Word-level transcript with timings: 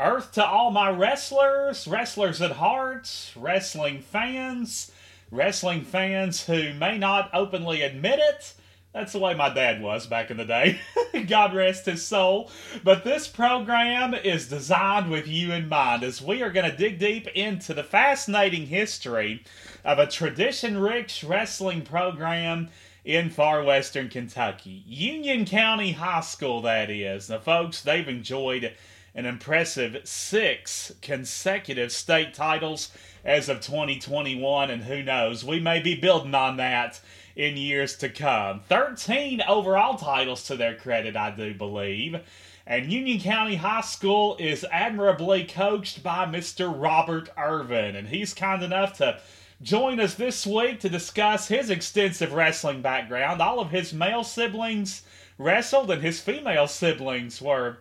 Earth 0.00 0.32
to 0.32 0.44
all 0.44 0.70
my 0.70 0.88
wrestlers, 0.90 1.86
wrestlers 1.86 2.40
at 2.40 2.52
heart, 2.52 3.32
wrestling 3.36 4.00
fans, 4.00 4.90
wrestling 5.30 5.82
fans 5.82 6.46
who 6.46 6.72
may 6.72 6.96
not 6.96 7.28
openly 7.34 7.82
admit 7.82 8.18
it. 8.18 8.54
That's 8.94 9.12
the 9.12 9.18
way 9.18 9.34
my 9.34 9.52
dad 9.52 9.82
was 9.82 10.06
back 10.06 10.30
in 10.30 10.38
the 10.38 10.44
day. 10.46 10.80
God 11.28 11.54
rest 11.54 11.84
his 11.84 12.02
soul. 12.04 12.50
But 12.82 13.04
this 13.04 13.28
program 13.28 14.14
is 14.14 14.48
designed 14.48 15.10
with 15.10 15.28
you 15.28 15.52
in 15.52 15.68
mind 15.68 16.02
as 16.02 16.22
we 16.22 16.42
are 16.42 16.50
going 16.50 16.68
to 16.68 16.76
dig 16.76 16.98
deep 16.98 17.28
into 17.28 17.74
the 17.74 17.84
fascinating 17.84 18.66
history 18.66 19.44
of 19.84 19.98
a 19.98 20.06
tradition 20.06 20.78
rich 20.78 21.22
wrestling 21.22 21.82
program 21.82 22.70
in 23.04 23.30
far 23.30 23.62
western 23.62 24.08
Kentucky. 24.08 24.82
Union 24.86 25.44
County 25.44 25.92
High 25.92 26.20
School, 26.20 26.62
that 26.62 26.90
is. 26.90 27.28
Now, 27.28 27.38
folks, 27.38 27.82
they've 27.82 28.08
enjoyed 28.08 28.72
an 29.14 29.26
impressive 29.26 30.00
six 30.04 30.92
consecutive 31.02 31.92
state 31.92 32.34
titles 32.34 32.90
as 33.24 33.48
of 33.48 33.60
2021, 33.60 34.70
and 34.70 34.84
who 34.84 35.02
knows, 35.02 35.44
we 35.44 35.60
may 35.60 35.80
be 35.80 35.94
building 35.94 36.34
on 36.34 36.56
that 36.56 37.00
in 37.36 37.56
years 37.56 37.96
to 37.96 38.08
come. 38.08 38.60
13 38.68 39.42
overall 39.48 39.96
titles 39.96 40.44
to 40.44 40.56
their 40.56 40.74
credit, 40.74 41.16
I 41.16 41.30
do 41.30 41.54
believe. 41.54 42.20
And 42.66 42.92
Union 42.92 43.20
County 43.20 43.56
High 43.56 43.80
School 43.80 44.36
is 44.38 44.64
admirably 44.70 45.44
coached 45.44 46.02
by 46.02 46.26
Mr. 46.26 46.72
Robert 46.74 47.28
Ervin, 47.36 47.96
and 47.96 48.08
he's 48.08 48.32
kind 48.32 48.62
enough 48.62 48.96
to 48.98 49.20
join 49.62 50.00
us 50.00 50.14
this 50.14 50.46
week 50.46 50.80
to 50.80 50.88
discuss 50.88 51.48
his 51.48 51.68
extensive 51.68 52.32
wrestling 52.32 52.80
background. 52.80 53.42
All 53.42 53.60
of 53.60 53.70
his 53.70 53.92
male 53.92 54.24
siblings 54.24 55.02
wrestled, 55.36 55.90
and 55.90 56.02
his 56.02 56.20
female 56.20 56.66
siblings 56.66 57.42
were 57.42 57.78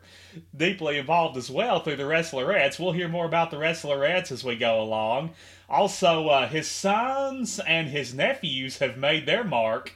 deeply 0.55 0.97
involved 0.97 1.37
as 1.37 1.49
well 1.49 1.79
through 1.79 1.95
the 1.95 2.03
Wrestlerettes. 2.03 2.79
We'll 2.79 2.91
hear 2.91 3.07
more 3.07 3.25
about 3.25 3.51
the 3.51 3.57
Wrestlerettes 3.57 4.31
as 4.31 4.43
we 4.43 4.55
go 4.55 4.81
along. 4.81 5.31
Also, 5.69 6.27
uh, 6.27 6.47
his 6.47 6.67
sons 6.67 7.59
and 7.59 7.89
his 7.89 8.13
nephews 8.13 8.79
have 8.79 8.97
made 8.97 9.25
their 9.25 9.43
mark 9.43 9.93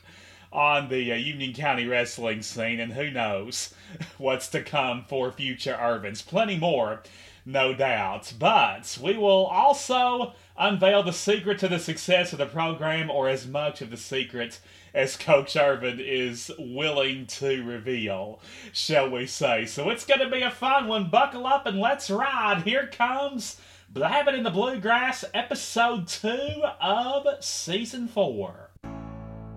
on 0.53 0.87
the 0.89 1.11
uh, 1.11 1.15
Union 1.15 1.53
County 1.53 1.87
wrestling 1.87 2.43
scene, 2.43 2.79
and 2.79 2.93
who 2.93 3.09
knows 3.09 3.73
what's 4.17 4.47
to 4.49 4.61
come 4.61 5.03
for 5.07 5.31
future 5.31 5.77
Ervins. 5.79 6.25
Plenty 6.25 6.57
more, 6.57 7.01
no 7.45 7.73
doubt. 7.73 8.33
But 8.37 8.97
we 9.01 9.17
will 9.17 9.47
also 9.47 10.33
unveil 10.57 11.01
the 11.01 11.11
secret 11.11 11.57
to 11.59 11.67
the 11.67 11.79
success 11.79 12.31
of 12.33 12.39
the 12.39 12.45
program, 12.45 13.09
or 13.09 13.27
as 13.27 13.47
much 13.47 13.81
of 13.81 13.89
the 13.89 13.97
secret 13.97 14.59
as 14.93 15.17
Coach 15.17 15.55
Ervin 15.55 15.99
is 15.99 16.51
willing 16.59 17.25
to 17.25 17.63
reveal, 17.63 18.39
shall 18.71 19.09
we 19.09 19.25
say. 19.25 19.65
So 19.65 19.89
it's 19.89 20.05
going 20.05 20.19
to 20.19 20.29
be 20.29 20.41
a 20.41 20.51
fun 20.51 20.87
one. 20.87 21.09
Buckle 21.09 21.47
up 21.47 21.65
and 21.65 21.79
let's 21.79 22.09
ride. 22.09 22.63
Here 22.63 22.87
comes 22.87 23.59
Blabbing 23.91 24.35
in 24.35 24.43
the 24.43 24.49
Bluegrass, 24.49 25.25
episode 25.33 26.07
2 26.07 26.63
of 26.81 27.27
season 27.43 28.07
4. 28.07 28.62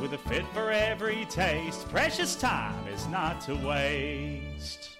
With 0.00 0.14
a 0.14 0.18
fit 0.18 0.46
for 0.54 0.70
every 0.70 1.26
taste, 1.26 1.86
precious 1.90 2.34
time 2.34 2.88
is 2.88 3.06
not 3.08 3.38
to 3.42 3.54
waste. 3.54 4.96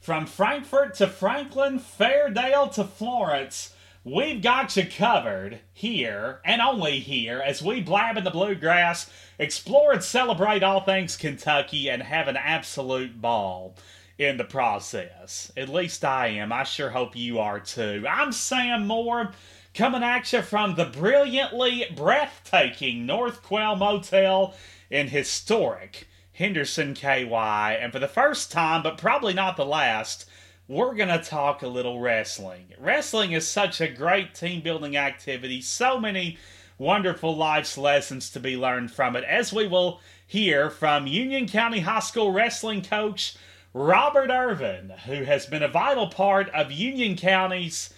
From 0.00 0.24
Frankfort 0.24 0.94
to 0.94 1.06
Franklin, 1.06 1.78
Fairdale 1.78 2.72
to 2.72 2.84
Florence, 2.84 3.74
we've 4.04 4.40
got 4.40 4.74
you 4.74 4.86
covered 4.86 5.60
here 5.74 6.40
and 6.46 6.62
only 6.62 7.00
here 7.00 7.42
as 7.44 7.62
we 7.62 7.82
blab 7.82 8.16
in 8.16 8.24
the 8.24 8.30
bluegrass, 8.30 9.10
explore 9.38 9.92
and 9.92 10.02
celebrate 10.02 10.62
all 10.62 10.80
things 10.80 11.18
Kentucky, 11.18 11.90
and 11.90 12.02
have 12.02 12.28
an 12.28 12.38
absolute 12.38 13.20
ball 13.20 13.76
in 14.16 14.38
the 14.38 14.44
process. 14.44 15.52
At 15.58 15.68
least 15.68 16.06
I 16.06 16.28
am. 16.28 16.52
I 16.52 16.64
sure 16.64 16.88
hope 16.88 17.14
you 17.14 17.38
are 17.38 17.60
too. 17.60 18.06
I'm 18.08 18.32
Sam 18.32 18.86
Moore 18.86 19.32
coming 19.74 20.02
at 20.02 20.32
you 20.32 20.42
from 20.42 20.74
the 20.74 20.84
brilliantly 20.84 21.86
breathtaking 21.94 23.06
North 23.06 23.42
Quail 23.42 23.76
Motel 23.76 24.54
in 24.90 25.08
historic 25.08 26.06
Henderson, 26.34 26.94
KY. 26.94 27.78
And 27.80 27.92
for 27.92 27.98
the 27.98 28.08
first 28.08 28.52
time, 28.52 28.82
but 28.82 28.98
probably 28.98 29.32
not 29.32 29.56
the 29.56 29.64
last, 29.64 30.28
we're 30.68 30.94
going 30.94 31.08
to 31.08 31.18
talk 31.18 31.62
a 31.62 31.68
little 31.68 32.00
wrestling. 32.00 32.66
Wrestling 32.78 33.32
is 33.32 33.46
such 33.46 33.80
a 33.80 33.88
great 33.88 34.34
team 34.34 34.60
building 34.60 34.96
activity, 34.96 35.60
so 35.60 35.98
many 35.98 36.38
wonderful 36.78 37.36
life's 37.36 37.78
lessons 37.78 38.30
to 38.30 38.40
be 38.40 38.56
learned 38.56 38.90
from 38.90 39.16
it, 39.16 39.24
as 39.24 39.52
we 39.52 39.66
will 39.66 40.00
hear 40.26 40.68
from 40.70 41.06
Union 41.06 41.48
County 41.48 41.80
High 41.80 42.00
School 42.00 42.32
wrestling 42.32 42.82
coach 42.82 43.36
Robert 43.74 44.30
Ervin, 44.30 44.90
who 45.06 45.24
has 45.24 45.46
been 45.46 45.62
a 45.62 45.68
vital 45.68 46.08
part 46.08 46.48
of 46.50 46.72
Union 46.72 47.16
County's 47.16 47.92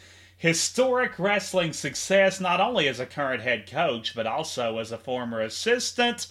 historic 0.45 1.19
wrestling 1.19 1.73
success, 1.73 2.39
not 2.39 2.61
only 2.61 2.87
as 2.87 3.01
a 3.01 3.07
current 3.07 3.43
head 3.43 3.67
coach, 3.67 4.15
but 4.15 4.27
also 4.27 4.77
as 4.77 4.93
a 4.93 4.99
former 4.99 5.41
assistant 5.41 6.27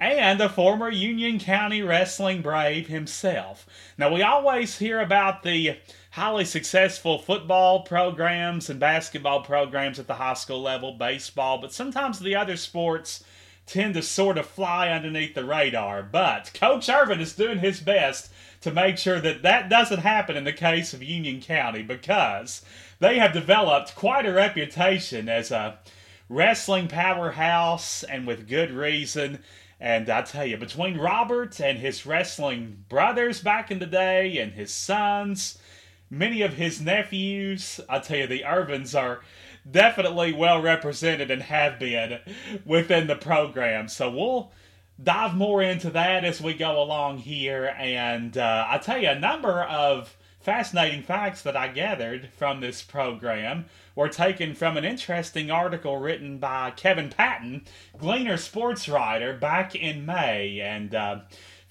and 0.00 0.40
a 0.40 0.48
former 0.48 0.90
Union 0.90 1.38
County 1.38 1.80
wrestling 1.80 2.42
brave 2.42 2.88
himself. 2.88 3.64
Now, 3.96 4.12
we 4.12 4.20
always 4.20 4.80
hear 4.80 4.98
about 4.98 5.44
the 5.44 5.78
highly 6.10 6.44
successful 6.44 7.20
football 7.20 7.84
programs 7.84 8.68
and 8.68 8.80
basketball 8.80 9.42
programs 9.42 10.00
at 10.00 10.08
the 10.08 10.14
high 10.14 10.34
school 10.34 10.60
level, 10.60 10.94
baseball, 10.94 11.58
but 11.58 11.72
sometimes 11.72 12.18
the 12.18 12.34
other 12.34 12.56
sports 12.56 13.22
tend 13.66 13.94
to 13.94 14.02
sort 14.02 14.38
of 14.38 14.46
fly 14.46 14.88
underneath 14.88 15.36
the 15.36 15.44
radar. 15.44 16.02
But 16.02 16.50
Coach 16.52 16.88
Ervin 16.88 17.20
is 17.20 17.36
doing 17.36 17.60
his 17.60 17.78
best 17.78 18.32
to 18.62 18.72
make 18.72 18.98
sure 18.98 19.20
that 19.20 19.42
that 19.42 19.68
doesn't 19.68 20.00
happen 20.00 20.36
in 20.36 20.44
the 20.44 20.52
case 20.52 20.94
of 20.94 21.02
Union 21.02 21.40
County 21.40 21.82
because 21.82 22.62
they 23.02 23.18
have 23.18 23.32
developed 23.32 23.96
quite 23.96 24.24
a 24.24 24.32
reputation 24.32 25.28
as 25.28 25.50
a 25.50 25.76
wrestling 26.28 26.86
powerhouse 26.86 28.04
and 28.04 28.28
with 28.28 28.48
good 28.48 28.70
reason. 28.70 29.40
And 29.80 30.08
I 30.08 30.22
tell 30.22 30.46
you, 30.46 30.56
between 30.56 30.96
Robert 30.96 31.60
and 31.60 31.78
his 31.78 32.06
wrestling 32.06 32.84
brothers 32.88 33.40
back 33.40 33.72
in 33.72 33.80
the 33.80 33.86
day 33.86 34.38
and 34.38 34.52
his 34.52 34.72
sons, 34.72 35.58
many 36.10 36.42
of 36.42 36.54
his 36.54 36.80
nephews, 36.80 37.80
I 37.88 37.98
tell 37.98 38.18
you, 38.18 38.28
the 38.28 38.44
Ervins 38.46 38.96
are 38.96 39.22
definitely 39.68 40.32
well 40.32 40.62
represented 40.62 41.28
and 41.28 41.42
have 41.42 41.80
been 41.80 42.20
within 42.64 43.08
the 43.08 43.16
program. 43.16 43.88
So 43.88 44.10
we'll 44.10 44.52
dive 45.02 45.34
more 45.34 45.60
into 45.60 45.90
that 45.90 46.24
as 46.24 46.40
we 46.40 46.54
go 46.54 46.80
along 46.80 47.18
here. 47.18 47.74
And 47.76 48.38
uh, 48.38 48.66
I 48.68 48.78
tell 48.78 48.98
you, 48.98 49.08
a 49.08 49.18
number 49.18 49.64
of 49.64 50.16
fascinating 50.42 51.02
facts 51.02 51.42
that 51.42 51.56
I 51.56 51.68
gathered 51.68 52.30
from 52.36 52.60
this 52.60 52.82
program 52.82 53.66
were 53.94 54.08
taken 54.08 54.54
from 54.54 54.76
an 54.76 54.84
interesting 54.84 55.50
article 55.50 55.98
written 55.98 56.38
by 56.38 56.72
Kevin 56.72 57.10
Patton, 57.10 57.64
Gleaner 57.96 58.36
sports 58.36 58.88
writer, 58.88 59.34
back 59.34 59.74
in 59.74 60.04
May. 60.04 60.60
And 60.60 60.94
uh, 60.94 61.20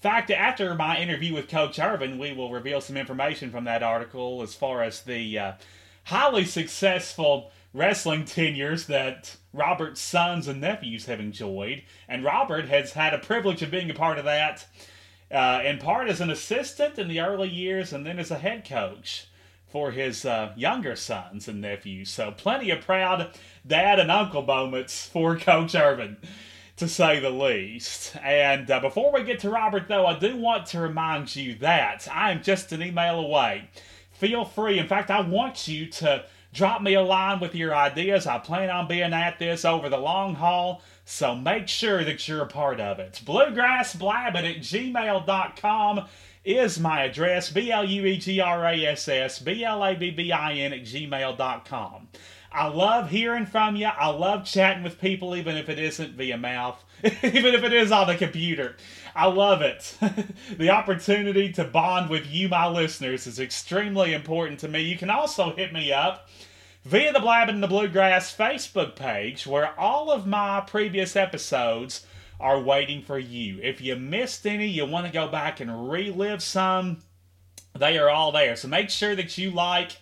fact, 0.00 0.30
after 0.30 0.74
my 0.74 0.98
interview 0.98 1.34
with 1.34 1.48
Coach 1.48 1.78
Ervin, 1.78 2.18
we 2.18 2.32
will 2.32 2.50
reveal 2.50 2.80
some 2.80 2.96
information 2.96 3.50
from 3.50 3.64
that 3.64 3.82
article 3.82 4.42
as 4.42 4.54
far 4.54 4.82
as 4.82 5.02
the 5.02 5.38
uh, 5.38 5.52
highly 6.04 6.44
successful 6.44 7.52
wrestling 7.72 8.24
tenures 8.24 8.86
that 8.86 9.36
Robert's 9.52 10.00
sons 10.00 10.48
and 10.48 10.60
nephews 10.60 11.06
have 11.06 11.20
enjoyed. 11.20 11.82
And 12.08 12.24
Robert 12.24 12.68
has 12.68 12.92
had 12.92 13.14
a 13.14 13.18
privilege 13.18 13.62
of 13.62 13.70
being 13.70 13.90
a 13.90 13.94
part 13.94 14.18
of 14.18 14.24
that 14.24 14.66
uh, 15.32 15.62
in 15.64 15.78
part 15.78 16.08
as 16.08 16.20
an 16.20 16.30
assistant 16.30 16.98
in 16.98 17.08
the 17.08 17.20
early 17.20 17.48
years 17.48 17.92
and 17.92 18.04
then 18.06 18.18
as 18.18 18.30
a 18.30 18.38
head 18.38 18.68
coach 18.68 19.26
for 19.70 19.90
his 19.90 20.26
uh, 20.26 20.52
younger 20.56 20.94
sons 20.94 21.48
and 21.48 21.60
nephews. 21.60 22.10
So, 22.10 22.30
plenty 22.30 22.70
of 22.70 22.82
proud 22.82 23.30
dad 23.66 23.98
and 23.98 24.10
uncle 24.10 24.42
moments 24.42 25.06
for 25.06 25.36
Coach 25.38 25.74
Ervin. 25.74 26.18
to 26.76 26.88
say 26.88 27.20
the 27.20 27.30
least. 27.30 28.16
And 28.22 28.70
uh, 28.70 28.80
before 28.80 29.12
we 29.12 29.24
get 29.24 29.40
to 29.40 29.50
Robert, 29.50 29.88
though, 29.88 30.06
I 30.06 30.18
do 30.18 30.36
want 30.36 30.66
to 30.66 30.80
remind 30.80 31.34
you 31.34 31.54
that 31.56 32.06
I 32.12 32.32
am 32.32 32.42
just 32.42 32.72
an 32.72 32.82
email 32.82 33.18
away. 33.18 33.68
Feel 34.10 34.44
free. 34.44 34.78
In 34.78 34.86
fact, 34.88 35.10
I 35.10 35.20
want 35.20 35.66
you 35.68 35.86
to 35.86 36.24
drop 36.52 36.82
me 36.82 36.94
a 36.94 37.02
line 37.02 37.40
with 37.40 37.54
your 37.54 37.74
ideas. 37.74 38.26
I 38.26 38.38
plan 38.38 38.70
on 38.70 38.88
being 38.88 39.12
at 39.12 39.38
this 39.38 39.64
over 39.64 39.88
the 39.88 39.98
long 39.98 40.34
haul, 40.34 40.82
so 41.04 41.34
make 41.34 41.68
sure 41.68 42.04
that 42.04 42.26
you're 42.28 42.42
a 42.42 42.46
part 42.46 42.80
of 42.80 42.98
it. 42.98 43.20
Bluegrassblabbin 43.24 44.56
at 44.56 44.56
gmail.com 44.58 46.06
is 46.44 46.80
my 46.80 47.04
address 47.04 47.50
B 47.50 47.70
L 47.70 47.84
U 47.84 48.04
E 48.04 48.16
G 48.18 48.40
R 48.40 48.66
A 48.66 48.86
S 48.86 49.08
S 49.08 49.38
B 49.38 49.64
L 49.64 49.84
A 49.84 49.94
B 49.94 50.10
B 50.10 50.32
I 50.32 50.54
N 50.54 50.72
at 50.72 50.82
gmail.com. 50.82 52.08
I 52.54 52.66
love 52.68 53.08
hearing 53.10 53.46
from 53.46 53.76
you. 53.76 53.86
I 53.86 54.08
love 54.08 54.44
chatting 54.44 54.82
with 54.82 55.00
people, 55.00 55.34
even 55.34 55.56
if 55.56 55.70
it 55.70 55.78
isn't 55.78 56.16
via 56.16 56.36
mouth, 56.36 56.82
even 57.04 57.54
if 57.54 57.64
it 57.64 57.72
is 57.72 57.90
on 57.90 58.06
the 58.06 58.16
computer. 58.16 58.76
I 59.14 59.26
love 59.26 59.62
it. 59.62 59.96
the 60.58 60.70
opportunity 60.70 61.52
to 61.52 61.64
bond 61.64 62.10
with 62.10 62.26
you, 62.26 62.48
my 62.48 62.66
listeners, 62.68 63.26
is 63.26 63.38
extremely 63.38 64.14
important 64.14 64.60
to 64.60 64.68
me. 64.68 64.80
You 64.80 64.96
can 64.96 65.10
also 65.10 65.54
hit 65.54 65.72
me 65.72 65.92
up 65.92 66.28
via 66.84 67.12
the 67.12 67.46
in 67.48 67.60
the 67.60 67.68
Bluegrass 67.68 68.34
Facebook 68.34 68.96
page, 68.96 69.46
where 69.46 69.78
all 69.78 70.10
of 70.10 70.26
my 70.26 70.60
previous 70.60 71.14
episodes 71.14 72.06
are 72.40 72.60
waiting 72.60 73.02
for 73.02 73.18
you. 73.18 73.60
If 73.62 73.80
you 73.80 73.96
missed 73.96 74.46
any, 74.46 74.66
you 74.66 74.84
want 74.86 75.06
to 75.06 75.12
go 75.12 75.28
back 75.28 75.60
and 75.60 75.90
relive 75.90 76.42
some, 76.42 77.02
they 77.78 77.98
are 77.98 78.10
all 78.10 78.32
there. 78.32 78.56
So 78.56 78.68
make 78.68 78.90
sure 78.90 79.14
that 79.14 79.38
you 79.38 79.50
like 79.50 79.98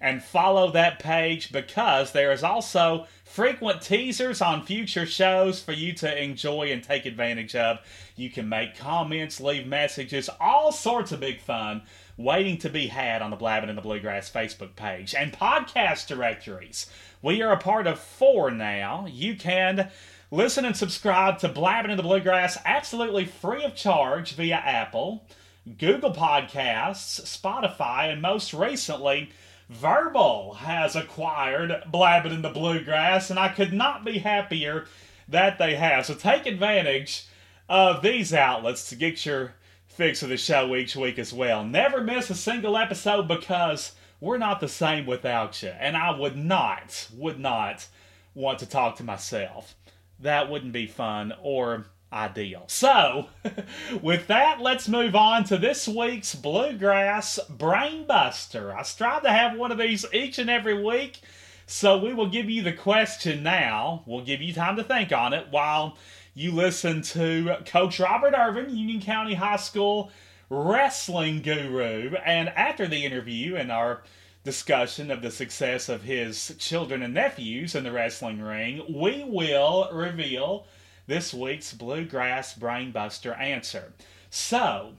and 0.00 0.22
follow 0.22 0.70
that 0.72 0.98
page 0.98 1.52
because 1.52 2.12
there 2.12 2.32
is 2.32 2.42
also 2.42 3.06
frequent 3.34 3.82
teasers 3.82 4.40
on 4.40 4.64
future 4.64 5.04
shows 5.04 5.60
for 5.60 5.72
you 5.72 5.92
to 5.92 6.22
enjoy 6.22 6.70
and 6.70 6.84
take 6.84 7.04
advantage 7.04 7.56
of. 7.56 7.80
You 8.14 8.30
can 8.30 8.48
make 8.48 8.78
comments, 8.78 9.40
leave 9.40 9.66
messages, 9.66 10.30
all 10.38 10.70
sorts 10.70 11.10
of 11.10 11.18
big 11.18 11.40
fun 11.40 11.82
waiting 12.16 12.58
to 12.58 12.70
be 12.70 12.86
had 12.86 13.22
on 13.22 13.32
the 13.32 13.36
Blabbing 13.36 13.70
in 13.70 13.74
the 13.74 13.82
Bluegrass 13.82 14.30
Facebook 14.30 14.76
page. 14.76 15.16
And 15.16 15.32
podcast 15.32 16.06
directories. 16.06 16.86
We 17.22 17.42
are 17.42 17.50
a 17.50 17.58
part 17.58 17.88
of 17.88 17.98
four 17.98 18.52
now. 18.52 19.08
You 19.10 19.34
can 19.34 19.90
listen 20.30 20.64
and 20.64 20.76
subscribe 20.76 21.40
to 21.40 21.48
Blabbing 21.48 21.90
in 21.90 21.96
the 21.96 22.04
Bluegrass 22.04 22.56
absolutely 22.64 23.24
free 23.24 23.64
of 23.64 23.74
charge 23.74 24.34
via 24.36 24.54
Apple, 24.54 25.26
Google 25.76 26.14
Podcasts, 26.14 27.20
Spotify, 27.22 28.12
and 28.12 28.22
most 28.22 28.54
recently, 28.54 29.30
Verbal 29.68 30.54
has 30.54 30.94
acquired 30.94 31.84
Blabbing 31.86 32.32
in 32.32 32.42
the 32.42 32.50
Bluegrass, 32.50 33.30
and 33.30 33.38
I 33.38 33.48
could 33.48 33.72
not 33.72 34.04
be 34.04 34.18
happier 34.18 34.86
that 35.28 35.58
they 35.58 35.74
have. 35.76 36.06
So 36.06 36.14
take 36.14 36.46
advantage 36.46 37.26
of 37.68 38.02
these 38.02 38.34
outlets 38.34 38.88
to 38.90 38.96
get 38.96 39.24
your 39.24 39.54
fix 39.86 40.22
of 40.22 40.28
the 40.28 40.36
show 40.36 40.74
each 40.74 40.96
week 40.96 41.18
as 41.18 41.32
well. 41.32 41.64
Never 41.64 42.02
miss 42.02 42.28
a 42.28 42.34
single 42.34 42.76
episode 42.76 43.26
because 43.26 43.92
we're 44.20 44.38
not 44.38 44.60
the 44.60 44.68
same 44.68 45.06
without 45.06 45.62
you. 45.62 45.68
And 45.68 45.96
I 45.96 46.18
would 46.18 46.36
not, 46.36 47.08
would 47.14 47.38
not 47.38 47.86
want 48.34 48.58
to 48.58 48.66
talk 48.66 48.96
to 48.96 49.04
myself. 49.04 49.74
That 50.20 50.50
wouldn't 50.50 50.72
be 50.72 50.86
fun 50.86 51.32
or 51.42 51.86
ideal. 52.14 52.64
So, 52.68 53.26
with 54.02 54.28
that, 54.28 54.60
let's 54.60 54.88
move 54.88 55.16
on 55.16 55.44
to 55.44 55.58
this 55.58 55.88
week's 55.88 56.34
Bluegrass 56.34 57.40
Brainbuster. 57.50 58.74
I 58.74 58.82
strive 58.82 59.22
to 59.24 59.30
have 59.30 59.58
one 59.58 59.72
of 59.72 59.78
these 59.78 60.06
each 60.12 60.38
and 60.38 60.48
every 60.48 60.82
week, 60.82 61.20
so 61.66 61.98
we 61.98 62.14
will 62.14 62.28
give 62.28 62.48
you 62.48 62.62
the 62.62 62.72
question 62.72 63.42
now. 63.42 64.04
We'll 64.06 64.24
give 64.24 64.40
you 64.40 64.54
time 64.54 64.76
to 64.76 64.84
think 64.84 65.12
on 65.12 65.32
it 65.32 65.48
while 65.50 65.98
you 66.34 66.52
listen 66.52 67.02
to 67.02 67.56
Coach 67.66 67.98
Robert 67.98 68.34
Ervin, 68.34 68.76
Union 68.76 69.00
County 69.00 69.34
High 69.34 69.56
School 69.56 70.10
wrestling 70.50 71.42
guru. 71.42 72.14
And 72.24 72.48
after 72.50 72.86
the 72.86 73.04
interview 73.04 73.56
and 73.56 73.72
our 73.72 74.02
discussion 74.44 75.10
of 75.10 75.22
the 75.22 75.30
success 75.30 75.88
of 75.88 76.02
his 76.02 76.54
children 76.58 77.02
and 77.02 77.14
nephews 77.14 77.74
in 77.74 77.84
the 77.84 77.92
wrestling 77.92 78.40
ring, 78.40 78.84
we 78.88 79.24
will 79.24 79.88
reveal 79.92 80.66
this 81.06 81.34
week's 81.34 81.72
Bluegrass 81.72 82.54
Brainbuster 82.58 83.38
answer. 83.38 83.92
So, 84.30 84.94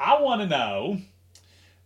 I 0.00 0.20
want 0.20 0.40
to 0.40 0.46
know 0.46 0.98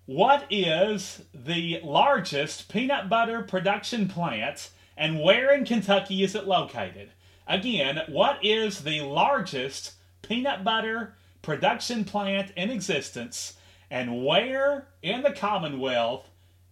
what 0.06 0.46
is 0.50 1.22
the 1.34 1.80
largest 1.82 2.68
peanut 2.68 3.08
butter 3.08 3.42
production 3.42 4.08
plant 4.08 4.70
and 4.96 5.20
where 5.20 5.52
in 5.52 5.64
Kentucky 5.64 6.22
is 6.22 6.34
it 6.34 6.46
located? 6.46 7.10
Again, 7.46 8.02
what 8.08 8.38
is 8.44 8.82
the 8.82 9.00
largest 9.00 9.94
peanut 10.22 10.64
butter 10.64 11.14
production 11.42 12.04
plant 12.04 12.52
in 12.56 12.70
existence 12.70 13.54
and 13.90 14.24
where 14.24 14.88
in 15.02 15.22
the 15.22 15.32
Commonwealth 15.32 16.28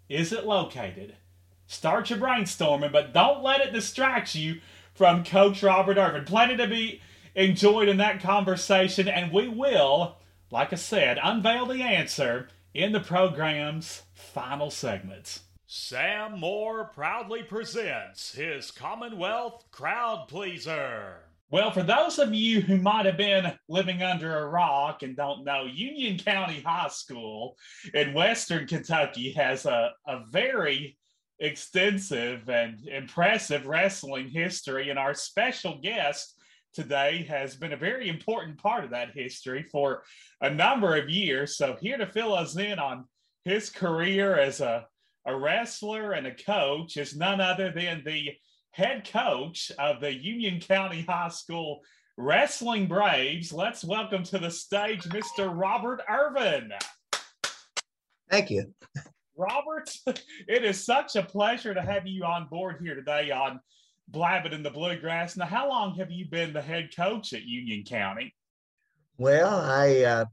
is 0.08 0.32
it 0.32 0.46
located? 0.46 1.16
Start 1.66 2.10
your 2.10 2.18
brainstorming, 2.18 2.92
but 2.92 3.12
don't 3.12 3.42
let 3.42 3.60
it 3.60 3.72
distract 3.72 4.34
you 4.34 4.60
from 4.94 5.24
Coach 5.24 5.62
Robert 5.62 5.98
Ervin. 5.98 6.24
Plenty 6.24 6.56
to 6.56 6.66
be 6.66 7.00
enjoyed 7.34 7.88
in 7.88 7.96
that 7.98 8.20
conversation, 8.20 9.08
and 9.08 9.32
we 9.32 9.48
will, 9.48 10.16
like 10.50 10.72
I 10.72 10.76
said, 10.76 11.18
unveil 11.22 11.66
the 11.66 11.82
answer 11.82 12.48
in 12.72 12.92
the 12.92 13.00
program's 13.00 14.02
final 14.14 14.70
segments. 14.70 15.40
Sam 15.66 16.38
Moore 16.38 16.84
proudly 16.94 17.42
presents 17.42 18.32
his 18.32 18.70
Commonwealth 18.70 19.64
Crowd 19.72 20.28
Pleaser. 20.28 21.24
Well, 21.50 21.70
for 21.70 21.82
those 21.82 22.18
of 22.18 22.34
you 22.34 22.60
who 22.60 22.76
might 22.78 23.06
have 23.06 23.16
been 23.16 23.52
living 23.68 24.02
under 24.02 24.38
a 24.38 24.48
rock 24.48 25.02
and 25.02 25.16
don't 25.16 25.44
know, 25.44 25.64
Union 25.64 26.18
County 26.18 26.60
High 26.60 26.88
School 26.88 27.56
in 27.92 28.14
Western 28.14 28.66
Kentucky 28.66 29.32
has 29.32 29.66
a, 29.66 29.92
a 30.06 30.24
very 30.30 30.96
extensive 31.44 32.48
and 32.48 32.86
impressive 32.88 33.66
wrestling 33.66 34.28
history, 34.28 34.90
and 34.90 34.98
our 34.98 35.14
special 35.14 35.78
guest 35.82 36.34
today 36.72 37.24
has 37.28 37.54
been 37.54 37.72
a 37.72 37.76
very 37.76 38.08
important 38.08 38.58
part 38.58 38.84
of 38.84 38.90
that 38.90 39.12
history 39.12 39.64
for 39.70 40.02
a 40.40 40.50
number 40.50 40.96
of 40.96 41.08
years. 41.08 41.56
So, 41.56 41.76
here 41.80 41.98
to 41.98 42.06
fill 42.06 42.34
us 42.34 42.56
in 42.56 42.78
on 42.78 43.04
his 43.44 43.70
career 43.70 44.38
as 44.38 44.60
a, 44.60 44.86
a 45.26 45.36
wrestler 45.36 46.12
and 46.12 46.26
a 46.26 46.34
coach 46.34 46.96
is 46.96 47.16
none 47.16 47.40
other 47.40 47.70
than 47.70 48.02
the 48.04 48.30
head 48.70 49.08
coach 49.10 49.70
of 49.78 50.00
the 50.00 50.12
Union 50.12 50.60
County 50.60 51.02
High 51.02 51.28
School 51.28 51.80
Wrestling 52.16 52.88
Braves. 52.88 53.52
Let's 53.52 53.84
welcome 53.84 54.22
to 54.24 54.38
the 54.38 54.50
stage 54.50 55.02
Mr. 55.04 55.50
Robert 55.52 56.00
Ervin. 56.08 56.72
Thank 58.30 58.50
you. 58.50 58.74
Robert, 59.36 59.90
it 60.06 60.64
is 60.64 60.84
such 60.84 61.16
a 61.16 61.22
pleasure 61.22 61.74
to 61.74 61.82
have 61.82 62.06
you 62.06 62.24
on 62.24 62.46
board 62.48 62.76
here 62.80 62.94
today 62.94 63.30
on 63.30 63.60
Blabbing 64.08 64.52
in 64.52 64.62
the 64.62 64.70
Bluegrass. 64.70 65.36
Now, 65.36 65.46
how 65.46 65.68
long 65.68 65.94
have 65.96 66.10
you 66.10 66.26
been 66.26 66.52
the 66.52 66.62
head 66.62 66.90
coach 66.94 67.32
at 67.32 67.42
Union 67.42 67.84
County? 67.84 68.34
Well, 69.18 69.60
I 69.60 70.02
uh, 70.02 70.24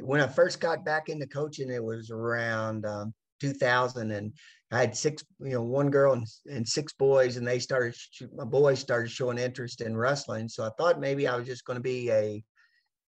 when 0.00 0.20
I 0.20 0.26
first 0.26 0.60
got 0.60 0.84
back 0.84 1.08
into 1.08 1.26
coaching, 1.26 1.70
it 1.70 1.82
was 1.82 2.10
around 2.10 2.86
um, 2.86 3.14
2000, 3.40 4.10
and 4.10 4.32
I 4.72 4.80
had 4.80 4.96
six, 4.96 5.22
you 5.40 5.50
know, 5.50 5.62
one 5.62 5.90
girl 5.90 6.14
and, 6.14 6.26
and 6.50 6.66
six 6.66 6.92
boys, 6.94 7.36
and 7.36 7.46
they 7.46 7.58
started. 7.58 7.94
My 8.34 8.44
boys 8.44 8.80
started 8.80 9.10
showing 9.10 9.38
interest 9.38 9.80
in 9.80 9.96
wrestling, 9.96 10.48
so 10.48 10.64
I 10.64 10.70
thought 10.76 11.00
maybe 11.00 11.28
I 11.28 11.36
was 11.36 11.46
just 11.46 11.64
going 11.64 11.76
to 11.76 11.82
be 11.82 12.10
a 12.10 12.44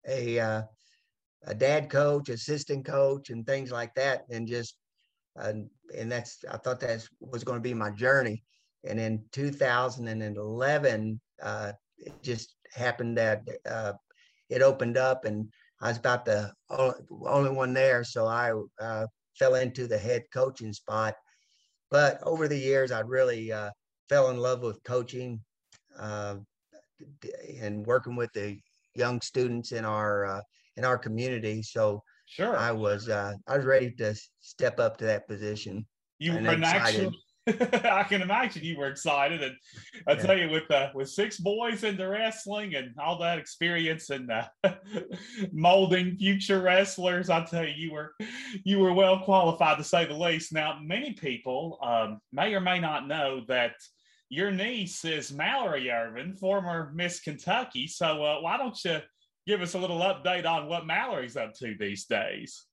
a 0.07 0.39
uh, 0.39 0.61
a 1.45 1.53
dad 1.53 1.89
coach, 1.89 2.29
assistant 2.29 2.85
coach, 2.85 3.29
and 3.29 3.45
things 3.45 3.71
like 3.71 3.93
that, 3.95 4.23
and 4.29 4.47
just 4.47 4.75
and 5.35 5.69
and 5.97 6.11
that's 6.11 6.43
I 6.49 6.57
thought 6.57 6.79
that 6.81 7.07
was 7.19 7.43
going 7.43 7.57
to 7.57 7.63
be 7.63 7.73
my 7.73 7.91
journey. 7.91 8.43
And 8.83 8.99
in 8.99 9.23
2011, 9.31 11.21
uh, 11.43 11.71
it 11.97 12.23
just 12.23 12.55
happened 12.73 13.17
that 13.17 13.43
uh, 13.69 13.93
it 14.49 14.61
opened 14.61 14.97
up, 14.97 15.25
and 15.25 15.47
I 15.81 15.89
was 15.89 15.97
about 15.97 16.25
the 16.25 16.51
only 17.25 17.51
one 17.51 17.73
there, 17.73 18.03
so 18.03 18.25
I 18.25 18.53
uh, 18.81 19.07
fell 19.37 19.55
into 19.55 19.87
the 19.87 19.97
head 19.97 20.23
coaching 20.33 20.73
spot. 20.73 21.15
But 21.89 22.19
over 22.23 22.47
the 22.47 22.57
years, 22.57 22.91
I 22.91 23.01
really 23.01 23.51
uh, 23.51 23.69
fell 24.09 24.29
in 24.29 24.37
love 24.37 24.61
with 24.61 24.83
coaching 24.83 25.41
uh, 25.99 26.37
and 27.61 27.85
working 27.85 28.15
with 28.15 28.31
the 28.33 28.59
young 28.95 29.21
students 29.21 29.71
in 29.71 29.85
our 29.85 30.25
uh, 30.25 30.41
in 30.77 30.85
our 30.85 30.97
community. 30.97 31.61
So 31.61 32.03
Sure. 32.31 32.55
I 32.55 32.71
was 32.71 33.09
uh, 33.09 33.33
I 33.45 33.57
was 33.57 33.65
ready 33.65 33.91
to 33.97 34.15
step 34.39 34.79
up 34.79 34.95
to 34.97 35.05
that 35.05 35.27
position. 35.27 35.85
You 36.17 36.31
were 36.31 36.53
excited. 36.53 37.13
I 37.47 38.03
can 38.03 38.21
imagine 38.21 38.63
you 38.63 38.77
were 38.77 38.87
excited, 38.87 39.43
and 39.43 39.53
I 40.07 40.13
yeah. 40.13 40.21
tell 40.21 40.37
you, 40.37 40.49
with 40.49 40.71
uh, 40.71 40.91
with 40.95 41.09
six 41.09 41.37
boys 41.39 41.83
into 41.83 42.07
wrestling 42.07 42.75
and 42.75 42.95
all 42.97 43.19
that 43.19 43.37
experience 43.37 44.11
and 44.11 44.31
uh, 44.31 44.47
molding 45.51 46.15
future 46.15 46.61
wrestlers, 46.61 47.29
I 47.29 47.43
tell 47.43 47.65
you, 47.65 47.73
you 47.75 47.91
were 47.91 48.13
you 48.63 48.79
were 48.79 48.93
well 48.93 49.19
qualified 49.19 49.77
to 49.79 49.83
say 49.83 50.05
the 50.05 50.13
least. 50.13 50.53
Now, 50.53 50.79
many 50.81 51.11
people 51.11 51.79
um, 51.83 52.21
may 52.31 52.53
or 52.53 52.61
may 52.61 52.79
not 52.79 53.09
know 53.09 53.41
that 53.49 53.73
your 54.29 54.51
niece 54.51 55.03
is 55.03 55.33
Mallory 55.33 55.91
Ervin, 55.91 56.37
former 56.37 56.93
Miss 56.95 57.19
Kentucky. 57.19 57.87
So 57.87 58.23
uh, 58.23 58.39
why 58.39 58.55
don't 58.55 58.77
you 58.85 59.01
give 59.47 59.61
us 59.61 59.73
a 59.73 59.79
little 59.79 59.99
update 59.99 60.45
on 60.45 60.67
what 60.67 60.85
Mallory's 60.85 61.37
up 61.37 61.53
to 61.55 61.75
these 61.79 62.05
days? 62.05 62.65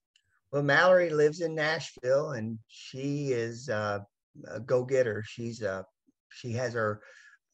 Well, 0.52 0.62
Mallory 0.62 1.10
lives 1.10 1.40
in 1.40 1.54
Nashville, 1.54 2.32
and 2.32 2.58
she 2.68 3.28
is 3.32 3.68
uh, 3.68 4.00
a 4.46 4.60
go-getter. 4.60 5.22
She's 5.26 5.62
a 5.62 5.72
uh, 5.72 5.82
she 6.30 6.52
has 6.52 6.75
her. 6.75 7.00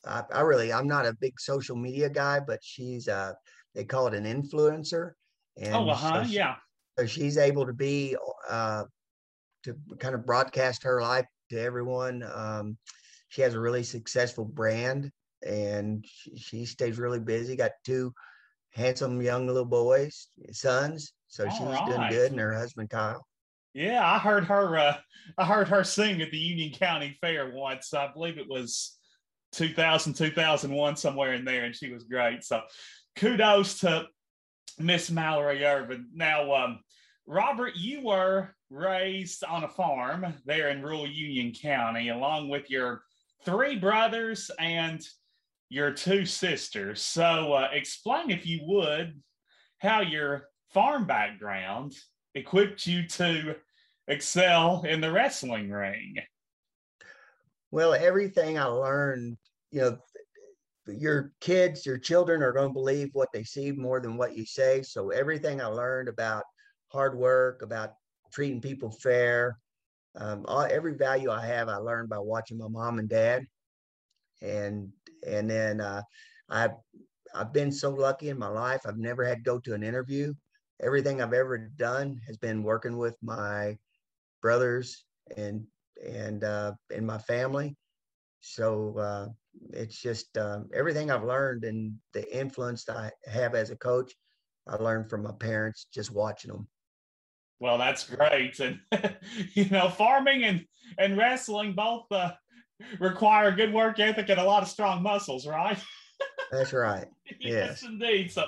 I, 0.07 0.23
I, 0.33 0.41
really 0.43 0.73
I'm 0.73 0.87
not 0.87 1.07
a 1.07 1.17
big 1.21 1.41
social 1.41 1.77
media 1.77 2.09
guy, 2.09 2.41
but 2.41 2.61
she's 2.63 3.09
uh 3.09 3.33
they 3.75 3.85
call 3.85 4.07
it 4.07 4.15
an 4.15 4.25
influencer. 4.25 5.13
And 5.57 5.75
oh, 5.75 5.89
uh-huh, 5.89 6.25
so 6.25 6.29
she, 6.29 6.37
yeah. 6.37 6.57
So 6.99 7.07
she's 7.07 7.39
able 7.39 7.67
to 7.67 7.73
be 7.73 8.17
uh 8.49 8.85
to 9.65 9.77
kind 9.99 10.15
of 10.15 10.27
broadcast 10.27 10.83
her 10.85 11.01
life 11.01 11.27
to 11.51 11.61
everyone. 11.61 12.23
Um, 12.33 12.77
she 13.29 13.43
has 13.43 13.55
a 13.55 13.61
really 13.61 13.83
successful 13.83 14.45
brand, 14.45 15.11
and 15.45 16.05
she, 16.07 16.37
she 16.37 16.65
stays 16.65 16.99
really 16.99 17.21
busy. 17.21 17.57
Got 17.57 17.73
two 17.85 18.13
handsome 18.75 19.23
young 19.23 19.47
little 19.47 19.65
boys, 19.65 20.29
sons. 20.53 21.13
So 21.29 21.45
All 21.45 21.51
she's 21.51 21.67
right. 21.67 21.87
doing 21.87 22.09
good, 22.11 22.31
and 22.33 22.41
her 22.41 22.55
husband 22.55 22.91
Kyle. 22.91 23.27
Yeah, 23.73 24.09
I 24.09 24.19
heard 24.19 24.45
her. 24.45 24.77
Uh, 24.77 24.97
I 25.37 25.45
heard 25.45 25.69
her 25.69 25.83
sing 25.83 26.23
at 26.23 26.31
the 26.31 26.39
Union 26.39 26.73
County 26.73 27.17
Fair 27.21 27.51
once. 27.53 27.93
I 27.93 28.09
believe 28.13 28.39
it 28.39 28.49
was 28.49 28.97
2000, 29.53 30.15
2001, 30.15 30.97
somewhere 30.97 31.35
in 31.35 31.45
there, 31.45 31.65
and 31.65 31.75
she 31.75 31.93
was 31.93 32.05
great. 32.05 32.45
So, 32.45 32.63
kudos 33.17 33.81
to 33.81 34.07
Miss 34.79 35.11
Mallory 35.11 35.65
Ervin. 35.65 36.09
Now, 36.15 36.53
um, 36.55 36.81
Robert, 37.27 37.75
you 37.75 38.05
were 38.05 38.55
raised 38.71 39.45
on 39.45 39.65
a 39.65 39.69
farm 39.69 40.27
there 40.45 40.69
in 40.71 40.83
rural 40.83 41.09
Union 41.09 41.53
County, 41.53 42.11
along 42.11 42.49
with 42.49 42.71
your 42.71 43.03
three 43.45 43.77
brothers 43.77 44.51
and 44.59 45.01
your 45.69 45.91
two 45.93 46.27
sisters. 46.27 47.03
So, 47.03 47.53
uh, 47.53 47.69
explain, 47.73 48.31
if 48.31 48.47
you 48.47 48.61
would, 48.65 49.21
how 49.79 50.01
your 50.01 50.49
farm 50.71 51.07
background 51.07 51.95
equipped 52.35 52.87
you 52.87 53.07
to 53.09 53.57
excel 54.09 54.83
in 54.83 55.01
the 55.01 55.13
wrestling 55.13 55.71
ring? 55.71 56.17
Well, 57.71 57.95
everything 57.95 58.59
I 58.59 58.65
learned, 58.65 59.37
you 59.71 59.81
know, 59.81 59.99
your 60.87 61.33
kids, 61.41 61.87
your 61.87 61.99
children 61.99 62.43
are 62.43 62.53
going 62.53 62.69
to 62.69 62.75
believe 62.75 63.11
what 63.15 63.31
they 63.33 63.43
see 63.43 63.73
more 63.73 64.01
than 64.01 64.17
what 64.17 64.37
you 64.37 64.45
say. 64.45 64.83
So 64.83 65.11
everything 65.11 65.61
I 65.61 65.67
learned 65.67 66.09
about 66.09 66.45
hard 66.89 67.17
work, 67.19 67.63
about 67.63 67.95
treating 68.33 68.61
people 68.61 68.91
fair, 68.91 69.59
um, 70.17 70.45
all, 70.47 70.63
every 70.63 70.95
value 70.95 71.31
I 71.31 71.45
have, 71.47 71.69
I 71.69 71.77
learned 71.77 72.09
by 72.09 72.19
watching 72.19 72.59
my 72.59 72.69
mom 72.69 72.99
and 72.99 73.09
dad, 73.09 73.45
and 74.43 74.91
and 75.27 75.51
then 75.51 75.81
uh, 75.81 76.03
I've 76.49 76.73
I've 77.35 77.53
been 77.53 77.73
so 77.73 77.91
lucky 77.91 78.29
in 78.29 78.39
my 78.39 78.49
life. 78.49 78.83
I've 78.87 78.99
never 78.99 79.25
had 79.25 79.39
to 79.39 79.43
go 79.43 79.59
to 79.61 79.75
an 79.75 79.83
interview. 79.83 80.35
Everything 80.83 81.21
I've 81.21 81.33
ever 81.33 81.59
done 81.77 82.21
has 82.27 82.37
been 82.37 82.63
working 82.63 82.97
with 82.97 83.17
my 83.23 83.77
brothers 84.43 85.05
and 85.37 85.65
and 86.05 86.45
uh, 86.45 86.73
in 86.91 87.07
my 87.07 87.19
family. 87.19 87.77
So 88.41 88.99
uh, 88.99 89.29
it's 89.73 90.01
just 90.01 90.37
um, 90.37 90.69
everything 90.75 91.11
I've 91.11 91.25
learned 91.25 91.65
and 91.65 91.95
the 92.13 92.37
influence 92.37 92.89
I 92.89 93.11
have 93.27 93.55
as 93.55 93.71
a 93.71 93.77
coach. 93.77 94.13
I 94.67 94.77
learned 94.77 95.11
from 95.11 95.23
my 95.23 95.33
parents 95.33 95.87
just 95.93 96.13
watching 96.13 96.51
them. 96.51 96.69
Well, 97.61 97.79
that's 97.79 98.09
great, 98.09 98.61
and 98.61 98.81
you 99.55 99.69
know, 99.71 99.89
farming 99.89 100.45
and 100.45 100.65
and 100.99 101.17
wrestling 101.17 101.73
both 101.75 102.05
uh, 102.11 102.33
require 102.99 103.53
good 103.53 103.73
work 103.73 103.99
ethic 104.01 104.29
and 104.29 104.41
a 104.41 104.45
lot 104.45 104.63
of 104.63 104.69
strong 104.69 105.03
muscles, 105.03 105.47
right? 105.47 105.79
That's 106.53 106.73
right. 106.73 107.07
yes. 107.41 107.41
yes, 107.41 107.83
indeed. 107.83 108.31
So, 108.31 108.45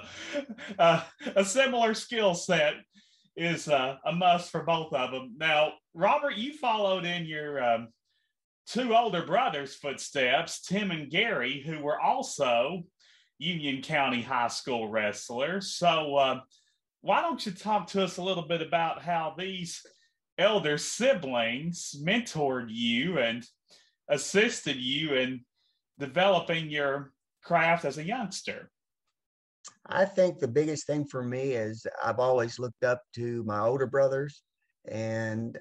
uh, 0.78 1.02
a 1.34 1.44
similar 1.44 1.94
skill 1.94 2.34
set 2.34 2.74
is 3.36 3.68
uh, 3.68 3.96
a 4.04 4.12
must 4.12 4.50
for 4.50 4.62
both 4.62 4.92
of 4.92 5.10
them. 5.10 5.34
Now, 5.36 5.72
Robert, 5.94 6.36
you 6.36 6.54
followed 6.54 7.04
in 7.04 7.26
your 7.26 7.62
um, 7.62 7.88
two 8.66 8.94
older 8.94 9.24
brothers' 9.24 9.74
footsteps, 9.74 10.62
Tim 10.62 10.90
and 10.90 11.10
Gary, 11.10 11.62
who 11.64 11.80
were 11.80 12.00
also 12.00 12.82
Union 13.38 13.82
County 13.82 14.22
High 14.22 14.48
School 14.48 14.88
wrestlers. 14.88 15.74
So, 15.74 16.16
uh, 16.16 16.40
why 17.02 17.20
don't 17.20 17.44
you 17.44 17.52
talk 17.52 17.88
to 17.88 18.02
us 18.02 18.16
a 18.16 18.22
little 18.22 18.46
bit 18.46 18.62
about 18.62 19.02
how 19.02 19.34
these 19.36 19.84
elder 20.38 20.78
siblings 20.78 21.94
mentored 22.02 22.66
you 22.68 23.18
and 23.18 23.44
assisted 24.08 24.76
you 24.76 25.14
in 25.14 25.40
developing 25.98 26.70
your 26.70 27.12
craft 27.42 27.84
as 27.84 27.98
a 27.98 28.04
youngster? 28.04 28.70
I 29.86 30.04
think 30.04 30.38
the 30.38 30.48
biggest 30.48 30.86
thing 30.86 31.06
for 31.06 31.22
me 31.22 31.52
is 31.52 31.86
I've 32.04 32.18
always 32.18 32.58
looked 32.58 32.84
up 32.84 33.02
to 33.14 33.44
my 33.44 33.60
older 33.60 33.86
brothers, 33.86 34.42
and 34.86 35.58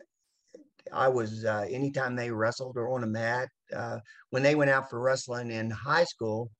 I 0.92 1.08
was 1.08 1.46
uh, 1.46 1.66
anytime 1.70 2.16
they 2.16 2.32
wrestled 2.32 2.78
or 2.78 2.94
on 2.94 3.04
a 3.04 3.08
mat. 3.08 3.50
Uh, 3.76 4.00
when 4.30 4.44
they 4.44 4.56
went 4.56 4.70
out 4.70 4.90
for 4.90 5.00
wrestling 5.00 5.52
in 5.52 5.70
high 5.70 6.04
school, 6.04 6.52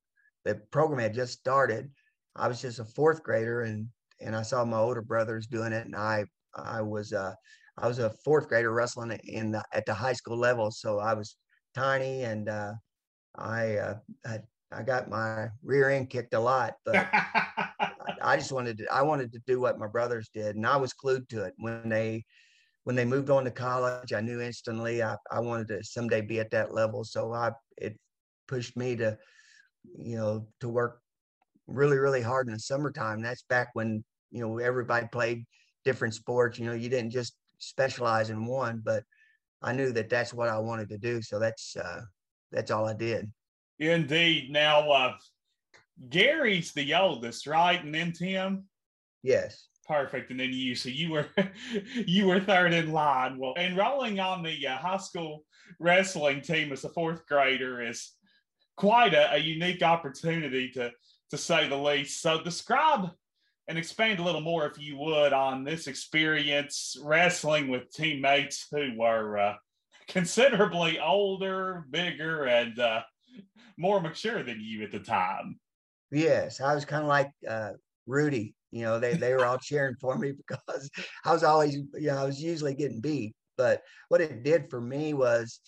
the 0.44 0.56
program 0.70 1.00
had 1.00 1.14
just 1.14 1.38
started. 1.38 1.90
I 2.34 2.48
was 2.48 2.60
just 2.60 2.78
a 2.78 2.84
fourth 2.84 3.22
grader, 3.22 3.62
and 3.62 3.88
and 4.20 4.34
I 4.34 4.42
saw 4.42 4.64
my 4.64 4.78
older 4.78 5.02
brothers 5.02 5.46
doing 5.46 5.72
it, 5.72 5.86
and 5.86 5.96
I 5.96 6.24
I 6.54 6.82
was 6.82 7.12
uh, 7.12 7.34
I 7.78 7.88
was 7.88 7.98
a 7.98 8.10
fourth 8.24 8.48
grader 8.48 8.72
wrestling 8.72 9.18
in 9.24 9.52
the, 9.52 9.64
at 9.72 9.86
the 9.86 9.94
high 9.94 10.14
school 10.14 10.38
level, 10.38 10.70
so 10.70 10.98
I 10.98 11.14
was 11.14 11.36
tiny, 11.76 12.24
and 12.24 12.48
uh, 12.48 12.72
I, 13.36 13.76
uh, 13.76 13.94
I 14.24 14.40
I 14.72 14.82
got 14.82 15.08
my 15.08 15.48
rear 15.62 15.90
end 15.90 16.10
kicked 16.10 16.34
a 16.34 16.40
lot, 16.40 16.74
but 16.84 17.08
I 17.12 18.36
just 18.36 18.52
wanted 18.52 18.78
to 18.78 18.86
I 18.92 19.02
wanted 19.02 19.32
to 19.32 19.40
do 19.46 19.60
what 19.60 19.78
my 19.78 19.86
brothers 19.86 20.28
did, 20.34 20.56
and 20.56 20.66
I 20.66 20.76
was 20.76 20.92
glued 20.92 21.28
to 21.30 21.44
it 21.44 21.54
when 21.58 21.88
they 21.88 22.24
when 22.84 22.96
they 22.96 23.04
moved 23.04 23.30
on 23.30 23.44
to 23.44 23.50
college. 23.50 24.12
I 24.12 24.20
knew 24.20 24.40
instantly 24.40 25.02
I, 25.02 25.16
I 25.30 25.40
wanted 25.40 25.68
to 25.68 25.84
someday 25.84 26.20
be 26.20 26.40
at 26.40 26.50
that 26.50 26.74
level, 26.74 27.04
so 27.04 27.32
I 27.32 27.52
it 27.76 27.96
pushed 28.48 28.76
me 28.76 28.96
to 28.96 29.16
you 29.98 30.16
know 30.16 30.48
to 30.60 30.68
work 30.68 31.00
really 31.66 31.98
really 31.98 32.22
hard 32.22 32.48
in 32.48 32.54
the 32.54 32.60
summertime. 32.60 33.22
That's 33.22 33.44
back 33.48 33.68
when 33.74 34.04
you 34.32 34.40
know 34.40 34.58
everybody 34.58 35.06
played 35.12 35.44
different 35.84 36.14
sports. 36.14 36.58
You 36.58 36.66
know, 36.66 36.74
you 36.74 36.88
didn't 36.88 37.10
just 37.10 37.34
specialize 37.58 38.30
in 38.30 38.46
one, 38.46 38.82
but 38.84 39.04
I 39.66 39.72
knew 39.72 39.90
that 39.92 40.08
that's 40.08 40.32
what 40.32 40.48
I 40.48 40.58
wanted 40.58 40.88
to 40.90 40.98
do. 40.98 41.20
So 41.20 41.40
that's 41.40 41.76
uh, 41.76 42.02
that's 42.52 42.70
all 42.70 42.86
I 42.86 42.94
did. 42.94 43.30
Indeed. 43.80 44.50
Now, 44.50 44.90
uh, 44.90 45.14
Gary's 46.08 46.72
the 46.72 46.94
oldest, 46.94 47.46
right? 47.48 47.82
And 47.82 47.92
then 47.92 48.12
Tim. 48.12 48.64
Yes. 49.24 49.66
Perfect. 49.86 50.30
And 50.30 50.38
then 50.38 50.52
you. 50.52 50.76
So 50.76 50.88
you 50.88 51.10
were 51.10 51.26
you 52.06 52.28
were 52.28 52.40
third 52.40 52.74
in 52.74 52.92
line. 52.92 53.38
Well, 53.38 53.54
enrolling 53.58 54.20
on 54.20 54.44
the 54.44 54.66
uh, 54.68 54.76
high 54.76 54.98
school 54.98 55.44
wrestling 55.80 56.42
team 56.42 56.72
as 56.72 56.84
a 56.84 56.88
fourth 56.90 57.26
grader 57.26 57.82
is 57.82 58.12
quite 58.76 59.14
a, 59.14 59.34
a 59.34 59.38
unique 59.38 59.82
opportunity 59.82 60.70
to 60.74 60.92
to 61.30 61.36
say 61.36 61.68
the 61.68 61.76
least. 61.76 62.22
So 62.22 62.40
describe 62.40 63.10
and 63.68 63.78
expand 63.78 64.18
a 64.18 64.22
little 64.22 64.40
more, 64.40 64.66
if 64.66 64.78
you 64.78 64.96
would, 64.98 65.32
on 65.32 65.64
this 65.64 65.86
experience 65.86 66.96
wrestling 67.02 67.68
with 67.68 67.90
teammates 67.92 68.66
who 68.70 68.92
were 68.96 69.38
uh, 69.38 69.54
considerably 70.08 70.98
older, 71.00 71.84
bigger, 71.90 72.44
and 72.44 72.78
uh, 72.78 73.02
more 73.76 74.00
mature 74.00 74.42
than 74.42 74.60
you 74.60 74.82
at 74.84 74.92
the 74.92 75.00
time. 75.00 75.58
Yes, 76.10 76.60
I 76.60 76.74
was 76.74 76.84
kind 76.84 77.02
of 77.02 77.08
like 77.08 77.30
uh, 77.48 77.72
Rudy. 78.06 78.54
You 78.70 78.82
know, 78.82 79.00
they 79.00 79.14
they 79.14 79.32
were 79.32 79.46
all 79.46 79.58
cheering 79.58 79.96
for 80.00 80.16
me 80.16 80.32
because 80.48 80.90
I 81.24 81.32
was 81.32 81.42
always, 81.42 81.74
you 81.74 82.08
know, 82.08 82.18
I 82.18 82.24
was 82.24 82.42
usually 82.42 82.74
getting 82.74 83.00
beat. 83.00 83.34
But 83.56 83.82
what 84.08 84.20
it 84.20 84.44
did 84.44 84.70
for 84.70 84.80
me 84.80 85.14
was, 85.14 85.60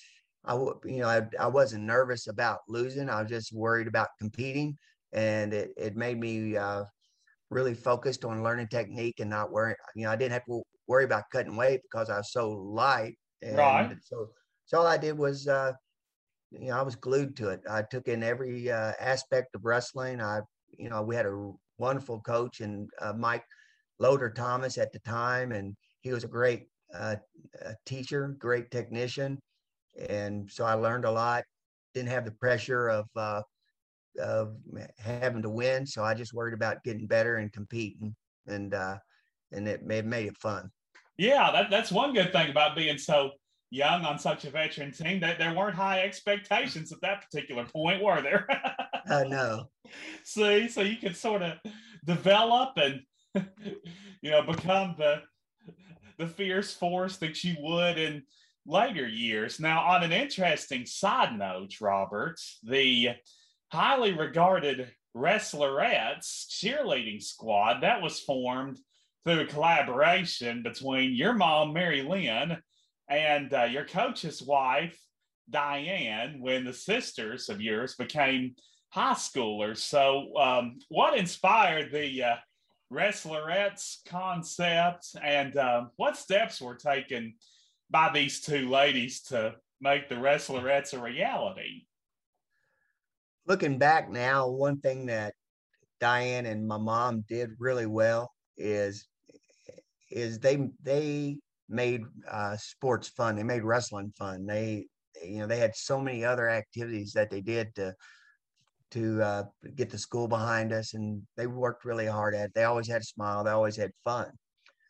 I 0.44 0.54
you 0.54 1.00
know, 1.00 1.08
I, 1.08 1.22
I 1.40 1.46
wasn't 1.46 1.84
nervous 1.84 2.28
about 2.28 2.60
losing. 2.68 3.08
I 3.08 3.22
was 3.22 3.30
just 3.30 3.52
worried 3.52 3.88
about 3.88 4.08
competing, 4.20 4.76
and 5.12 5.52
it 5.52 5.72
it 5.76 5.96
made 5.96 6.18
me 6.18 6.56
uh, 6.56 6.84
really 7.50 7.74
focused 7.74 8.24
on 8.24 8.42
learning 8.42 8.68
technique 8.68 9.20
and 9.20 9.30
not 9.30 9.50
worrying. 9.50 9.76
You 9.94 10.04
know, 10.04 10.12
I 10.12 10.16
didn't 10.16 10.32
have 10.32 10.44
to 10.46 10.62
worry 10.86 11.04
about 11.04 11.24
cutting 11.32 11.56
weight 11.56 11.80
because 11.82 12.10
I 12.10 12.18
was 12.18 12.32
so 12.32 12.50
light. 12.50 13.16
And 13.42 13.56
right. 13.56 13.96
So 14.02 14.28
so 14.66 14.78
all 14.78 14.86
I 14.86 14.98
did 14.98 15.16
was 15.16 15.48
uh, 15.48 15.72
you 16.50 16.68
know, 16.68 16.78
I 16.78 16.82
was 16.82 16.96
glued 16.96 17.36
to 17.36 17.50
it. 17.50 17.60
I 17.68 17.82
took 17.82 18.08
in 18.08 18.22
every 18.22 18.70
uh, 18.70 18.92
aspect 19.00 19.54
of 19.54 19.64
wrestling. 19.64 20.20
I, 20.20 20.40
you 20.78 20.88
know, 20.88 21.02
we 21.02 21.14
had 21.14 21.26
a 21.26 21.50
wonderful 21.78 22.20
coach 22.20 22.60
and 22.60 22.88
uh, 23.00 23.12
Mike 23.12 23.44
Loder 23.98 24.30
Thomas 24.30 24.78
at 24.78 24.92
the 24.92 24.98
time, 25.00 25.52
and 25.52 25.76
he 26.00 26.12
was 26.12 26.24
a 26.24 26.28
great 26.28 26.68
uh, 26.94 27.16
teacher, 27.84 28.34
great 28.38 28.70
technician, 28.70 29.38
and 30.08 30.50
so 30.50 30.64
I 30.64 30.74
learned 30.74 31.04
a 31.04 31.10
lot. 31.10 31.44
Didn't 31.94 32.10
have 32.10 32.24
the 32.24 32.32
pressure 32.32 32.88
of 32.88 33.06
uh, 33.16 33.42
of 34.20 34.56
having 34.98 35.42
to 35.42 35.50
win, 35.50 35.86
so 35.86 36.02
I 36.02 36.14
just 36.14 36.34
worried 36.34 36.54
about 36.54 36.84
getting 36.84 37.06
better 37.06 37.36
and 37.36 37.52
competing, 37.52 38.14
and 38.46 38.74
uh, 38.74 38.98
and 39.52 39.68
it 39.68 39.84
made 39.84 40.06
made 40.06 40.26
it 40.26 40.36
fun. 40.36 40.70
Yeah, 41.16 41.50
that, 41.52 41.70
that's 41.70 41.90
one 41.90 42.14
good 42.14 42.32
thing 42.32 42.50
about 42.50 42.76
being 42.76 42.98
so 42.98 43.32
young 43.70 44.04
on 44.04 44.18
such 44.18 44.44
a 44.44 44.50
veteran 44.50 44.92
team 44.92 45.20
that 45.20 45.38
there 45.38 45.54
weren't 45.54 45.74
high 45.74 46.00
expectations 46.00 46.92
at 46.92 47.00
that 47.02 47.22
particular 47.22 47.64
point, 47.64 48.02
were 48.02 48.22
there? 48.22 48.46
uh, 49.10 49.24
no. 49.24 49.64
See, 50.24 50.68
so 50.68 50.82
you 50.82 50.96
could 50.96 51.16
sort 51.16 51.42
of 51.42 51.54
develop 52.04 52.76
and 52.76 53.00
you 54.22 54.30
know 54.30 54.42
become 54.42 54.94
the 54.98 55.22
the 56.18 56.26
fierce 56.26 56.72
force 56.72 57.16
that 57.18 57.44
you 57.44 57.56
would 57.60 57.98
in 57.98 58.22
later 58.66 59.06
years. 59.06 59.60
Now, 59.60 59.82
on 59.82 60.02
an 60.02 60.12
interesting 60.12 60.84
side 60.84 61.38
note, 61.38 61.80
Robert, 61.80 62.38
the 62.62 63.10
highly 63.70 64.12
regarded 64.12 64.90
Wrestlerettes 65.16 66.46
cheerleading 66.48 67.22
squad 67.22 67.80
that 67.82 68.02
was 68.02 68.20
formed 68.20 68.78
through 69.24 69.40
a 69.40 69.46
collaboration 69.46 70.62
between 70.62 71.14
your 71.14 71.34
mom, 71.34 71.72
Mary 71.72 72.02
Lynn, 72.02 72.58
and 73.08 73.52
uh, 73.52 73.64
your 73.64 73.84
coach's 73.84 74.42
wife, 74.42 74.98
Diane, 75.50 76.40
when 76.40 76.64
the 76.64 76.72
sisters 76.72 77.48
of 77.48 77.60
yours 77.60 77.94
became 77.96 78.54
high 78.90 79.14
schoolers. 79.14 79.78
So, 79.78 80.36
um, 80.36 80.78
what 80.88 81.18
inspired 81.18 81.90
the 81.92 82.22
uh, 82.22 82.36
Wrestlerettes 82.92 83.98
concept, 84.06 85.08
and 85.22 85.56
uh, 85.56 85.86
what 85.96 86.16
steps 86.16 86.60
were 86.60 86.76
taken 86.76 87.34
by 87.90 88.10
these 88.12 88.40
two 88.40 88.68
ladies 88.68 89.22
to 89.24 89.54
make 89.80 90.08
the 90.08 90.14
Wrestlerettes 90.14 90.94
a 90.94 91.00
reality? 91.00 91.87
Looking 93.48 93.78
back 93.78 94.10
now, 94.10 94.48
one 94.48 94.78
thing 94.80 95.06
that 95.06 95.34
Diane 96.00 96.46
and 96.46 96.68
my 96.68 96.76
mom 96.76 97.24
did 97.28 97.50
really 97.58 97.86
well 97.86 98.30
is 98.56 99.08
is 100.10 100.38
they 100.38 100.68
they 100.82 101.38
made 101.68 102.02
uh, 102.30 102.56
sports 102.58 103.08
fun. 103.08 103.36
They 103.36 103.42
made 103.42 103.62
wrestling 103.62 104.12
fun. 104.16 104.46
They 104.46 104.86
you 105.24 105.38
know 105.38 105.46
they 105.46 105.58
had 105.58 105.74
so 105.74 106.00
many 106.00 106.24
other 106.24 106.48
activities 106.48 107.12
that 107.14 107.30
they 107.30 107.40
did 107.40 107.74
to 107.76 107.94
to 108.90 109.22
uh, 109.22 109.44
get 109.74 109.90
the 109.90 109.98
school 109.98 110.28
behind 110.28 110.72
us, 110.72 110.94
and 110.94 111.22
they 111.36 111.46
worked 111.46 111.84
really 111.84 112.06
hard 112.06 112.34
at 112.34 112.46
it. 112.46 112.54
They 112.54 112.64
always 112.64 112.88
had 112.88 113.00
a 113.00 113.04
smile. 113.04 113.44
They 113.44 113.50
always 113.50 113.76
had 113.76 113.92
fun. 114.04 114.30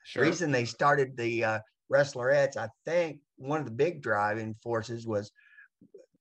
Sure. 0.04 0.24
Reason 0.24 0.50
they 0.50 0.64
started 0.64 1.16
the 1.16 1.44
uh, 1.44 1.58
Wrestlerettes, 1.92 2.56
I 2.56 2.68
think 2.84 3.20
one 3.36 3.60
of 3.60 3.66
the 3.66 3.72
big 3.72 4.02
driving 4.02 4.54
forces 4.62 5.06
was 5.06 5.30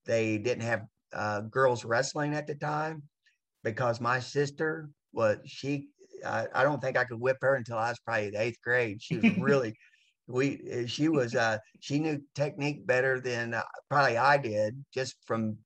they 0.06 0.38
didn't 0.38 0.63
have 0.63 0.82
uh, 1.14 1.42
girls 1.42 1.86
wrestling 1.86 2.34
at 2.34 2.48
the 2.48 2.56
time 2.56 3.04
because 3.64 4.02
my 4.02 4.20
sister 4.20 4.90
was 5.14 5.38
she. 5.46 5.88
I 6.26 6.64
don't 6.64 6.82
think 6.82 6.98
I 6.98 7.04
could 7.04 7.20
whip 7.20 7.38
her 7.42 7.56
until 7.56 7.78
I 7.78 7.90
was 7.90 8.00
probably 8.00 8.32
the 8.32 8.42
eighth 8.42 8.60
grade. 8.64 9.02
She 9.02 9.18
was 9.18 9.26
really 9.40 9.76
we 10.28 10.86
she 10.88 11.08
was 11.08 11.36
uh 11.36 11.58
she 11.80 12.00
knew 12.00 12.22
technique 12.36 12.86
better 12.86 13.20
than 13.20 13.54
uh, 13.54 13.64
probably 13.90 14.18
I 14.18 14.38
did 14.38 14.84
just 14.94 15.16
from 15.26 15.58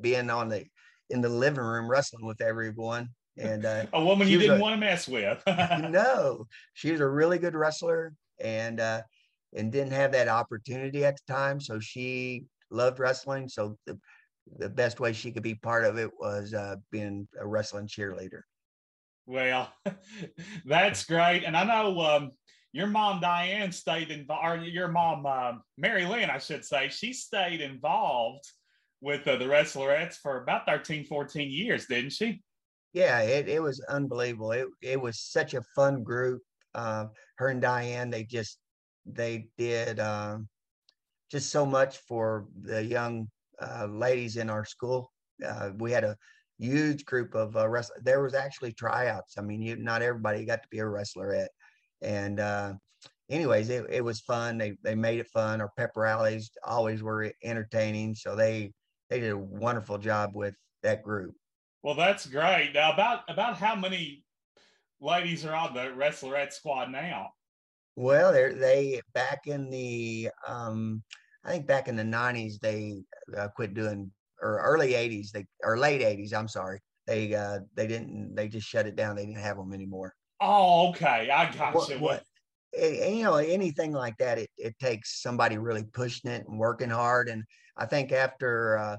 being 0.00 0.30
on 0.30 0.48
the 0.48 0.64
in 1.08 1.20
the 1.20 1.28
living 1.28 1.64
room 1.64 1.90
wrestling 1.90 2.26
with 2.26 2.40
everyone. 2.40 3.08
And 3.36 3.64
uh, 3.64 3.86
a 3.92 4.04
woman 4.04 4.28
you 4.28 4.38
didn't 4.38 4.58
a, 4.58 4.60
want 4.60 4.74
to 4.74 4.76
mess 4.80 5.08
with. 5.08 5.42
no, 5.46 6.46
she 6.74 6.92
was 6.92 7.00
a 7.00 7.08
really 7.08 7.38
good 7.38 7.54
wrestler 7.54 8.12
and 8.38 8.80
uh, 8.80 9.02
and 9.54 9.72
didn't 9.72 9.92
have 9.92 10.12
that 10.12 10.28
opportunity 10.28 11.04
at 11.04 11.16
the 11.16 11.32
time. 11.32 11.60
So 11.60 11.80
she 11.80 12.44
loved 12.70 12.98
wrestling. 13.00 13.48
So 13.48 13.76
the 13.86 13.98
the 14.58 14.68
best 14.68 15.00
way 15.00 15.12
she 15.12 15.32
could 15.32 15.42
be 15.42 15.54
part 15.54 15.84
of 15.84 15.98
it 15.98 16.10
was 16.18 16.54
uh, 16.54 16.76
being 16.90 17.28
a 17.38 17.46
wrestling 17.46 17.86
cheerleader. 17.86 18.42
Well, 19.26 19.72
that's 20.64 21.04
great. 21.04 21.44
And 21.44 21.56
I 21.56 21.64
know 21.64 22.00
um, 22.00 22.30
your 22.72 22.86
mom 22.86 23.20
Diane 23.20 23.72
stayed 23.72 24.10
involved, 24.10 24.44
or 24.44 24.64
your 24.64 24.88
mom 24.88 25.26
uh, 25.26 25.52
Mary 25.76 26.04
Lynn, 26.04 26.30
I 26.30 26.38
should 26.38 26.64
say, 26.64 26.88
she 26.88 27.12
stayed 27.12 27.60
involved 27.60 28.44
with 29.00 29.26
uh, 29.26 29.36
the 29.36 29.46
Wrestlerettes 29.46 30.14
for 30.14 30.42
about 30.42 30.66
13, 30.66 31.04
14 31.04 31.50
years, 31.50 31.86
didn't 31.86 32.10
she? 32.10 32.42
Yeah, 32.92 33.20
it, 33.20 33.48
it 33.48 33.62
was 33.62 33.80
unbelievable. 33.88 34.52
It, 34.52 34.66
it 34.82 35.00
was 35.00 35.20
such 35.20 35.54
a 35.54 35.62
fun 35.74 36.02
group. 36.02 36.42
Uh, 36.74 37.06
her 37.38 37.48
and 37.48 37.62
Diane, 37.62 38.10
they 38.10 38.24
just, 38.24 38.58
they 39.06 39.46
did 39.56 40.00
um, 40.00 40.48
just 41.30 41.50
so 41.50 41.64
much 41.64 41.98
for 41.98 42.46
the 42.60 42.84
young 42.84 43.28
uh, 43.60 43.86
ladies 43.86 44.36
in 44.36 44.50
our 44.50 44.64
school. 44.64 45.10
Uh, 45.46 45.70
we 45.78 45.92
had 45.92 46.04
a 46.04 46.16
huge 46.58 47.04
group 47.04 47.34
of 47.34 47.56
uh, 47.56 47.68
wrestlers. 47.68 48.02
There 48.02 48.22
was 48.22 48.34
actually 48.34 48.72
tryouts. 48.72 49.38
I 49.38 49.42
mean, 49.42 49.62
you, 49.62 49.76
not 49.76 50.02
everybody 50.02 50.44
got 50.44 50.62
to 50.62 50.68
be 50.70 50.78
a 50.80 50.84
wrestlerette. 50.84 51.48
And 52.02 52.40
uh, 52.40 52.74
anyways, 53.30 53.70
it, 53.70 53.86
it 53.90 54.04
was 54.04 54.20
fun. 54.20 54.58
They 54.58 54.76
they 54.82 54.94
made 54.94 55.18
it 55.18 55.28
fun. 55.28 55.60
Our 55.60 55.70
pep 55.76 55.92
rallies 55.96 56.50
always 56.64 57.02
were 57.02 57.32
entertaining. 57.42 58.14
So 58.14 58.36
they 58.36 58.72
they 59.08 59.20
did 59.20 59.32
a 59.32 59.38
wonderful 59.38 59.98
job 59.98 60.30
with 60.34 60.54
that 60.82 61.02
group. 61.02 61.34
Well, 61.82 61.94
that's 61.94 62.26
great. 62.26 62.72
Now, 62.74 62.92
about 62.92 63.22
about 63.28 63.56
how 63.56 63.74
many 63.74 64.24
ladies 65.00 65.44
are 65.46 65.54
on 65.54 65.74
the 65.74 65.80
Wrestlerette 65.80 66.52
squad 66.52 66.90
now? 66.90 67.30
Well, 67.96 68.32
they 68.32 68.52
they 68.52 69.00
back 69.14 69.46
in 69.46 69.70
the 69.70 70.30
um, 70.46 71.02
I 71.44 71.52
think 71.52 71.66
back 71.66 71.88
in 71.88 71.96
the 71.96 72.04
nineties 72.04 72.58
they 72.58 73.02
uh, 73.36 73.48
quit 73.48 73.74
doing 73.74 74.10
or 74.42 74.60
early 74.60 74.94
eighties 74.94 75.32
they 75.32 75.46
or 75.62 75.78
late 75.78 76.02
eighties. 76.02 76.32
I'm 76.32 76.48
sorry. 76.48 76.80
They 77.06 77.34
uh, 77.34 77.60
they 77.74 77.86
didn't 77.86 78.34
they 78.34 78.48
just 78.48 78.68
shut 78.68 78.86
it 78.86 78.96
down. 78.96 79.16
They 79.16 79.26
didn't 79.26 79.40
have 79.40 79.56
them 79.56 79.72
anymore. 79.72 80.14
Oh, 80.40 80.88
okay. 80.90 81.30
I 81.30 81.52
got 81.52 81.74
what, 81.74 81.88
you. 81.88 81.98
What, 81.98 82.24
you 82.72 83.22
know 83.22 83.34
anything 83.36 83.92
like 83.92 84.16
that 84.18 84.38
it, 84.38 84.50
it 84.56 84.78
takes 84.78 85.22
somebody 85.22 85.58
really 85.58 85.84
pushing 85.92 86.30
it 86.30 86.46
and 86.48 86.58
working 86.58 86.90
hard 86.90 87.28
and 87.28 87.42
i 87.76 87.84
think 87.84 88.12
after 88.12 88.78
uh, 88.78 88.96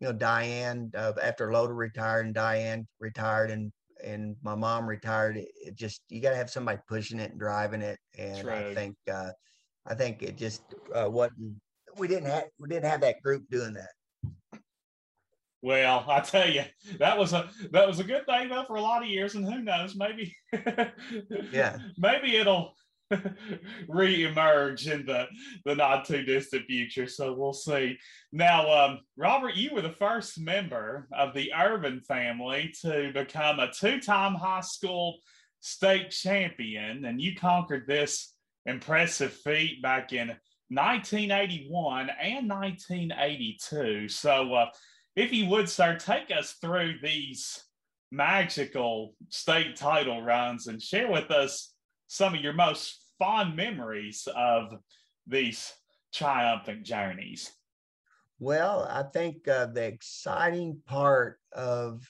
you 0.00 0.06
know 0.06 0.12
diane 0.12 0.90
uh, 0.96 1.12
after 1.22 1.52
loda 1.52 1.72
retired 1.72 2.26
and 2.26 2.34
diane 2.34 2.86
retired 3.00 3.50
and 3.50 3.72
and 4.04 4.36
my 4.42 4.54
mom 4.54 4.86
retired 4.86 5.36
it, 5.36 5.48
it 5.56 5.74
just 5.74 6.02
you 6.08 6.20
got 6.20 6.30
to 6.30 6.36
have 6.36 6.50
somebody 6.50 6.78
pushing 6.88 7.18
it 7.18 7.30
and 7.30 7.40
driving 7.40 7.82
it 7.82 7.98
and 8.18 8.46
right. 8.46 8.66
i 8.66 8.74
think 8.74 8.96
uh, 9.12 9.30
i 9.86 9.94
think 9.94 10.22
it 10.22 10.36
just 10.36 10.62
uh, 10.94 11.08
wasn't 11.08 11.54
we 11.98 12.08
didn't 12.08 12.26
have 12.30 12.44
we 12.58 12.68
didn't 12.68 12.88
have 12.90 13.00
that 13.00 13.20
group 13.22 13.44
doing 13.50 13.72
that 13.72 13.90
well, 15.62 16.04
I 16.08 16.18
tell 16.18 16.50
you, 16.50 16.64
that 16.98 17.16
was 17.16 17.32
a 17.32 17.48
that 17.70 17.86
was 17.86 18.00
a 18.00 18.04
good 18.04 18.26
thing 18.26 18.48
though 18.48 18.64
for 18.64 18.74
a 18.74 18.80
lot 18.80 19.02
of 19.02 19.08
years, 19.08 19.36
and 19.36 19.44
who 19.44 19.62
knows, 19.62 19.94
maybe 19.94 20.34
yeah, 21.52 21.78
maybe 21.96 22.36
it'll 22.36 22.74
re-emerge 23.88 24.88
in 24.88 25.06
the 25.06 25.26
the 25.64 25.76
not 25.76 26.04
too 26.04 26.24
distant 26.24 26.66
future. 26.66 27.06
So 27.06 27.34
we'll 27.34 27.52
see. 27.52 27.96
Now, 28.32 28.72
um, 28.72 29.00
Robert, 29.16 29.54
you 29.54 29.72
were 29.72 29.82
the 29.82 29.90
first 29.92 30.40
member 30.40 31.06
of 31.16 31.32
the 31.32 31.52
Ervin 31.54 32.00
family 32.00 32.74
to 32.82 33.12
become 33.14 33.60
a 33.60 33.70
two-time 33.70 34.34
high 34.34 34.62
school 34.62 35.18
state 35.60 36.10
champion, 36.10 37.04
and 37.04 37.20
you 37.20 37.36
conquered 37.36 37.86
this 37.86 38.31
impressive 38.66 39.32
feat 39.32 39.82
back 39.82 40.12
in 40.12 40.28
1981 40.68 42.10
and 42.20 42.48
1982. 42.48 44.08
So, 44.08 44.54
uh, 44.54 44.66
if 45.14 45.32
you 45.32 45.46
would, 45.46 45.68
sir, 45.68 45.96
take 45.98 46.30
us 46.30 46.52
through 46.60 46.94
these 47.02 47.62
magical 48.10 49.14
state 49.28 49.76
title 49.76 50.22
runs 50.22 50.66
and 50.66 50.80
share 50.80 51.10
with 51.10 51.30
us 51.30 51.74
some 52.06 52.34
of 52.34 52.40
your 52.40 52.52
most 52.52 53.02
fond 53.18 53.56
memories 53.56 54.26
of 54.34 54.74
these 55.26 55.72
triumphant 56.12 56.84
journeys? 56.84 57.50
Well, 58.38 58.86
I 58.90 59.04
think 59.04 59.46
uh, 59.48 59.66
the 59.66 59.84
exciting 59.84 60.80
part 60.86 61.38
of 61.52 62.02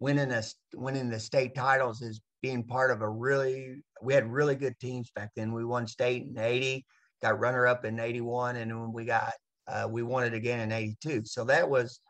winning 0.00 0.32
a 0.32 0.42
winning 0.74 1.10
the 1.10 1.20
state 1.20 1.54
titles 1.54 2.02
is 2.02 2.20
being 2.42 2.64
part 2.64 2.90
of 2.90 3.02
a 3.02 3.08
really 3.08 3.82
we 4.02 4.14
had 4.14 4.30
really 4.30 4.54
good 4.54 4.78
teams 4.78 5.10
back 5.14 5.30
then. 5.34 5.52
We 5.52 5.64
won 5.64 5.86
state 5.86 6.26
in 6.26 6.38
'80, 6.38 6.84
got 7.22 7.38
runner 7.38 7.66
up 7.66 7.84
in 7.84 7.98
'81, 7.98 8.56
and 8.56 8.80
when 8.80 8.92
we 8.92 9.04
got 9.04 9.32
uh, 9.66 9.88
we 9.90 10.02
won 10.02 10.24
it 10.24 10.34
again 10.34 10.60
in 10.60 10.72
'82. 10.72 11.22
So 11.24 11.44
that 11.44 11.68
was 11.68 12.00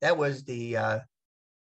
that 0.00 0.16
was 0.16 0.44
the 0.44 0.76
uh, 0.76 0.98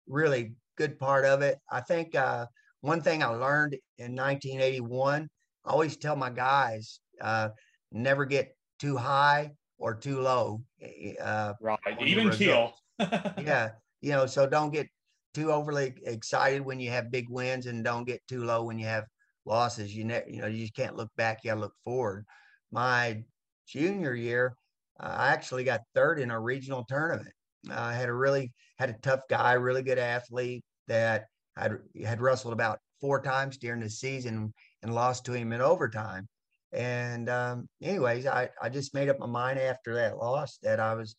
really 0.07 0.53
good 0.77 0.99
part 0.99 1.25
of 1.25 1.41
it. 1.41 1.59
I 1.71 1.81
think 1.81 2.15
uh, 2.15 2.45
one 2.81 3.01
thing 3.01 3.23
I 3.23 3.27
learned 3.27 3.73
in 3.97 4.15
1981 4.15 5.29
I 5.65 5.69
always 5.69 5.97
tell 5.97 6.15
my 6.15 6.29
guys 6.29 6.99
uh, 7.21 7.49
never 7.91 8.25
get 8.25 8.55
too 8.79 8.97
high 8.97 9.51
or 9.77 9.93
too 9.95 10.21
low. 10.21 10.63
Eh, 10.81 11.13
uh, 11.21 11.53
right, 11.61 11.79
even 12.03 12.31
keel. 12.31 12.73
yeah, 12.99 13.69
you 14.01 14.11
know, 14.11 14.25
so 14.25 14.47
don't 14.47 14.71
get 14.71 14.87
too 15.33 15.51
overly 15.51 15.93
excited 16.05 16.61
when 16.63 16.79
you 16.79 16.89
have 16.89 17.11
big 17.11 17.29
wins, 17.29 17.65
and 17.65 17.83
don't 17.83 18.07
get 18.07 18.25
too 18.27 18.43
low 18.43 18.63
when 18.63 18.79
you 18.79 18.85
have 18.85 19.05
losses. 19.45 19.95
You 19.95 20.05
ne- 20.05 20.23
you 20.27 20.41
know, 20.41 20.47
you 20.47 20.59
just 20.59 20.75
can't 20.75 20.95
look 20.95 21.09
back. 21.17 21.39
You 21.43 21.51
got 21.51 21.55
to 21.55 21.61
look 21.61 21.75
forward. 21.83 22.25
My 22.71 23.23
junior 23.67 24.13
year, 24.13 24.55
uh, 24.99 25.15
I 25.17 25.29
actually 25.29 25.63
got 25.63 25.81
third 25.95 26.19
in 26.19 26.31
a 26.31 26.39
regional 26.39 26.85
tournament. 26.85 27.33
I 27.69 27.93
had 27.93 28.09
a 28.09 28.13
really 28.13 28.53
had 28.79 28.89
a 28.89 28.99
tough 29.01 29.21
guy, 29.29 29.53
really 29.53 29.83
good 29.83 29.99
athlete 29.99 30.63
that 30.87 31.25
had 31.55 31.77
had 32.03 32.21
wrestled 32.21 32.53
about 32.53 32.79
four 32.99 33.21
times 33.21 33.57
during 33.57 33.81
the 33.81 33.89
season 33.89 34.53
and 34.83 34.95
lost 34.95 35.25
to 35.25 35.33
him 35.33 35.53
in 35.53 35.61
overtime. 35.61 36.27
And 36.71 37.29
um, 37.29 37.67
anyways, 37.81 38.25
I, 38.25 38.49
I 38.61 38.69
just 38.69 38.93
made 38.93 39.09
up 39.09 39.19
my 39.19 39.25
mind 39.25 39.59
after 39.59 39.95
that 39.95 40.17
loss 40.17 40.57
that 40.63 40.79
I 40.79 40.93
was 40.93 41.15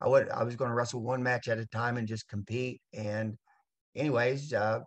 I 0.00 0.08
would 0.08 0.28
I 0.30 0.42
was 0.42 0.56
going 0.56 0.70
to 0.70 0.74
wrestle 0.74 1.02
one 1.02 1.22
match 1.22 1.48
at 1.48 1.58
a 1.58 1.66
time 1.66 1.96
and 1.96 2.08
just 2.08 2.28
compete. 2.28 2.80
And 2.92 3.36
anyways, 3.96 4.52
uh, 4.52 4.80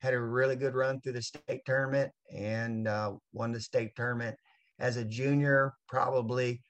had 0.00 0.14
a 0.14 0.20
really 0.20 0.56
good 0.56 0.74
run 0.74 1.00
through 1.00 1.12
the 1.12 1.22
state 1.22 1.62
tournament 1.64 2.12
and 2.34 2.88
uh, 2.88 3.12
won 3.32 3.52
the 3.52 3.60
state 3.60 3.94
tournament 3.96 4.36
as 4.78 4.96
a 4.96 5.04
junior. 5.04 5.72
Probably, 5.88 6.62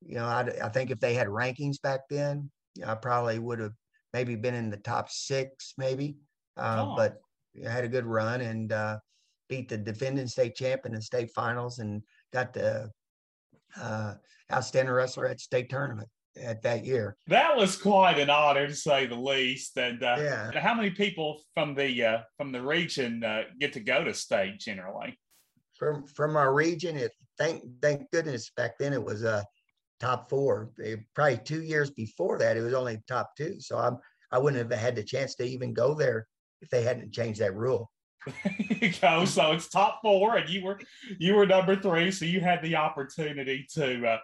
you 0.00 0.16
know, 0.16 0.24
I, 0.24 0.50
I 0.62 0.68
think 0.68 0.90
if 0.90 1.00
they 1.00 1.14
had 1.14 1.28
rankings 1.28 1.80
back 1.80 2.00
then, 2.08 2.50
I 2.86 2.94
probably 2.94 3.38
would 3.38 3.58
have 3.58 3.74
maybe 4.12 4.36
been 4.36 4.54
in 4.54 4.70
the 4.70 4.78
top 4.78 5.10
six, 5.10 5.74
maybe. 5.76 6.16
Uh, 6.56 6.86
oh. 6.86 6.94
But 6.96 7.18
I 7.66 7.70
had 7.70 7.84
a 7.84 7.88
good 7.88 8.06
run 8.06 8.40
and 8.40 8.72
uh, 8.72 8.98
beat 9.48 9.68
the 9.68 9.76
defending 9.76 10.26
state 10.26 10.54
champ 10.54 10.86
in 10.86 10.92
the 10.92 11.02
state 11.02 11.30
finals 11.34 11.78
and 11.78 12.02
got 12.32 12.52
the 12.52 12.90
uh, 13.80 14.14
outstanding 14.52 14.94
wrestler 14.94 15.26
at 15.26 15.40
state 15.40 15.68
tournament 15.68 16.08
at 16.40 16.62
that 16.62 16.84
year. 16.84 17.16
That 17.26 17.56
was 17.56 17.76
quite 17.76 18.18
an 18.18 18.30
honor 18.30 18.66
to 18.66 18.74
say 18.74 19.06
the 19.06 19.16
least. 19.16 19.76
And 19.76 20.02
uh, 20.02 20.16
yeah. 20.18 20.60
how 20.60 20.74
many 20.74 20.90
people 20.90 21.42
from 21.54 21.74
the 21.74 22.04
uh, 22.04 22.18
from 22.36 22.52
the 22.52 22.62
region 22.62 23.24
uh, 23.24 23.44
get 23.58 23.72
to 23.74 23.80
go 23.80 24.04
to 24.04 24.14
state 24.14 24.58
generally? 24.58 25.18
From 25.74 26.06
from 26.06 26.36
our 26.36 26.54
region, 26.54 26.96
it 26.96 27.12
thank 27.38 27.62
thank 27.82 28.10
goodness 28.10 28.50
back 28.56 28.78
then 28.78 28.92
it 28.92 29.02
was 29.02 29.22
a 29.24 29.32
uh, 29.32 29.42
top 30.00 30.28
four. 30.28 30.70
It, 30.78 31.00
probably 31.14 31.38
two 31.38 31.62
years 31.62 31.90
before 31.90 32.38
that, 32.38 32.56
it 32.56 32.62
was 32.62 32.74
only 32.74 33.02
top 33.08 33.30
two. 33.36 33.56
So 33.60 33.78
I'm 33.78 33.98
I 34.30 34.38
wouldn't 34.38 34.70
have 34.70 34.78
had 34.78 34.96
the 34.96 35.02
chance 35.02 35.34
to 35.36 35.44
even 35.44 35.72
go 35.72 35.94
there 35.94 36.26
if 36.60 36.70
they 36.70 36.82
hadn't 36.82 37.12
changed 37.12 37.40
that 37.40 37.54
rule. 37.54 37.90
You 38.58 38.92
go. 39.00 39.24
So 39.24 39.52
it's 39.52 39.68
top 39.68 40.00
four, 40.02 40.36
and 40.36 40.48
you 40.48 40.64
were 40.64 40.80
you 41.18 41.34
were 41.34 41.46
number 41.46 41.76
three, 41.76 42.10
so 42.10 42.24
you 42.24 42.40
had 42.40 42.62
the 42.62 42.76
opportunity 42.76 43.66
to 43.74 44.06
uh, 44.06 44.18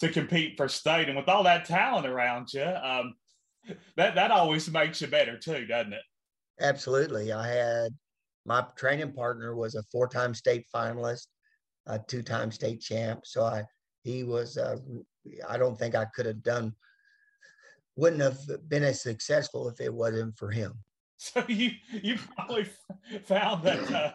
to 0.00 0.08
compete 0.08 0.56
for 0.56 0.68
state. 0.68 1.08
And 1.08 1.16
with 1.16 1.28
all 1.28 1.44
that 1.44 1.64
talent 1.64 2.06
around 2.06 2.52
you, 2.52 2.64
um, 2.64 3.14
that 3.96 4.14
that 4.14 4.30
always 4.30 4.70
makes 4.70 5.00
you 5.00 5.06
better 5.06 5.38
too, 5.38 5.66
doesn't 5.66 5.92
it? 5.92 6.02
Absolutely. 6.60 7.32
I 7.32 7.48
had 7.48 7.92
my 8.44 8.64
training 8.76 9.12
partner 9.12 9.54
was 9.54 9.74
a 9.74 9.82
four-time 9.84 10.34
state 10.34 10.66
finalist, 10.74 11.26
a 11.86 11.98
two-time 11.98 12.50
state 12.50 12.80
champ. 12.80 13.20
So 13.24 13.44
I 13.44 13.64
he 14.02 14.24
was. 14.24 14.56
Uh, 14.56 14.78
I 15.48 15.58
don't 15.58 15.78
think 15.78 15.94
I 15.94 16.06
could 16.14 16.26
have 16.26 16.42
done. 16.42 16.74
Wouldn't 17.96 18.22
have 18.22 18.38
been 18.68 18.82
as 18.82 19.02
successful 19.02 19.68
if 19.68 19.80
it 19.80 19.92
wasn't 19.92 20.38
for 20.38 20.50
him. 20.50 20.72
So 21.22 21.44
you 21.48 21.72
you 22.02 22.16
probably 22.34 22.66
found 23.24 23.62
that 23.64 23.92
uh, 23.92 24.12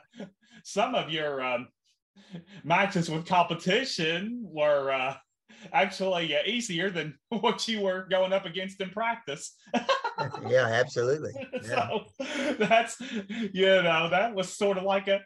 some 0.63 0.96
of 0.96 1.12
your 1.12 1.39
um, 1.39 1.68
matches 2.63 3.12
with 3.12 3.28
competition 3.28 4.41
were 4.44 4.91
uh, 4.91 5.15
actually 5.72 6.36
uh, 6.36 6.39
easier 6.48 6.89
than 6.89 7.15
what 7.30 7.68
you 7.68 7.82
were 7.82 8.08
going 8.10 8.34
up 8.34 8.46
against 8.46 8.82
in 8.82 8.89
practice. 8.89 9.56
yeah, 10.48 10.65
absolutely. 10.65 11.32
Yeah. 11.63 11.89
So 11.89 12.56
that's 12.58 13.00
you 13.54 13.84
know 13.84 14.10
that 14.10 14.34
was 14.34 14.50
sort 14.50 14.80
of 14.80 14.84
like 14.84 15.08
a 15.08 15.22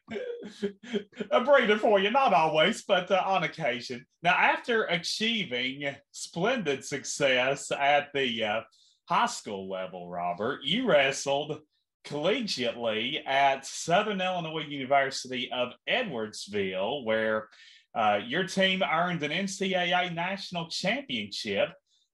a 1.32 1.42
breather 1.46 1.78
for 1.78 1.98
you, 2.02 2.12
not 2.12 2.34
always, 2.34 2.84
but 2.84 3.10
uh, 3.10 3.24
on 3.26 3.44
occasion. 3.44 4.06
Now, 4.22 4.34
after 4.34 4.84
achieving 4.84 5.96
splendid 6.12 6.84
success 6.84 7.72
at 7.72 8.10
the 8.14 8.44
uh, 8.44 8.62
high 9.10 9.26
school 9.26 9.68
level, 9.68 10.08
Robert, 10.08 10.60
you 10.64 10.88
wrestled 10.88 11.60
collegiately 12.06 13.26
at 13.26 13.66
Southern 13.66 14.22
Illinois 14.22 14.66
University 14.68 15.52
of 15.52 15.74
Edwardsville, 15.90 17.04
where 17.04 17.50
uh, 17.96 18.20
your 18.24 18.44
team 18.44 18.84
earned 18.84 19.24
an 19.24 19.32
NCAA 19.32 20.14
national 20.14 20.70
championship 20.70 21.70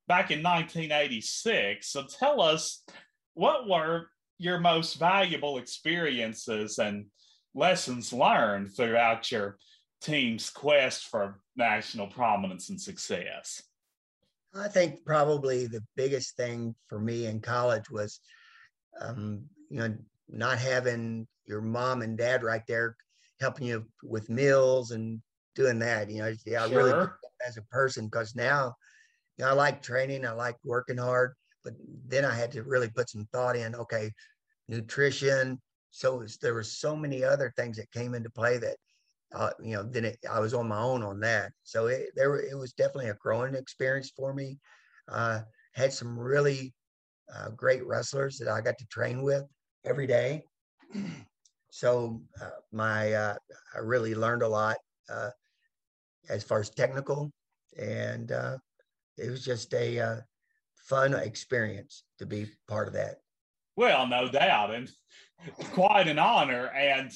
back 0.07 0.31
in 0.31 0.41
1986. 0.41 1.91
So 1.91 2.03
tell 2.03 2.41
us, 2.41 2.83
what 3.33 3.67
were 3.67 4.07
your 4.37 4.59
most 4.61 4.93
valuable 4.93 5.57
experiences 5.57 6.79
and 6.79 7.07
lessons 7.53 8.13
learned 8.13 8.73
throughout 8.73 9.29
your 9.33 9.57
team's 10.01 10.49
quest 10.49 11.07
for 11.07 11.41
national 11.57 12.07
prominence 12.07 12.69
and 12.69 12.79
success? 12.79 13.61
I 14.55 14.67
think 14.67 15.03
probably 15.05 15.67
the 15.67 15.83
biggest 15.95 16.37
thing 16.37 16.75
for 16.87 16.99
me 16.99 17.25
in 17.25 17.41
college 17.41 17.89
was 17.89 18.19
um, 19.01 19.43
you 19.69 19.79
know, 19.79 19.95
not 20.29 20.57
having 20.57 21.27
your 21.45 21.61
mom 21.61 22.01
and 22.01 22.17
dad 22.17 22.43
right 22.43 22.63
there 22.67 22.95
helping 23.39 23.67
you 23.67 23.85
with 24.03 24.29
meals 24.29 24.91
and 24.91 25.21
doing 25.55 25.79
that. 25.79 26.09
You 26.09 26.19
know, 26.19 26.33
yeah, 26.45 26.67
sure. 26.67 26.77
really 26.77 27.07
as 27.45 27.57
a 27.57 27.61
person 27.63 28.05
because 28.05 28.35
now, 28.35 28.73
you 29.37 29.43
know, 29.45 29.51
I 29.51 29.53
like 29.53 29.81
training, 29.81 30.25
I 30.25 30.31
like 30.31 30.55
working 30.63 30.97
hard, 30.97 31.33
but 31.63 31.73
then 32.07 32.25
I 32.25 32.33
had 32.33 32.51
to 32.53 32.63
really 32.63 32.89
put 32.89 33.09
some 33.09 33.27
thought 33.33 33.55
in. 33.55 33.75
Okay, 33.75 34.11
nutrition. 34.67 35.59
So 35.91 36.17
was, 36.17 36.37
there 36.37 36.53
were 36.53 36.63
so 36.63 36.95
many 36.95 37.23
other 37.23 37.53
things 37.55 37.77
that 37.77 37.91
came 37.91 38.15
into 38.15 38.29
play 38.29 38.57
that, 38.57 38.77
uh, 39.35 39.49
you 39.61 39.75
know, 39.75 39.83
then 39.83 40.05
it, 40.05 40.17
I 40.31 40.39
was 40.39 40.53
on 40.53 40.67
my 40.67 40.79
own 40.79 41.03
on 41.03 41.19
that. 41.19 41.51
So 41.63 41.87
it 41.87 42.09
there 42.15 42.35
it 42.37 42.57
was 42.57 42.73
definitely 42.73 43.09
a 43.09 43.15
growing 43.15 43.53
experience 43.53 44.11
for 44.15 44.33
me. 44.33 44.57
Uh, 45.11 45.41
had 45.73 45.91
some 45.91 46.17
really 46.17 46.73
uh, 47.35 47.49
great 47.49 47.85
wrestlers 47.85 48.37
that 48.37 48.47
I 48.47 48.61
got 48.61 48.77
to 48.77 48.85
train 48.87 49.21
with 49.21 49.43
every 49.83 50.07
day. 50.07 50.45
So 51.71 52.21
uh, 52.41 52.51
my 52.71 53.11
uh, 53.11 53.35
I 53.75 53.79
really 53.79 54.15
learned 54.15 54.43
a 54.43 54.47
lot 54.47 54.77
uh, 55.09 55.31
as 56.29 56.41
far 56.41 56.61
as 56.61 56.69
technical, 56.69 57.33
and 57.77 58.31
it 59.17 59.29
was 59.29 59.43
just 59.43 59.73
a 59.73 60.21
fun 60.77 61.13
experience 61.15 62.05
to 62.19 62.25
be 62.25 62.45
part 62.69 62.87
of 62.87 62.93
that. 62.93 63.15
Well, 63.75 64.07
no 64.07 64.29
doubt, 64.29 64.73
and 64.73 64.89
it's 65.45 65.69
quite 65.71 66.07
an 66.07 66.17
honor. 66.17 66.67
And 66.67 67.11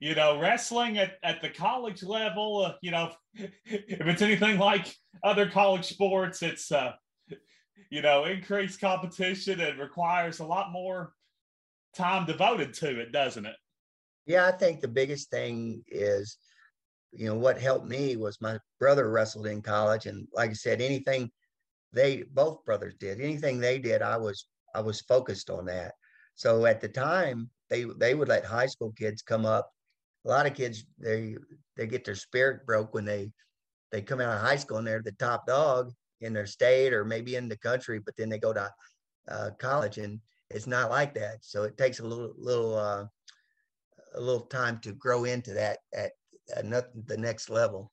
you 0.00 0.14
know, 0.14 0.40
wrestling 0.40 0.98
at, 0.98 1.18
at 1.22 1.42
the 1.42 1.50
college 1.50 2.02
level, 2.02 2.64
uh, 2.64 2.72
you 2.80 2.90
know, 2.90 3.12
if 3.34 4.00
it's 4.00 4.22
anything 4.22 4.58
like 4.58 4.94
other 5.22 5.48
college 5.48 5.84
sports, 5.84 6.42
it's 6.42 6.72
uh, 6.72 6.92
you 7.90 8.02
know 8.02 8.24
increased 8.24 8.80
competition 8.80 9.60
and 9.60 9.78
requires 9.78 10.40
a 10.40 10.44
lot 10.44 10.72
more 10.72 11.12
time 11.94 12.26
devoted 12.26 12.72
to 12.74 12.98
it, 13.00 13.12
doesn't 13.12 13.46
it? 13.46 13.56
Yeah, 14.26 14.46
I 14.46 14.52
think 14.52 14.80
the 14.80 14.88
biggest 14.88 15.30
thing 15.30 15.82
is, 15.88 16.38
you 17.12 17.26
know, 17.26 17.34
what 17.34 17.60
helped 17.60 17.86
me 17.86 18.16
was 18.16 18.40
my 18.40 18.58
brother 18.78 19.10
wrestled 19.10 19.46
in 19.46 19.60
college, 19.60 20.06
and 20.06 20.26
like 20.32 20.50
I 20.50 20.54
said, 20.54 20.80
anything 20.80 21.30
they 21.92 22.22
both 22.32 22.64
brothers 22.64 22.94
did, 22.98 23.20
anything 23.20 23.58
they 23.58 23.78
did, 23.78 24.00
I 24.00 24.16
was 24.16 24.46
I 24.74 24.80
was 24.80 25.02
focused 25.02 25.50
on 25.50 25.66
that. 25.66 25.92
So 26.36 26.64
at 26.64 26.80
the 26.80 26.88
time, 26.88 27.50
they 27.68 27.84
they 27.98 28.14
would 28.14 28.28
let 28.28 28.44
high 28.46 28.66
school 28.66 28.92
kids 28.96 29.20
come 29.20 29.44
up. 29.44 29.70
A 30.24 30.28
lot 30.28 30.46
of 30.46 30.54
kids 30.54 30.84
they 30.98 31.36
they 31.76 31.86
get 31.86 32.04
their 32.04 32.14
spirit 32.14 32.66
broke 32.66 32.94
when 32.94 33.04
they 33.04 33.32
they 33.90 34.02
come 34.02 34.20
out 34.20 34.34
of 34.34 34.40
high 34.40 34.56
school 34.56 34.78
and 34.78 34.86
they're 34.86 35.02
the 35.02 35.12
top 35.12 35.46
dog 35.46 35.92
in 36.20 36.32
their 36.32 36.46
state 36.46 36.92
or 36.92 37.04
maybe 37.04 37.36
in 37.36 37.48
the 37.48 37.56
country, 37.56 37.98
but 37.98 38.14
then 38.16 38.28
they 38.28 38.38
go 38.38 38.52
to 38.52 38.70
uh, 39.28 39.50
college 39.58 39.98
and 39.98 40.20
it's 40.50 40.66
not 40.66 40.90
like 40.90 41.14
that. 41.14 41.38
So 41.42 41.62
it 41.62 41.78
takes 41.78 42.00
a 42.00 42.04
little 42.04 42.32
little 42.36 42.76
uh, 42.76 43.04
a 44.14 44.20
little 44.20 44.46
time 44.46 44.78
to 44.80 44.92
grow 44.92 45.24
into 45.24 45.52
that 45.54 45.78
at, 45.94 46.12
at 46.54 46.64
the 47.06 47.16
next 47.16 47.48
level. 47.48 47.92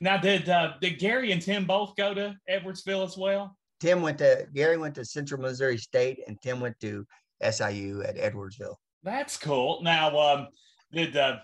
Now, 0.00 0.16
did 0.16 0.48
uh, 0.48 0.74
did 0.80 0.98
Gary 0.98 1.32
and 1.32 1.42
Tim 1.42 1.66
both 1.66 1.96
go 1.96 2.14
to 2.14 2.36
Edwardsville 2.48 3.04
as 3.04 3.16
well? 3.16 3.56
Tim 3.80 4.02
went 4.02 4.18
to 4.18 4.46
Gary 4.54 4.78
went 4.78 4.94
to 4.96 5.04
Central 5.04 5.40
Missouri 5.40 5.78
State, 5.78 6.20
and 6.26 6.40
Tim 6.40 6.60
went 6.60 6.78
to 6.80 7.06
SIU 7.42 8.02
at 8.02 8.16
Edwardsville. 8.16 8.76
That's 9.02 9.36
cool. 9.36 9.82
Now, 9.82 10.18
um, 10.18 10.48
did 10.94 11.16
uh, 11.16 11.38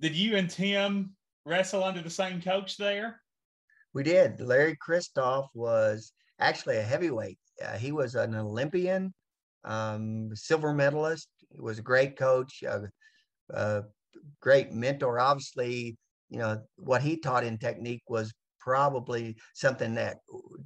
did 0.00 0.14
you 0.14 0.36
and 0.36 0.50
Tim 0.50 1.14
wrestle 1.44 1.84
under 1.84 2.02
the 2.02 2.10
same 2.10 2.40
coach 2.40 2.76
there? 2.76 3.20
We 3.94 4.02
did. 4.02 4.40
Larry 4.40 4.76
Kristoff 4.76 5.48
was 5.54 6.12
actually 6.40 6.76
a 6.76 6.82
heavyweight. 6.82 7.38
Uh, 7.64 7.76
he 7.76 7.92
was 7.92 8.14
an 8.14 8.34
Olympian 8.34 9.12
um, 9.64 10.30
silver 10.34 10.72
medalist. 10.72 11.28
He 11.50 11.60
was 11.60 11.78
a 11.78 11.82
great 11.82 12.16
coach, 12.16 12.62
a, 12.62 12.88
a 13.50 13.84
great 14.40 14.72
mentor. 14.72 15.18
Obviously, 15.18 15.96
you 16.30 16.38
know 16.38 16.60
what 16.76 17.02
he 17.02 17.16
taught 17.16 17.44
in 17.44 17.58
technique 17.58 18.02
was 18.08 18.32
probably 18.60 19.36
something 19.54 19.94
that 19.94 20.18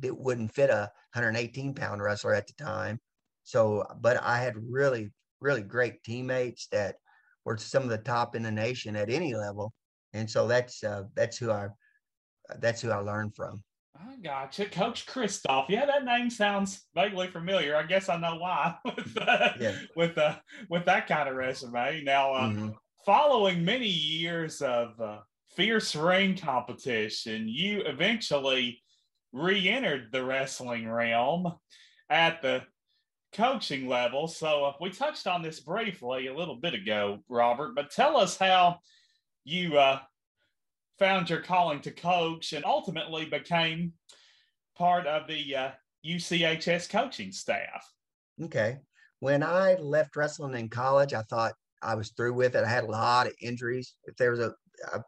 it 0.02 0.16
wouldn't 0.16 0.52
fit 0.52 0.70
a 0.70 0.90
118 1.14 1.74
pound 1.74 2.02
wrestler 2.02 2.34
at 2.34 2.46
the 2.46 2.64
time. 2.64 2.98
So, 3.44 3.84
but 4.00 4.22
I 4.22 4.38
had 4.38 4.54
really, 4.56 5.12
really 5.40 5.62
great 5.62 6.02
teammates 6.02 6.68
that 6.72 6.96
were 7.44 7.56
some 7.56 7.82
of 7.82 7.88
the 7.88 7.98
top 7.98 8.34
in 8.34 8.42
the 8.42 8.50
nation 8.50 8.96
at 8.96 9.10
any 9.10 9.34
level, 9.34 9.72
and 10.12 10.28
so 10.30 10.46
that's 10.46 10.82
uh, 10.84 11.04
that's 11.14 11.36
who 11.36 11.50
I 11.50 11.68
that's 12.58 12.80
who 12.80 12.90
I 12.90 12.96
learned 12.96 13.34
from. 13.34 13.62
I 13.94 14.16
gotcha. 14.16 14.66
Coach 14.66 15.06
Kristoff. 15.06 15.66
Yeah, 15.68 15.86
that 15.86 16.04
name 16.04 16.30
sounds 16.30 16.86
vaguely 16.94 17.28
familiar. 17.28 17.76
I 17.76 17.84
guess 17.84 18.08
I 18.08 18.16
know 18.16 18.36
why 18.36 18.74
with, 18.84 19.16
uh, 19.20 19.50
yeah. 19.60 19.76
with, 19.94 20.16
uh, 20.18 20.36
with 20.68 20.84
that 20.86 21.06
kind 21.06 21.28
of 21.28 21.36
resume. 21.36 22.02
Now, 22.02 22.32
uh, 22.32 22.48
mm-hmm. 22.48 22.68
following 23.04 23.64
many 23.64 23.88
years 23.88 24.60
of 24.62 25.00
uh, 25.00 25.18
fierce 25.54 25.94
ring 25.94 26.36
competition, 26.36 27.48
you 27.48 27.82
eventually 27.82 28.82
re 29.32 29.68
entered 29.68 30.08
the 30.10 30.24
wrestling 30.24 30.88
realm 30.88 31.52
at 32.10 32.42
the 32.42 32.62
coaching 33.34 33.88
level. 33.88 34.28
So 34.28 34.64
uh, 34.64 34.72
we 34.80 34.90
touched 34.90 35.26
on 35.26 35.42
this 35.42 35.60
briefly 35.60 36.26
a 36.26 36.34
little 36.34 36.56
bit 36.56 36.74
ago, 36.74 37.20
Robert, 37.28 37.74
but 37.74 37.90
tell 37.90 38.16
us 38.16 38.36
how 38.36 38.78
you 39.44 39.78
uh, 39.78 40.00
found 40.98 41.30
your 41.30 41.40
calling 41.40 41.80
to 41.80 41.90
coach 41.90 42.52
and 42.52 42.64
ultimately 42.64 43.24
became 43.24 43.92
part 44.76 45.06
of 45.06 45.26
the 45.26 45.56
uh, 45.56 45.70
UCHS 46.06 46.88
coaching 46.88 47.32
staff. 47.32 47.90
Okay. 48.42 48.78
When 49.20 49.42
I 49.42 49.74
left 49.74 50.16
wrestling 50.16 50.54
in 50.54 50.68
college, 50.68 51.14
I 51.14 51.22
thought 51.22 51.52
I 51.82 51.94
was 51.94 52.10
through 52.10 52.34
with 52.34 52.54
it. 52.54 52.64
I 52.64 52.68
had 52.68 52.84
a 52.84 52.90
lot 52.90 53.26
of 53.26 53.34
injuries. 53.40 53.94
If 54.04 54.16
there 54.16 54.30
was 54.30 54.40
a, 54.40 54.54
I 54.92 54.98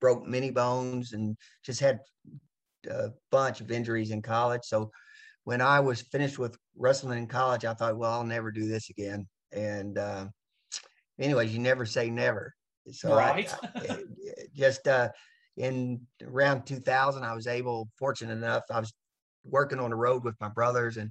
broke 0.00 0.26
many 0.26 0.50
bones 0.50 1.12
and 1.12 1.36
just 1.64 1.80
had 1.80 2.00
a 2.88 3.10
bunch 3.30 3.60
of 3.60 3.70
injuries 3.70 4.10
in 4.10 4.22
college. 4.22 4.62
So 4.64 4.90
when 5.44 5.60
I 5.60 5.80
was 5.80 6.02
finished 6.02 6.38
with 6.38 6.56
wrestling 6.76 7.18
in 7.18 7.26
college, 7.26 7.64
I 7.64 7.74
thought, 7.74 7.96
well, 7.96 8.12
I'll 8.12 8.24
never 8.24 8.50
do 8.50 8.68
this 8.68 8.90
again. 8.90 9.26
And 9.52 9.98
uh, 9.98 10.26
anyways, 11.18 11.52
you 11.52 11.60
never 11.60 11.86
say 11.86 12.10
never. 12.10 12.54
So 12.92 13.14
right. 13.16 13.52
I, 13.74 13.78
I, 13.88 13.98
just 14.54 14.86
uh, 14.86 15.08
in 15.56 16.00
around 16.22 16.66
2000, 16.66 17.22
I 17.24 17.34
was 17.34 17.46
able, 17.46 17.88
fortunate 17.98 18.32
enough, 18.32 18.64
I 18.70 18.80
was 18.80 18.92
working 19.44 19.78
on 19.78 19.90
the 19.90 19.96
road 19.96 20.24
with 20.24 20.34
my 20.40 20.48
brothers 20.48 20.96
and 20.96 21.10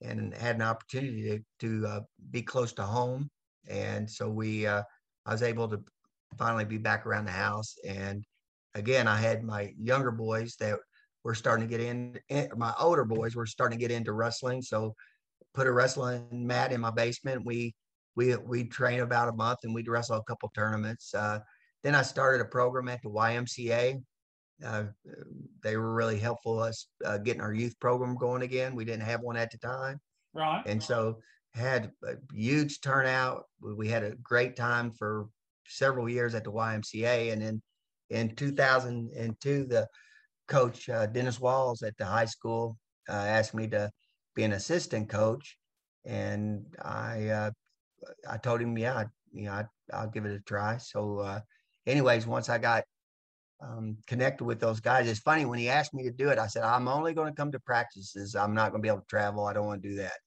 and 0.00 0.34
had 0.34 0.56
an 0.56 0.62
opportunity 0.62 1.42
to, 1.60 1.80
to 1.80 1.86
uh, 1.86 2.00
be 2.30 2.42
close 2.42 2.72
to 2.74 2.82
home. 2.82 3.28
And 3.68 4.08
so 4.08 4.28
we, 4.28 4.66
uh, 4.66 4.82
I 5.26 5.32
was 5.32 5.42
able 5.42 5.68
to 5.68 5.82
finally 6.38 6.64
be 6.64 6.78
back 6.78 7.06
around 7.06 7.24
the 7.24 7.32
house. 7.32 7.74
And 7.86 8.24
again, 8.74 9.08
I 9.08 9.16
had 9.16 9.42
my 9.42 9.72
younger 9.76 10.10
boys 10.10 10.56
that 10.60 10.78
were 11.28 11.34
starting 11.34 11.68
to 11.68 11.70
get 11.70 11.84
in, 11.86 12.18
eh, 12.30 12.46
my 12.56 12.72
older 12.80 13.04
boys 13.04 13.36
were 13.36 13.44
starting 13.44 13.78
to 13.78 13.80
get 13.80 13.94
into 13.94 14.14
wrestling. 14.14 14.62
So 14.62 14.94
put 15.52 15.66
a 15.66 15.70
wrestling 15.70 16.26
mat 16.32 16.72
in 16.72 16.80
my 16.80 16.90
basement. 16.90 17.44
We, 17.44 17.74
we, 18.16 18.34
we 18.36 18.64
train 18.64 19.00
about 19.00 19.28
a 19.28 19.34
month 19.34 19.58
and 19.62 19.74
we'd 19.74 19.88
wrestle 19.88 20.16
a 20.16 20.24
couple 20.24 20.50
tournaments. 20.54 21.14
Uh, 21.14 21.40
then 21.82 21.94
I 21.94 22.00
started 22.00 22.40
a 22.40 22.46
program 22.46 22.88
at 22.88 23.02
the 23.02 23.10
YMCA. 23.10 24.02
Uh, 24.64 24.84
they 25.62 25.76
were 25.76 25.92
really 25.92 26.18
helpful 26.18 26.60
us 26.60 26.86
uh, 27.04 27.18
getting 27.18 27.42
our 27.42 27.52
youth 27.52 27.78
program 27.78 28.16
going 28.16 28.40
again. 28.40 28.74
We 28.74 28.86
didn't 28.86 29.02
have 29.02 29.20
one 29.20 29.36
at 29.36 29.50
the 29.50 29.58
time. 29.58 30.00
Right. 30.32 30.62
And 30.64 30.82
so 30.82 31.18
had 31.52 31.92
a 32.04 32.14
huge 32.32 32.80
turnout. 32.80 33.44
We 33.60 33.88
had 33.88 34.02
a 34.02 34.16
great 34.22 34.56
time 34.56 34.92
for 34.92 35.28
several 35.66 36.08
years 36.08 36.34
at 36.34 36.44
the 36.44 36.52
YMCA. 36.52 37.34
And 37.34 37.42
then 37.42 37.62
in 38.08 38.34
2002, 38.34 39.66
the 39.66 39.86
coach, 40.48 40.88
uh, 40.88 41.06
Dennis 41.06 41.40
Walls 41.40 41.82
at 41.82 41.96
the 41.98 42.04
high 42.04 42.24
school, 42.24 42.76
uh, 43.08 43.12
asked 43.12 43.54
me 43.54 43.68
to 43.68 43.90
be 44.34 44.44
an 44.44 44.52
assistant 44.52 45.08
coach. 45.08 45.56
And 46.04 46.64
I, 46.82 47.28
uh, 47.28 47.50
I 48.28 48.36
told 48.38 48.60
him, 48.60 48.76
yeah, 48.76 49.04
you 49.32 49.44
know, 49.44 49.64
I, 49.92 50.02
will 50.02 50.10
give 50.10 50.24
it 50.24 50.32
a 50.32 50.40
try. 50.40 50.78
So, 50.78 51.18
uh, 51.20 51.40
anyways, 51.86 52.26
once 52.26 52.48
I 52.48 52.58
got 52.58 52.84
um, 53.60 53.96
connected 54.06 54.44
with 54.44 54.60
those 54.60 54.80
guys, 54.80 55.08
it's 55.08 55.20
funny 55.20 55.44
when 55.44 55.58
he 55.58 55.68
asked 55.68 55.94
me 55.94 56.04
to 56.04 56.10
do 56.10 56.30
it, 56.30 56.38
I 56.38 56.46
said, 56.46 56.62
I'm 56.62 56.88
only 56.88 57.14
going 57.14 57.28
to 57.28 57.36
come 57.36 57.52
to 57.52 57.60
practices. 57.60 58.34
I'm 58.34 58.54
not 58.54 58.70
going 58.70 58.82
to 58.82 58.86
be 58.86 58.88
able 58.88 59.00
to 59.00 59.06
travel. 59.06 59.46
I 59.46 59.52
don't 59.52 59.66
want 59.66 59.82
to 59.82 59.88
do 59.88 59.96
that. 59.96 60.18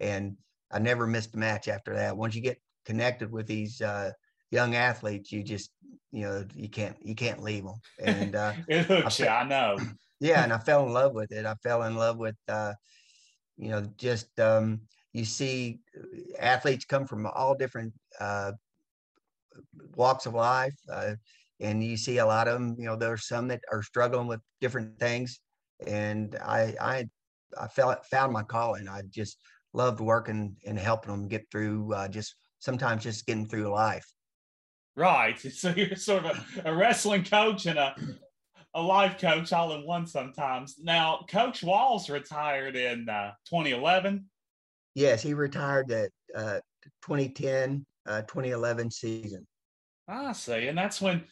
And 0.00 0.36
I 0.70 0.78
never 0.78 1.06
missed 1.06 1.34
a 1.34 1.38
match 1.38 1.68
after 1.68 1.94
that. 1.94 2.16
Once 2.16 2.34
you 2.34 2.42
get 2.42 2.60
connected 2.84 3.30
with 3.30 3.46
these 3.46 3.80
uh, 3.80 4.10
young 4.52 4.76
athletes, 4.76 5.32
you 5.32 5.42
just 5.42 5.72
you 6.12 6.22
know 6.22 6.44
you 6.54 6.68
can't 6.68 6.96
you 7.02 7.16
can't 7.16 7.42
leave 7.42 7.64
them. 7.64 7.80
And 8.00 8.36
uh, 8.36 8.52
it 8.68 8.86
hooks 8.86 9.20
I, 9.20 9.24
you, 9.24 9.30
I 9.30 9.44
know. 9.44 9.78
Yeah, 10.20 10.44
and 10.44 10.52
I 10.52 10.58
fell 10.58 10.86
in 10.86 10.92
love 10.92 11.14
with 11.14 11.32
it. 11.32 11.46
I 11.46 11.56
fell 11.64 11.82
in 11.82 11.96
love 11.96 12.16
with 12.16 12.36
uh, 12.48 12.74
you 13.56 13.70
know 13.70 13.84
just 13.96 14.38
um, 14.38 14.82
you 15.12 15.24
see 15.24 15.80
athletes 16.38 16.84
come 16.84 17.08
from 17.08 17.26
all 17.26 17.56
different 17.56 17.92
uh, 18.20 18.52
walks 19.96 20.26
of 20.26 20.34
life. 20.34 20.76
Uh, 20.92 21.14
and 21.60 21.82
you 21.82 21.96
see 21.96 22.18
a 22.18 22.26
lot 22.26 22.48
of 22.48 22.54
them, 22.54 22.74
you 22.78 22.86
know, 22.86 22.96
there's 22.96 23.28
some 23.28 23.48
that 23.48 23.60
are 23.70 23.82
struggling 23.82 24.26
with 24.26 24.40
different 24.60 24.98
things. 24.98 25.40
And 25.86 26.36
I, 26.44 26.74
I, 26.80 27.08
I 27.58 27.68
felt, 27.68 28.04
found 28.06 28.32
my 28.32 28.42
calling. 28.42 28.88
I 28.88 29.02
just 29.10 29.38
loved 29.72 30.00
working 30.00 30.56
and 30.66 30.78
helping 30.78 31.12
them 31.12 31.28
get 31.28 31.46
through 31.50 31.94
uh, 31.94 32.08
just 32.08 32.34
sometimes 32.58 33.04
just 33.04 33.26
getting 33.26 33.46
through 33.46 33.72
life. 33.72 34.06
Right. 34.96 35.38
So 35.52 35.72
you're 35.76 35.96
sort 35.96 36.26
of 36.26 36.46
a, 36.64 36.70
a, 36.70 36.74
wrestling 36.74 37.24
coach 37.24 37.66
and 37.66 37.78
a 37.78 37.94
a 38.74 38.82
life 38.82 39.18
coach 39.18 39.52
all 39.52 39.72
in 39.74 39.86
one 39.86 40.06
sometimes. 40.06 40.76
Now, 40.82 41.24
Coach 41.28 41.62
Walls 41.62 42.08
retired 42.08 42.74
in 42.74 43.08
uh, 43.08 43.32
2011. 43.46 44.24
Yes, 44.94 45.22
he 45.22 45.34
retired 45.34 45.90
at 45.90 46.10
uh, 46.34 46.60
2010, 47.02 47.84
uh, 48.06 48.22
2011 48.22 48.90
season. 48.90 49.46
I 50.08 50.32
see. 50.32 50.68
And 50.68 50.76
that's 50.76 51.00
when 51.00 51.24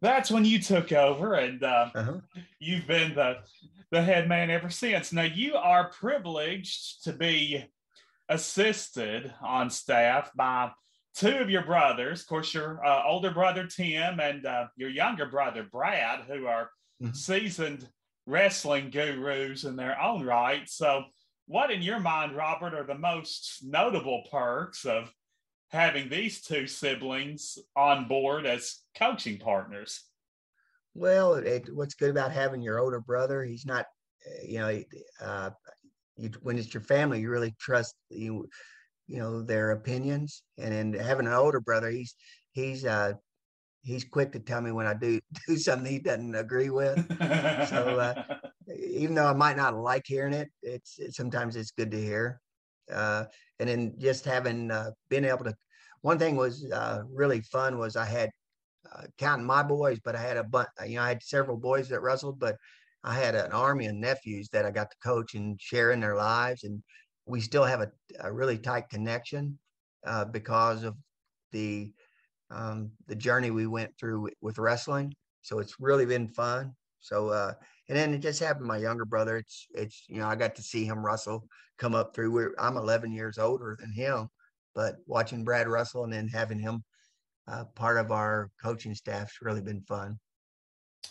that's 0.00 0.32
when 0.32 0.44
you 0.44 0.60
took 0.60 0.90
over 0.92 1.34
and 1.34 1.62
uh, 1.62 1.88
uh-huh. 1.94 2.18
you've 2.58 2.86
been 2.88 3.14
the 3.14 3.38
the 3.92 4.02
head 4.02 4.28
man 4.28 4.50
ever 4.50 4.70
since. 4.70 5.12
Now 5.12 5.22
you 5.22 5.54
are 5.54 5.90
privileged 5.90 7.04
to 7.04 7.12
be 7.12 7.64
assisted 8.28 9.32
on 9.40 9.70
staff 9.70 10.30
by 10.34 10.70
two 11.14 11.38
of 11.38 11.50
your 11.50 11.62
brothers, 11.62 12.22
of 12.22 12.26
course, 12.26 12.54
your 12.54 12.84
uh, 12.84 13.02
older 13.06 13.30
brother 13.30 13.66
Tim 13.66 14.20
and 14.20 14.46
uh, 14.46 14.66
your 14.76 14.90
younger 14.90 15.26
brother 15.26 15.66
Brad, 15.70 16.20
who 16.26 16.46
are 16.46 16.70
mm-hmm. 17.02 17.12
seasoned 17.12 17.88
wrestling 18.26 18.90
gurus 18.90 19.64
in 19.64 19.76
their 19.76 20.00
own 20.00 20.24
right. 20.24 20.68
So, 20.68 21.04
what 21.46 21.70
in 21.70 21.82
your 21.82 21.98
mind, 21.98 22.36
Robert, 22.36 22.74
are 22.74 22.86
the 22.86 22.94
most 22.94 23.58
notable 23.62 24.22
perks 24.30 24.84
of 24.84 25.12
having 25.68 26.08
these 26.08 26.40
two 26.40 26.66
siblings 26.66 27.58
on 27.74 28.06
board 28.06 28.46
as 28.46 28.78
coaching 28.96 29.38
partners? 29.38 30.04
Well, 30.94 31.34
it, 31.34 31.74
what's 31.74 31.94
good 31.94 32.10
about 32.10 32.32
having 32.32 32.62
your 32.62 32.78
older 32.78 33.00
brother? 33.00 33.42
He's 33.42 33.66
not, 33.66 33.86
you 34.46 34.58
know, 34.58 34.82
uh, 35.20 35.50
you, 36.16 36.30
when 36.42 36.58
it's 36.58 36.72
your 36.72 36.82
family, 36.82 37.20
you 37.20 37.30
really 37.30 37.54
trust 37.58 37.94
you, 38.10 38.48
you 39.06 39.18
know, 39.18 39.42
their 39.42 39.72
opinions. 39.72 40.42
And 40.58 40.72
then 40.72 40.92
having 40.92 41.26
an 41.26 41.32
older 41.32 41.60
brother, 41.60 41.90
he's 41.90 42.14
he's 42.52 42.84
uh, 42.84 43.14
he's 43.82 44.04
quick 44.04 44.32
to 44.32 44.40
tell 44.40 44.60
me 44.60 44.72
when 44.72 44.86
I 44.86 44.94
do 44.94 45.20
do 45.46 45.56
something 45.56 45.90
he 45.90 45.98
doesn't 45.98 46.34
agree 46.34 46.70
with. 46.70 46.96
so 47.68 47.98
uh, 47.98 48.24
even 48.76 49.14
though 49.14 49.26
I 49.26 49.34
might 49.34 49.56
not 49.56 49.74
like 49.74 50.04
hearing 50.06 50.32
it, 50.32 50.50
it's 50.62 50.98
it, 50.98 51.14
sometimes 51.14 51.56
it's 51.56 51.72
good 51.72 51.90
to 51.90 52.00
hear. 52.00 52.40
Uh, 52.92 53.24
and 53.58 53.68
then 53.68 53.94
just 53.98 54.24
having 54.24 54.70
uh, 54.70 54.90
been 55.08 55.24
able 55.24 55.44
to, 55.44 55.54
one 56.02 56.18
thing 56.18 56.36
was 56.36 56.68
uh, 56.72 57.02
really 57.10 57.40
fun 57.40 57.78
was 57.78 57.96
I 57.96 58.04
had 58.04 58.30
uh, 58.92 59.04
counting 59.18 59.46
my 59.46 59.62
boys, 59.62 60.00
but 60.04 60.16
I 60.16 60.20
had 60.20 60.36
a 60.36 60.44
bunch, 60.44 60.68
you 60.86 60.96
know, 60.96 61.02
I 61.02 61.08
had 61.08 61.22
several 61.22 61.56
boys 61.56 61.88
that 61.88 62.02
wrestled, 62.02 62.38
but 62.38 62.56
I 63.04 63.14
had 63.14 63.34
an 63.34 63.52
army 63.52 63.86
of 63.86 63.94
nephews 63.94 64.48
that 64.50 64.66
I 64.66 64.70
got 64.70 64.90
to 64.90 64.96
coach 65.02 65.34
and 65.34 65.60
share 65.60 65.92
in 65.92 66.00
their 66.00 66.16
lives. 66.16 66.64
And 66.64 66.82
we 67.26 67.40
still 67.40 67.64
have 67.64 67.80
a, 67.80 67.90
a 68.20 68.32
really 68.32 68.58
tight 68.58 68.88
connection 68.88 69.58
uh, 70.06 70.24
because 70.24 70.82
of 70.84 70.96
the 71.52 71.92
um, 72.50 72.90
the 73.06 73.14
journey 73.14 73.50
we 73.50 73.66
went 73.66 73.96
through 73.98 74.20
with, 74.20 74.34
with, 74.42 74.58
wrestling. 74.58 75.14
So 75.40 75.58
it's 75.58 75.76
really 75.80 76.04
been 76.04 76.28
fun. 76.28 76.74
So 77.00 77.28
uh, 77.30 77.52
and 77.88 77.96
then 77.96 78.12
it 78.14 78.18
just 78.18 78.40
happened. 78.40 78.66
My 78.66 78.76
younger 78.76 79.04
brother, 79.04 79.36
it's 79.36 79.66
it's 79.74 80.04
you 80.08 80.18
know 80.18 80.28
I 80.28 80.36
got 80.36 80.54
to 80.56 80.62
see 80.62 80.84
him 80.84 81.04
wrestle 81.04 81.46
come 81.78 81.94
up 81.94 82.14
through. 82.14 82.30
We're, 82.30 82.54
I'm 82.58 82.76
11 82.76 83.12
years 83.12 83.38
older 83.38 83.76
than 83.80 83.92
him, 83.92 84.28
but 84.74 84.96
watching 85.06 85.44
Brad 85.44 85.68
wrestle 85.68 86.04
and 86.04 86.12
then 86.12 86.28
having 86.28 86.58
him 86.58 86.84
uh, 87.48 87.64
part 87.74 87.98
of 87.98 88.12
our 88.12 88.50
coaching 88.62 88.94
staff's 88.94 89.38
really 89.42 89.62
been 89.62 89.82
fun. 89.82 90.18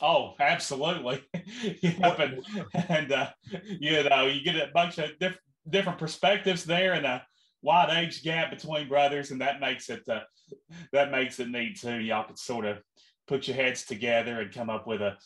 Oh, 0.01 0.33
absolutely. 0.39 1.21
yep, 1.81 2.19
and, 2.19 2.41
and 2.87 3.11
uh, 3.11 3.29
you 3.79 4.03
know, 4.03 4.27
you 4.27 4.41
get 4.41 4.55
a 4.55 4.71
bunch 4.73 4.97
of 4.97 5.11
diff- 5.19 5.37
different 5.69 5.99
perspectives 5.99 6.63
there 6.65 6.93
and 6.93 7.05
a 7.05 7.25
wide 7.61 8.03
age 8.03 8.23
gap 8.23 8.49
between 8.49 8.87
brothers, 8.87 9.31
and 9.31 9.41
that 9.41 9.59
makes 9.59 9.89
it 9.89 10.07
uh, 10.09 10.21
that 10.91 11.11
makes 11.11 11.39
it 11.39 11.49
neat 11.49 11.79
too. 11.79 11.99
Y'all 11.99 12.25
could 12.25 12.39
sort 12.39 12.65
of 12.65 12.77
put 13.27 13.47
your 13.47 13.55
heads 13.55 13.85
together 13.85 14.41
and 14.41 14.53
come 14.53 14.69
up 14.69 14.87
with 14.87 15.01
a 15.01 15.17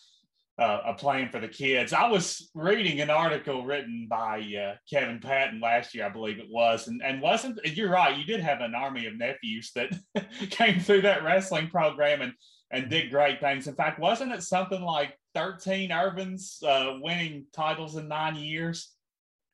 uh, 0.57 0.81
a 0.85 0.93
plan 0.93 1.29
for 1.29 1.41
the 1.41 1.47
kids. 1.47 1.91
I 1.91 2.07
was 2.07 2.49
reading 2.53 3.01
an 3.01 3.09
article 3.09 3.65
written 3.65 4.07
by 4.09 4.39
uh, 4.39 4.75
Kevin 4.89 5.19
Patton 5.19 5.59
last 5.59 5.93
year, 5.93 6.05
I 6.05 6.09
believe 6.09 6.39
it 6.39 6.49
was, 6.49 6.87
and, 6.87 7.01
and 7.03 7.21
wasn't 7.21 7.59
you're 7.65 7.89
right. 7.89 8.17
You 8.17 8.23
did 8.23 8.39
have 8.39 8.61
an 8.61 8.73
army 8.73 9.05
of 9.05 9.17
nephews 9.17 9.71
that 9.75 9.91
came 10.49 10.79
through 10.79 11.01
that 11.01 11.23
wrestling 11.23 11.67
program 11.67 12.21
and 12.21 12.33
and 12.71 12.89
did 12.89 13.11
great 13.11 13.39
things. 13.39 13.67
In 13.67 13.75
fact, 13.75 13.99
wasn't 13.99 14.31
it 14.31 14.43
something 14.43 14.81
like 14.81 15.17
13 15.35 15.91
Ervins 15.91 16.63
uh, 16.63 16.99
winning 16.99 17.45
titles 17.53 17.95
in 17.95 18.07
nine 18.07 18.35
years? 18.35 18.94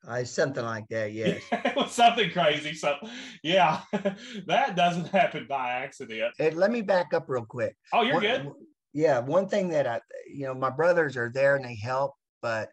Uh, 0.06 0.24
something 0.24 0.64
like 0.64 0.86
that, 0.88 1.12
yes. 1.12 1.42
something 1.88 2.30
crazy. 2.30 2.74
So, 2.74 2.96
yeah, 3.42 3.82
that 4.46 4.74
doesn't 4.74 5.08
happen 5.08 5.46
by 5.48 5.70
accident. 5.70 6.34
Hey, 6.38 6.50
let 6.50 6.72
me 6.72 6.82
back 6.82 7.14
up 7.14 7.26
real 7.28 7.44
quick. 7.44 7.76
Oh, 7.92 8.02
you're 8.02 8.20
good 8.20 8.50
yeah, 8.92 9.20
one 9.20 9.48
thing 9.48 9.68
that 9.70 9.86
I, 9.86 10.00
you 10.30 10.46
know, 10.46 10.54
my 10.54 10.70
brothers 10.70 11.16
are 11.16 11.30
there 11.32 11.56
and 11.56 11.64
they 11.64 11.74
help, 11.74 12.14
but 12.40 12.70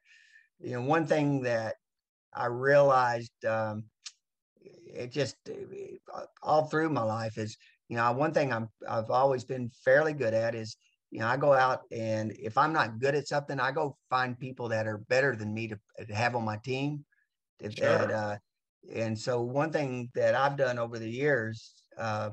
you 0.60 0.72
know, 0.72 0.82
one 0.82 1.06
thing 1.06 1.42
that 1.44 1.76
I 2.34 2.48
realized, 2.48 3.46
um, 3.46 3.86
it 4.62 5.12
just 5.12 5.36
all 6.44 6.66
through 6.66 6.90
my 6.90 7.04
life 7.04 7.38
is, 7.38 7.58
you 7.88 7.96
know, 7.96 8.12
one 8.12 8.34
thing 8.34 8.52
I'm 8.52 8.68
I've 8.88 9.10
always 9.10 9.46
been 9.46 9.72
fairly 9.86 10.14
good 10.14 10.34
at 10.34 10.56
is, 10.56 10.76
you 11.12 11.20
know, 11.20 11.28
I 11.28 11.38
go 11.38 11.54
out 11.54 11.82
and 11.92 12.32
if 12.34 12.58
I'm 12.58 12.74
not 12.74 13.00
good 13.00 13.16
at 13.16 13.28
something, 13.28 13.60
I 13.60 13.72
go 13.72 13.98
find 14.10 14.38
people 14.38 14.68
that 14.70 14.88
are 14.88 14.98
better 15.10 15.36
than 15.36 15.54
me 15.54 15.70
to, 15.70 15.80
to 16.06 16.14
have 16.14 16.36
on 16.36 16.44
my 16.44 16.58
team. 16.58 17.06
Sure. 17.62 17.98
That, 17.98 18.12
uh, 18.12 18.38
and 18.94 19.18
so 19.18 19.42
one 19.42 19.72
thing 19.72 20.10
that 20.16 20.36
I've 20.36 20.58
done 20.58 20.80
over 20.80 20.98
the 20.98 21.10
years 21.10 21.74
uh, 21.98 22.32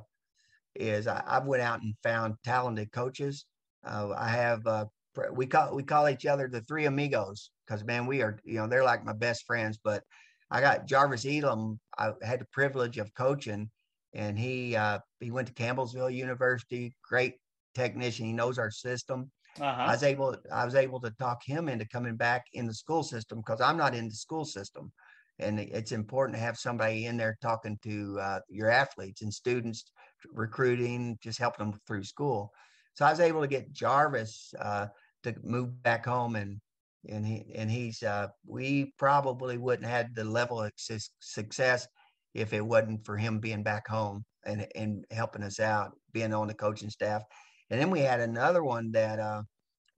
is 0.75 1.07
I, 1.07 1.23
have 1.29 1.47
went 1.47 1.63
out 1.63 1.83
and 1.83 1.95
found 2.03 2.35
talented 2.45 2.93
coaches. 2.93 3.47
Uh, 3.85 4.11
I 4.17 4.29
have 4.29 4.67
uh, 4.67 4.87
we 5.33 5.47
call 5.47 5.75
we 5.75 5.83
call 5.83 6.09
each 6.09 6.27
other 6.27 6.49
the 6.49 6.61
three 6.63 6.87
amigos 6.87 7.51
because 7.67 7.85
man, 7.85 8.07
we 8.07 8.23
are 8.23 8.39
you 8.45 8.55
know 8.55 8.67
they're 8.67 8.85
like 8.85 9.05
my 9.05 9.13
best 9.13 9.45
friends. 9.47 9.79
But 9.83 10.03
I 10.51 10.61
got 10.61 10.87
Jarvis 10.87 11.27
Elam. 11.27 11.81
I 11.99 12.13
had 12.23 12.41
the 12.41 12.47
privilege 12.53 12.99
of 12.99 13.13
coaching, 13.15 13.71
and 14.15 14.39
he 14.39 14.77
uh, 14.77 14.99
he 15.21 15.31
went 15.31 15.49
to 15.49 15.55
Campbellsville 15.55 16.15
University. 16.15 16.95
Great 17.09 17.35
technician. 17.75 18.27
He 18.27 18.33
knows 18.33 18.59
our 18.59 18.71
system. 18.71 19.31
Uh-huh. 19.61 19.83
I 19.83 19.93
was 19.93 20.03
able 20.03 20.37
I 20.53 20.65
was 20.65 20.75
able 20.75 21.01
to 21.01 21.11
talk 21.13 21.41
him 21.45 21.69
into 21.69 21.89
coming 21.89 22.17
back 22.17 22.45
in 22.53 22.67
the 22.67 22.75
school 22.75 23.03
system 23.03 23.39
because 23.39 23.61
I'm 23.61 23.77
not 23.77 23.95
in 23.95 24.09
the 24.09 24.15
school 24.15 24.45
system 24.45 24.93
and 25.39 25.61
it's 25.61 25.93
important 25.93 26.37
to 26.37 26.43
have 26.43 26.57
somebody 26.57 27.07
in 27.07 27.17
there 27.17 27.37
talking 27.43 27.79
to 27.83 28.19
uh, 28.21 28.41
your 28.49 28.71
athletes 28.71 29.23
and 29.23 29.33
students 29.33 29.85
recruiting 30.33 31.19
just 31.23 31.39
helping 31.39 31.71
them 31.71 31.81
through 31.87 32.05
school. 32.05 32.51
So 32.95 33.05
i 33.05 33.11
was 33.11 33.21
able 33.21 33.43
to 33.43 33.47
get 33.47 33.73
jarvis 33.73 34.55
uh, 34.59 34.87
to 35.23 35.35
move 35.43 35.83
back 35.83 36.07
home 36.07 36.37
and 36.37 36.61
and 37.09 37.25
he 37.25 37.45
and 37.55 37.71
he's 37.71 38.03
uh, 38.03 38.29
we 38.47 38.93
probably 38.99 39.59
wouldn't 39.59 39.87
have 39.87 40.07
had 40.07 40.15
the 40.15 40.25
level 40.25 40.63
of 40.63 40.73
success 41.21 41.87
if 42.35 42.53
it 42.53 42.65
wasn't 42.65 43.05
for 43.05 43.17
him 43.17 43.39
being 43.39 43.63
back 43.63 43.87
home 43.87 44.25
and 44.45 44.67
and 44.75 45.05
helping 45.11 45.43
us 45.43 45.61
out 45.61 45.93
being 46.13 46.33
on 46.33 46.49
the 46.49 46.55
coaching 46.55 46.91
staff. 46.91 47.23
And 47.71 47.81
then 47.81 47.91
we 47.91 48.01
had 48.01 48.21
another 48.21 48.65
one 48.65 48.93
that 48.93 49.19
uh, 49.19 49.43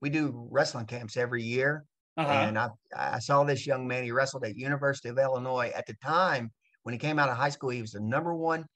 we 0.00 0.10
do 0.10 0.48
wrestling 0.50 0.86
camps 0.86 1.16
every 1.16 1.42
year 1.42 1.84
uh-huh. 2.18 2.32
And 2.32 2.58
I, 2.58 2.68
I 2.96 3.18
saw 3.20 3.44
this 3.44 3.64
young 3.64 3.86
man, 3.86 4.02
he 4.02 4.10
wrestled 4.10 4.44
at 4.44 4.56
University 4.56 5.08
of 5.08 5.18
Illinois. 5.18 5.70
At 5.74 5.86
the 5.86 5.94
time, 6.02 6.50
when 6.82 6.92
he 6.92 6.98
came 6.98 7.18
out 7.18 7.28
of 7.28 7.36
high 7.36 7.50
school, 7.50 7.70
he 7.70 7.80
was 7.80 7.92
the 7.92 8.00
number 8.00 8.34
one 8.34 8.66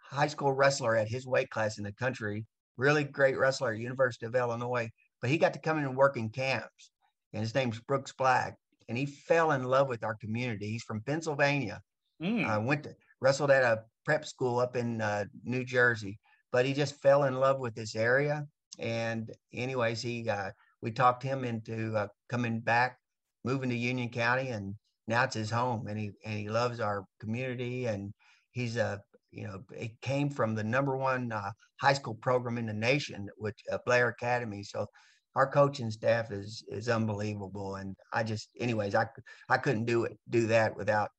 high 0.00 0.26
school 0.26 0.52
wrestler 0.52 0.96
at 0.96 1.06
his 1.06 1.26
weight 1.26 1.50
class 1.50 1.76
in 1.76 1.84
the 1.84 1.92
country. 1.92 2.46
Really 2.78 3.04
great 3.04 3.36
wrestler 3.36 3.72
at 3.72 3.78
University 3.78 4.24
of 4.24 4.34
Illinois. 4.34 4.88
But 5.20 5.28
he 5.28 5.36
got 5.36 5.52
to 5.52 5.58
come 5.58 5.76
in 5.76 5.84
and 5.84 5.96
work 5.96 6.16
in 6.16 6.30
camps. 6.30 6.92
And 7.34 7.42
his 7.42 7.54
name's 7.54 7.78
Brooks 7.80 8.14
Black. 8.16 8.56
And 8.88 8.96
he 8.96 9.04
fell 9.04 9.50
in 9.50 9.64
love 9.64 9.88
with 9.88 10.02
our 10.02 10.14
community. 10.14 10.70
He's 10.70 10.84
from 10.84 11.02
Pennsylvania. 11.02 11.82
Mm. 12.22 12.48
Uh, 12.48 12.60
went 12.62 12.84
to 12.84 12.94
wrestled 13.20 13.50
at 13.50 13.64
a 13.64 13.82
prep 14.06 14.24
school 14.24 14.60
up 14.60 14.76
in 14.76 15.02
uh, 15.02 15.26
New 15.44 15.64
Jersey. 15.64 16.18
But 16.52 16.64
he 16.64 16.72
just 16.72 17.02
fell 17.02 17.24
in 17.24 17.34
love 17.34 17.58
with 17.58 17.74
this 17.74 17.94
area. 17.94 18.46
And 18.78 19.30
anyways, 19.52 20.00
he 20.00 20.26
uh, 20.26 20.50
we 20.82 20.90
talked 20.90 21.22
him 21.22 21.44
into 21.44 21.96
uh, 21.96 22.08
coming 22.28 22.60
back, 22.60 22.98
moving 23.44 23.70
to 23.70 23.76
Union 23.76 24.08
County, 24.08 24.48
and 24.48 24.74
now 25.06 25.24
it's 25.24 25.34
his 25.34 25.50
home, 25.50 25.86
and 25.86 25.98
he 25.98 26.10
and 26.24 26.38
he 26.38 26.48
loves 26.48 26.80
our 26.80 27.04
community, 27.20 27.86
and 27.86 28.12
he's 28.52 28.76
a 28.76 29.00
you 29.30 29.46
know 29.46 29.60
it 29.76 30.00
came 30.00 30.30
from 30.30 30.54
the 30.54 30.64
number 30.64 30.96
one 30.96 31.32
uh, 31.32 31.50
high 31.80 31.92
school 31.92 32.14
program 32.14 32.58
in 32.58 32.66
the 32.66 32.72
nation, 32.72 33.28
which 33.36 33.58
uh, 33.72 33.78
Blair 33.86 34.08
Academy. 34.08 34.62
So 34.62 34.86
our 35.34 35.50
coaching 35.50 35.90
staff 35.90 36.30
is 36.30 36.64
is 36.68 36.88
unbelievable, 36.88 37.76
and 37.76 37.96
I 38.12 38.22
just 38.22 38.50
anyways 38.60 38.94
I 38.94 39.06
I 39.48 39.58
couldn't 39.58 39.84
do 39.84 40.04
it 40.04 40.18
do 40.30 40.46
that 40.48 40.76
without 40.76 41.10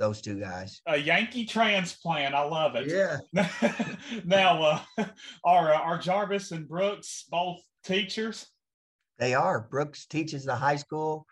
those 0.00 0.20
two 0.20 0.40
guys. 0.40 0.80
A 0.86 0.96
Yankee 0.96 1.44
transplant. 1.44 2.34
I 2.34 2.42
love 2.42 2.74
it. 2.74 2.88
Yeah. 2.88 3.18
now, 4.24 4.82
uh, 4.98 5.04
our 5.44 5.74
uh, 5.74 5.78
are 5.78 5.98
Jarvis 5.98 6.52
and 6.52 6.66
Brooks 6.66 7.26
both 7.30 7.58
teachers? 7.84 8.46
They 9.20 9.34
are. 9.34 9.60
Brooks 9.70 10.06
teaches 10.06 10.44
the 10.44 10.56
high 10.56 10.76
school. 10.76 11.26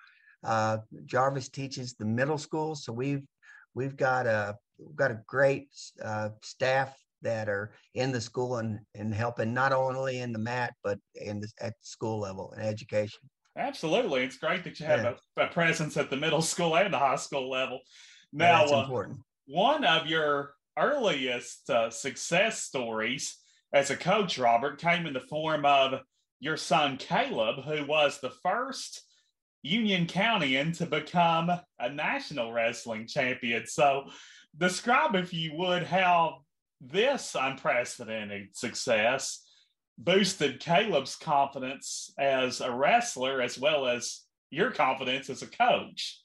Uh, 0.45 0.79
Jarvis 1.07 1.49
teaches 1.49 1.95
the 1.95 2.05
middle 2.05 2.39
school. 2.39 2.77
So 2.77 2.93
we've 2.93 3.27
we've 3.75 3.97
got 3.97 4.27
a 4.27 4.57
we've 4.79 4.95
got 4.95 5.11
a 5.11 5.21
great 5.27 5.69
uh, 6.05 6.29
staff 6.43 6.95
that 7.23 7.49
are 7.49 7.73
in 7.95 8.13
the 8.13 8.21
school 8.21 8.59
and, 8.59 8.79
and 8.95 9.13
helping 9.13 9.53
not 9.53 9.73
only 9.73 10.21
in 10.21 10.33
the 10.33 10.39
mat 10.39 10.73
but 10.85 10.99
in 11.17 11.41
the, 11.41 11.49
at 11.61 11.75
school 11.81 12.21
level 12.21 12.53
and 12.53 12.65
education. 12.65 13.21
Absolutely, 13.57 14.23
it's 14.23 14.37
great 14.37 14.63
that 14.63 14.79
you 14.79 14.87
have 14.87 15.03
yeah. 15.03 15.15
a, 15.37 15.47
a, 15.47 15.49
presence 15.49 15.97
at 15.97 16.11
the 16.11 16.17
middle 16.17 16.43
school 16.53 16.77
and 16.77 16.95
the 16.95 16.99
high 16.99 17.17
school 17.17 17.51
level. 17.51 17.81
Now, 18.33 18.67
yeah, 18.67 18.77
uh, 18.77 19.07
one 19.47 19.85
of 19.85 20.07
your 20.07 20.53
earliest 20.79 21.69
uh, 21.71 21.91
success 21.91 22.63
stories 22.63 23.37
as 23.73 23.91
a 23.91 23.97
coach, 23.97 24.39
Robert, 24.39 24.81
came 24.81 25.07
in 25.07 25.13
the 25.13 25.21
form 25.21 25.65
of 25.65 26.01
your 26.41 26.57
son 26.57 26.97
Caleb, 26.97 27.65
who 27.65 27.85
was 27.85 28.21
the 28.21 28.31
first 28.31 29.03
Union 29.63 30.07
Countyan 30.07 30.77
to 30.79 30.87
become 30.87 31.51
a 31.79 31.91
national 31.91 32.53
wrestling 32.53 33.07
champion. 33.07 33.67
So, 33.67 34.05
describe, 34.57 35.15
if 35.15 35.35
you 35.35 35.53
would, 35.55 35.83
how 35.83 36.45
this 36.81 37.37
unprecedented 37.39 38.57
success 38.57 39.45
boosted 39.99 40.61
Caleb's 40.61 41.17
confidence 41.17 42.13
as 42.19 42.61
a 42.61 42.71
wrestler 42.71 43.43
as 43.43 43.59
well 43.59 43.89
as 43.89 44.23
your 44.51 44.71
confidence 44.71 45.29
as 45.29 45.43
a 45.43 45.47
coach. 45.47 46.23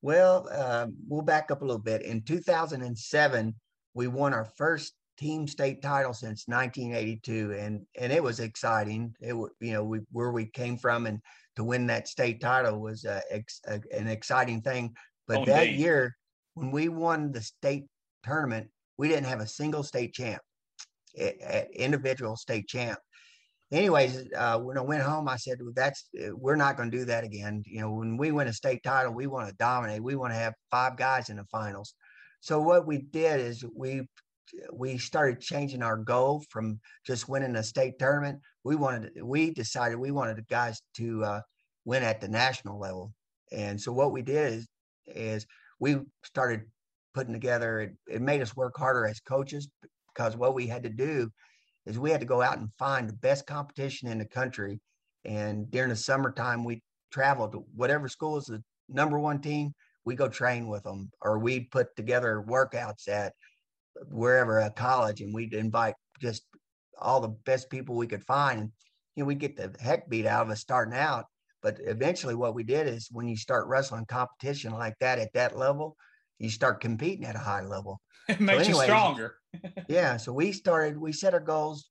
Well, 0.00 0.48
uh, 0.50 0.86
we'll 1.08 1.22
back 1.22 1.50
up 1.50 1.60
a 1.60 1.64
little 1.64 1.80
bit. 1.80 2.02
In 2.02 2.22
2007, 2.22 3.54
we 3.94 4.06
won 4.06 4.32
our 4.32 4.46
first 4.56 4.94
team 5.16 5.46
state 5.46 5.82
title 5.82 6.12
since 6.12 6.46
1982 6.46 7.52
and 7.58 7.86
and 7.98 8.12
it 8.12 8.22
was 8.22 8.40
exciting. 8.40 9.14
It 9.20 9.34
you 9.60 9.72
know 9.72 9.84
we, 9.84 10.00
where 10.12 10.30
we 10.30 10.46
came 10.46 10.76
from 10.76 11.06
and 11.06 11.20
to 11.56 11.64
win 11.64 11.86
that 11.86 12.08
state 12.08 12.40
title 12.40 12.80
was 12.80 13.04
uh, 13.04 13.20
a, 13.30 13.44
a, 13.66 13.74
uh, 13.74 13.78
an 13.96 14.08
exciting 14.08 14.60
thing. 14.60 14.94
But 15.26 15.38
oh, 15.38 15.44
that 15.46 15.72
year 15.72 16.16
when 16.54 16.70
we 16.70 16.88
won 16.88 17.32
the 17.32 17.40
state 17.40 17.84
tournament 18.24 18.68
we 18.98 19.08
didn't 19.08 19.26
have 19.26 19.40
a 19.40 19.46
single 19.46 19.82
state 19.82 20.12
champ 20.14 20.42
at, 21.18 21.70
individual 21.72 22.36
state 22.36 22.66
champ. 22.68 22.98
Anyways 23.72 24.28
uh, 24.36 24.58
when 24.58 24.78
i 24.78 24.80
went 24.80 25.02
home 25.02 25.28
i 25.28 25.36
said 25.36 25.58
well, 25.60 25.72
that's 25.74 26.08
uh, 26.22 26.36
we're 26.36 26.56
not 26.56 26.76
going 26.76 26.90
to 26.90 26.96
do 26.96 27.04
that 27.06 27.24
again. 27.24 27.62
You 27.66 27.80
know 27.80 27.92
when 27.92 28.16
we 28.16 28.32
win 28.32 28.48
a 28.48 28.52
state 28.52 28.82
title 28.82 29.12
we 29.12 29.26
want 29.26 29.48
to 29.48 29.54
dominate. 29.54 30.02
We 30.02 30.16
want 30.16 30.32
to 30.32 30.38
have 30.38 30.54
five 30.70 30.96
guys 30.96 31.30
in 31.30 31.36
the 31.36 31.44
finals. 31.44 31.94
So 32.40 32.60
what 32.60 32.86
we 32.86 32.98
did 32.98 33.40
is 33.40 33.64
we 33.74 34.06
we 34.72 34.98
started 34.98 35.40
changing 35.40 35.82
our 35.82 35.96
goal 35.96 36.42
from 36.50 36.80
just 37.06 37.28
winning 37.28 37.56
a 37.56 37.62
state 37.62 37.98
tournament. 37.98 38.40
We 38.64 38.76
wanted, 38.76 39.12
we 39.22 39.52
decided 39.52 39.98
we 39.98 40.10
wanted 40.10 40.36
the 40.36 40.42
guys 40.42 40.80
to 40.96 41.24
uh, 41.24 41.40
win 41.84 42.02
at 42.02 42.20
the 42.20 42.28
national 42.28 42.78
level. 42.78 43.12
And 43.52 43.80
so 43.80 43.92
what 43.92 44.12
we 44.12 44.22
did 44.22 44.54
is, 44.54 44.68
is 45.06 45.46
we 45.78 45.98
started 46.24 46.62
putting 47.14 47.32
together, 47.32 47.80
it, 47.80 47.96
it 48.08 48.22
made 48.22 48.42
us 48.42 48.56
work 48.56 48.76
harder 48.76 49.06
as 49.06 49.20
coaches 49.20 49.68
because 50.14 50.36
what 50.36 50.54
we 50.54 50.66
had 50.66 50.82
to 50.82 50.90
do 50.90 51.30
is 51.86 51.98
we 51.98 52.10
had 52.10 52.20
to 52.20 52.26
go 52.26 52.42
out 52.42 52.58
and 52.58 52.68
find 52.78 53.08
the 53.08 53.14
best 53.14 53.46
competition 53.46 54.08
in 54.08 54.18
the 54.18 54.24
country. 54.24 54.80
And 55.24 55.70
during 55.70 55.90
the 55.90 55.96
summertime, 55.96 56.64
we 56.64 56.82
traveled 57.12 57.52
to 57.52 57.64
whatever 57.74 58.08
school 58.08 58.36
is 58.36 58.46
the 58.46 58.62
number 58.88 59.18
one 59.18 59.40
team, 59.40 59.72
we 60.04 60.14
go 60.14 60.28
train 60.28 60.68
with 60.68 60.84
them 60.84 61.10
or 61.20 61.38
we 61.38 61.60
put 61.60 61.94
together 61.96 62.44
workouts 62.46 63.08
at 63.08 63.32
wherever 64.08 64.58
a 64.58 64.70
college 64.70 65.20
and 65.20 65.34
we'd 65.34 65.54
invite 65.54 65.94
just 66.20 66.42
all 66.98 67.20
the 67.20 67.28
best 67.28 67.70
people 67.70 67.94
we 67.94 68.06
could 68.06 68.24
find 68.24 68.60
and 68.60 68.72
you 69.14 69.22
know 69.22 69.26
we 69.26 69.34
get 69.34 69.56
the 69.56 69.74
heck 69.80 70.08
beat 70.08 70.26
out 70.26 70.46
of 70.46 70.50
us 70.50 70.60
starting 70.60 70.94
out. 70.94 71.24
But 71.62 71.78
eventually 71.80 72.34
what 72.34 72.54
we 72.54 72.62
did 72.62 72.86
is 72.86 73.08
when 73.10 73.26
you 73.26 73.36
start 73.36 73.66
wrestling 73.66 74.06
competition 74.06 74.72
like 74.72 74.94
that 75.00 75.18
at 75.18 75.32
that 75.34 75.56
level 75.56 75.96
you 76.38 76.50
start 76.50 76.80
competing 76.80 77.24
at 77.24 77.34
a 77.34 77.40
high 77.40 77.64
level. 77.64 78.00
It 78.28 78.40
makes 78.40 78.64
so 78.64 78.70
anyways, 78.70 78.88
you 78.88 78.94
stronger. 78.94 79.36
yeah 79.88 80.16
so 80.16 80.32
we 80.32 80.52
started 80.52 80.98
we 80.98 81.12
set 81.12 81.32
our 81.32 81.40
goals 81.40 81.90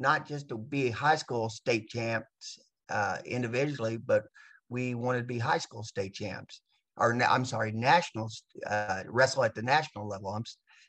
not 0.00 0.26
just 0.26 0.48
to 0.48 0.58
be 0.58 0.90
high 0.90 1.16
school 1.16 1.48
state 1.48 1.88
champs 1.88 2.58
uh, 2.90 3.18
individually 3.24 3.96
but 3.96 4.24
we 4.68 4.94
wanted 4.94 5.20
to 5.20 5.26
be 5.26 5.38
high 5.38 5.58
school 5.58 5.82
state 5.82 6.14
champs. 6.14 6.60
Or 6.96 7.16
i'm 7.22 7.44
sorry 7.44 7.70
national 7.72 8.28
uh, 8.66 9.04
wrestle 9.06 9.44
at 9.44 9.54
the 9.54 9.62
national 9.62 10.08
level. 10.08 10.30
I'm 10.30 10.44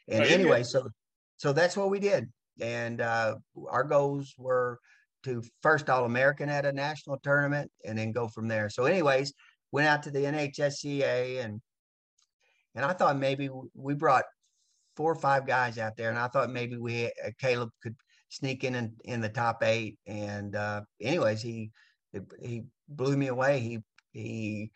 and 0.09 0.25
anyway, 0.25 0.63
so 0.63 0.89
so 1.37 1.53
that's 1.53 1.77
what 1.77 1.89
we 1.89 1.99
did. 1.99 2.27
And 2.61 3.01
uh, 3.01 3.35
our 3.69 3.83
goals 3.83 4.33
were 4.37 4.79
to 5.23 5.41
first 5.61 5.89
All 5.89 6.05
American 6.05 6.49
at 6.49 6.65
a 6.65 6.71
national 6.71 7.17
tournament 7.23 7.71
and 7.85 7.97
then 7.97 8.11
go 8.11 8.27
from 8.27 8.47
there. 8.47 8.69
So, 8.69 8.85
anyways, 8.85 9.33
went 9.71 9.87
out 9.87 10.03
to 10.03 10.11
the 10.11 10.19
NHSCA 10.19 11.43
and 11.43 11.61
and 12.75 12.85
I 12.85 12.93
thought 12.93 13.17
maybe 13.17 13.49
we 13.73 13.93
brought 13.93 14.25
four 14.95 15.11
or 15.11 15.15
five 15.15 15.47
guys 15.47 15.77
out 15.77 15.95
there, 15.97 16.09
and 16.09 16.19
I 16.19 16.27
thought 16.27 16.51
maybe 16.51 16.77
we 16.77 17.05
uh, 17.05 17.31
Caleb 17.39 17.69
could 17.81 17.95
sneak 18.29 18.63
in 18.63 18.75
in, 18.75 18.93
in 19.05 19.21
the 19.21 19.29
top 19.29 19.63
eight. 19.63 19.97
And 20.07 20.55
uh, 20.55 20.81
anyways, 21.01 21.41
he 21.41 21.71
he 22.41 22.63
blew 22.87 23.17
me 23.17 23.27
away. 23.27 23.59
He 23.59 23.79
he 24.11 24.71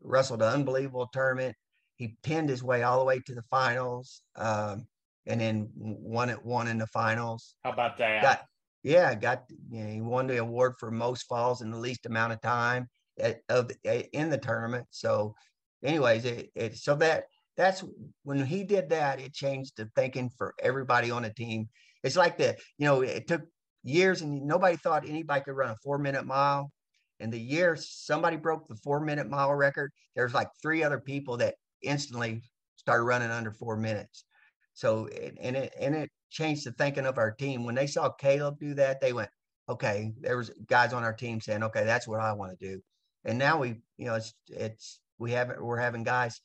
wrestled 0.00 0.42
an 0.42 0.52
unbelievable 0.52 1.08
tournament. 1.12 1.56
He 1.96 2.16
pinned 2.22 2.48
his 2.48 2.62
way 2.62 2.82
all 2.82 2.98
the 2.98 3.04
way 3.04 3.20
to 3.20 3.34
the 3.34 3.42
finals, 3.42 4.22
um, 4.36 4.86
and 5.26 5.40
then 5.40 5.70
won 5.76 6.30
it 6.30 6.44
won 6.44 6.68
in 6.68 6.78
the 6.78 6.86
finals. 6.88 7.54
How 7.64 7.72
about 7.72 7.96
that? 7.98 8.22
Got, 8.22 8.40
yeah, 8.82 9.14
got 9.14 9.44
you 9.70 9.84
know, 9.84 9.90
he 9.90 10.00
won 10.00 10.26
the 10.26 10.38
award 10.38 10.74
for 10.78 10.90
most 10.90 11.22
falls 11.22 11.62
in 11.62 11.70
the 11.70 11.78
least 11.78 12.06
amount 12.06 12.32
of 12.32 12.40
time 12.40 12.88
at, 13.18 13.40
of 13.48 13.70
in 13.84 14.30
the 14.30 14.38
tournament. 14.38 14.86
So, 14.90 15.34
anyways, 15.82 16.24
it, 16.24 16.50
it 16.54 16.76
so 16.76 16.94
that 16.96 17.24
that's 17.56 17.84
when 18.24 18.44
he 18.44 18.64
did 18.64 18.90
that, 18.90 19.20
it 19.20 19.32
changed 19.32 19.76
the 19.76 19.88
thinking 19.94 20.30
for 20.36 20.54
everybody 20.62 21.10
on 21.10 21.22
the 21.22 21.32
team. 21.32 21.68
It's 22.02 22.16
like 22.16 22.36
the, 22.36 22.56
you 22.78 22.86
know, 22.86 23.02
it 23.02 23.26
took 23.26 23.42
years 23.82 24.22
and 24.22 24.46
nobody 24.46 24.76
thought 24.76 25.08
anybody 25.08 25.42
could 25.42 25.56
run 25.56 25.70
a 25.70 25.76
four 25.82 25.98
minute 25.98 26.26
mile. 26.26 26.70
And 27.20 27.32
the 27.32 27.40
year 27.40 27.76
somebody 27.76 28.36
broke 28.36 28.66
the 28.66 28.76
four 28.76 29.00
minute 29.00 29.30
mile 29.30 29.54
record, 29.54 29.92
there's 30.16 30.34
like 30.34 30.48
three 30.60 30.82
other 30.82 30.98
people 30.98 31.36
that 31.38 31.54
instantly 31.84 32.42
started 32.76 33.04
running 33.04 33.30
under 33.30 33.50
four 33.50 33.76
minutes. 33.76 34.24
So, 34.74 35.08
and 35.40 35.56
it, 35.56 35.74
and 35.78 35.94
it 35.94 36.10
changed 36.30 36.66
the 36.66 36.72
thinking 36.72 37.06
of 37.06 37.18
our 37.18 37.30
team. 37.30 37.64
When 37.64 37.74
they 37.74 37.86
saw 37.86 38.10
Caleb 38.10 38.58
do 38.58 38.74
that, 38.74 39.00
they 39.00 39.12
went, 39.12 39.30
okay, 39.68 40.12
there 40.20 40.36
was 40.36 40.50
guys 40.66 40.92
on 40.92 41.04
our 41.04 41.12
team 41.12 41.40
saying, 41.40 41.62
okay, 41.62 41.84
that's 41.84 42.08
what 42.08 42.20
I 42.20 42.32
want 42.32 42.58
to 42.58 42.66
do. 42.66 42.80
And 43.24 43.38
now 43.38 43.58
we, 43.58 43.76
you 43.96 44.06
know, 44.06 44.14
it's, 44.14 44.34
it's, 44.48 45.00
we 45.18 45.30
haven't, 45.30 45.64
we're 45.64 45.78
having 45.78 46.02
guys 46.02 46.40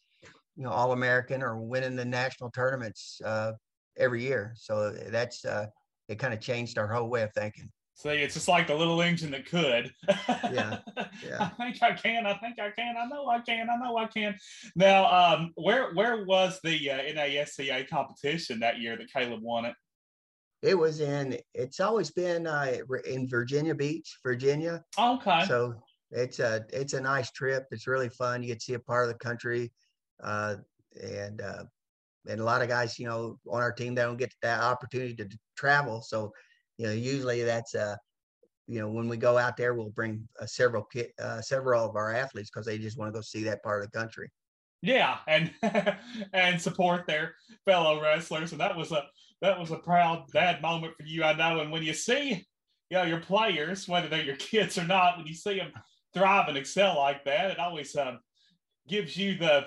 you 0.60 0.66
know 0.66 0.72
all 0.72 0.92
American 0.92 1.42
or 1.42 1.58
winning 1.58 1.96
the 1.96 2.04
national 2.04 2.52
tournaments 2.52 3.22
uh, 3.24 3.54
every 3.98 4.22
year. 4.22 4.54
So 4.58 4.92
that's 4.92 5.46
uh, 5.46 5.68
it. 6.10 6.20
Kind 6.20 6.34
of 6.34 6.42
changed 6.42 6.78
our 6.78 6.88
whole 6.88 7.10
way 7.10 7.22
of 7.22 7.34
thinking. 7.34 7.72
See, 8.00 8.12
it's 8.12 8.34
just 8.34 8.48
like 8.48 8.68
the 8.68 8.76
little 8.76 9.02
engine 9.02 9.32
that 9.32 9.46
could. 9.46 9.92
yeah, 10.08 10.78
yeah. 11.22 11.38
I 11.38 11.50
think 11.58 11.84
I 11.84 11.92
can. 11.92 12.26
I 12.26 12.34
think 12.36 12.58
I 12.58 12.70
can. 12.72 12.96
I 12.98 13.06
know 13.08 13.28
I 13.28 13.42
can. 13.42 13.68
I 13.70 13.76
know 13.76 13.98
I 13.98 14.06
can. 14.06 14.38
Now, 14.74 15.12
um, 15.12 15.52
where 15.56 15.94
where 15.94 16.24
was 16.24 16.62
the 16.64 16.92
uh, 16.92 17.00
NASCA 17.00 17.90
competition 17.90 18.62
that 18.62 18.80
year 18.80 18.96
that 18.96 19.12
Caleb 19.12 19.42
won 19.42 19.66
it? 19.66 19.74
It 20.62 20.76
was 20.76 21.02
in. 21.02 21.40
It's 21.54 21.82
always 21.82 22.10
been 22.10 22.48
uh, 22.48 22.78
in 23.06 23.28
Virginia 23.28 23.76
Beach, 23.76 24.18
Virginia. 24.24 24.82
Okay. 24.98 25.44
So 25.46 25.74
it's 26.12 26.40
a 26.40 26.66
it's 26.72 26.94
a 26.94 27.02
nice 27.02 27.32
trip. 27.32 27.66
It's 27.72 27.86
really 27.86 28.10
fun. 28.10 28.42
You 28.42 28.48
get 28.48 28.60
to 28.60 28.64
see 28.66 28.74
a 28.76 28.80
part 28.80 29.10
of 29.10 29.12
the 29.12 29.20
country 29.20 29.74
uh, 30.24 30.56
and 31.04 31.42
uh, 31.42 31.64
and 32.30 32.40
a 32.40 32.46
lot 32.46 32.62
of 32.62 32.70
guys, 32.70 32.98
you 32.98 33.08
know, 33.08 33.40
on 33.46 33.62
our 33.62 33.74
team, 33.74 33.96
they 33.96 34.04
don't 34.04 34.16
get 34.18 34.34
that 34.42 34.62
opportunity 34.62 35.16
to 35.16 35.28
travel. 35.58 36.02
So, 36.02 36.32
you 36.80 36.88
know, 36.88 36.94
usually 36.94 37.44
that's 37.44 37.76
uh, 37.76 37.98
you 38.66 38.80
know, 38.80 38.90
when 38.90 39.10
we 39.10 39.18
go 39.18 39.38
out 39.38 39.58
there, 39.58 39.74
we'll 39.74 39.90
bring 39.90 40.28
uh, 40.40 40.46
several 40.46 40.86
ki- 40.86 41.12
uh, 41.22 41.42
several 41.42 41.84
of 41.84 41.96
our 41.98 42.14
athletes 42.14 42.50
because 42.50 42.66
they 42.66 42.78
just 42.78 42.98
want 42.98 43.14
to 43.14 43.18
go 43.18 43.22
see 43.22 43.44
that 43.44 43.62
part 43.64 43.84
of 43.84 43.92
the 43.92 43.98
country. 43.98 44.30
Yeah, 44.82 45.18
and 45.28 45.52
and 46.34 46.62
support 46.62 47.06
their 47.06 47.36
fellow 47.66 48.02
wrestlers, 48.02 48.54
and 48.54 48.62
that 48.62 48.78
was 48.78 48.94
a 48.94 49.04
that 49.42 49.60
was 49.60 49.72
a 49.72 49.78
proud 49.78 50.26
dad 50.32 50.62
moment 50.62 50.94
for 50.98 51.06
you, 51.06 51.24
I 51.24 51.34
know. 51.34 51.60
And 51.60 51.70
when 51.70 51.84
you 51.84 51.94
see, 51.94 52.48
you 52.90 52.98
know, 52.98 53.04
your 53.04 53.20
players, 53.20 53.88
whether 53.90 54.08
they're 54.08 54.24
your 54.24 54.36
kids 54.38 54.78
or 54.78 54.86
not, 54.86 55.18
when 55.18 55.28
you 55.28 55.36
see 55.36 55.58
them 55.58 55.74
thrive 56.14 56.48
and 56.48 56.58
excel 56.58 56.96
like 56.96 57.26
that, 57.26 57.52
it 57.52 57.60
always 57.60 57.94
um, 57.98 58.20
gives 58.88 59.18
you 59.18 59.38
the 59.38 59.66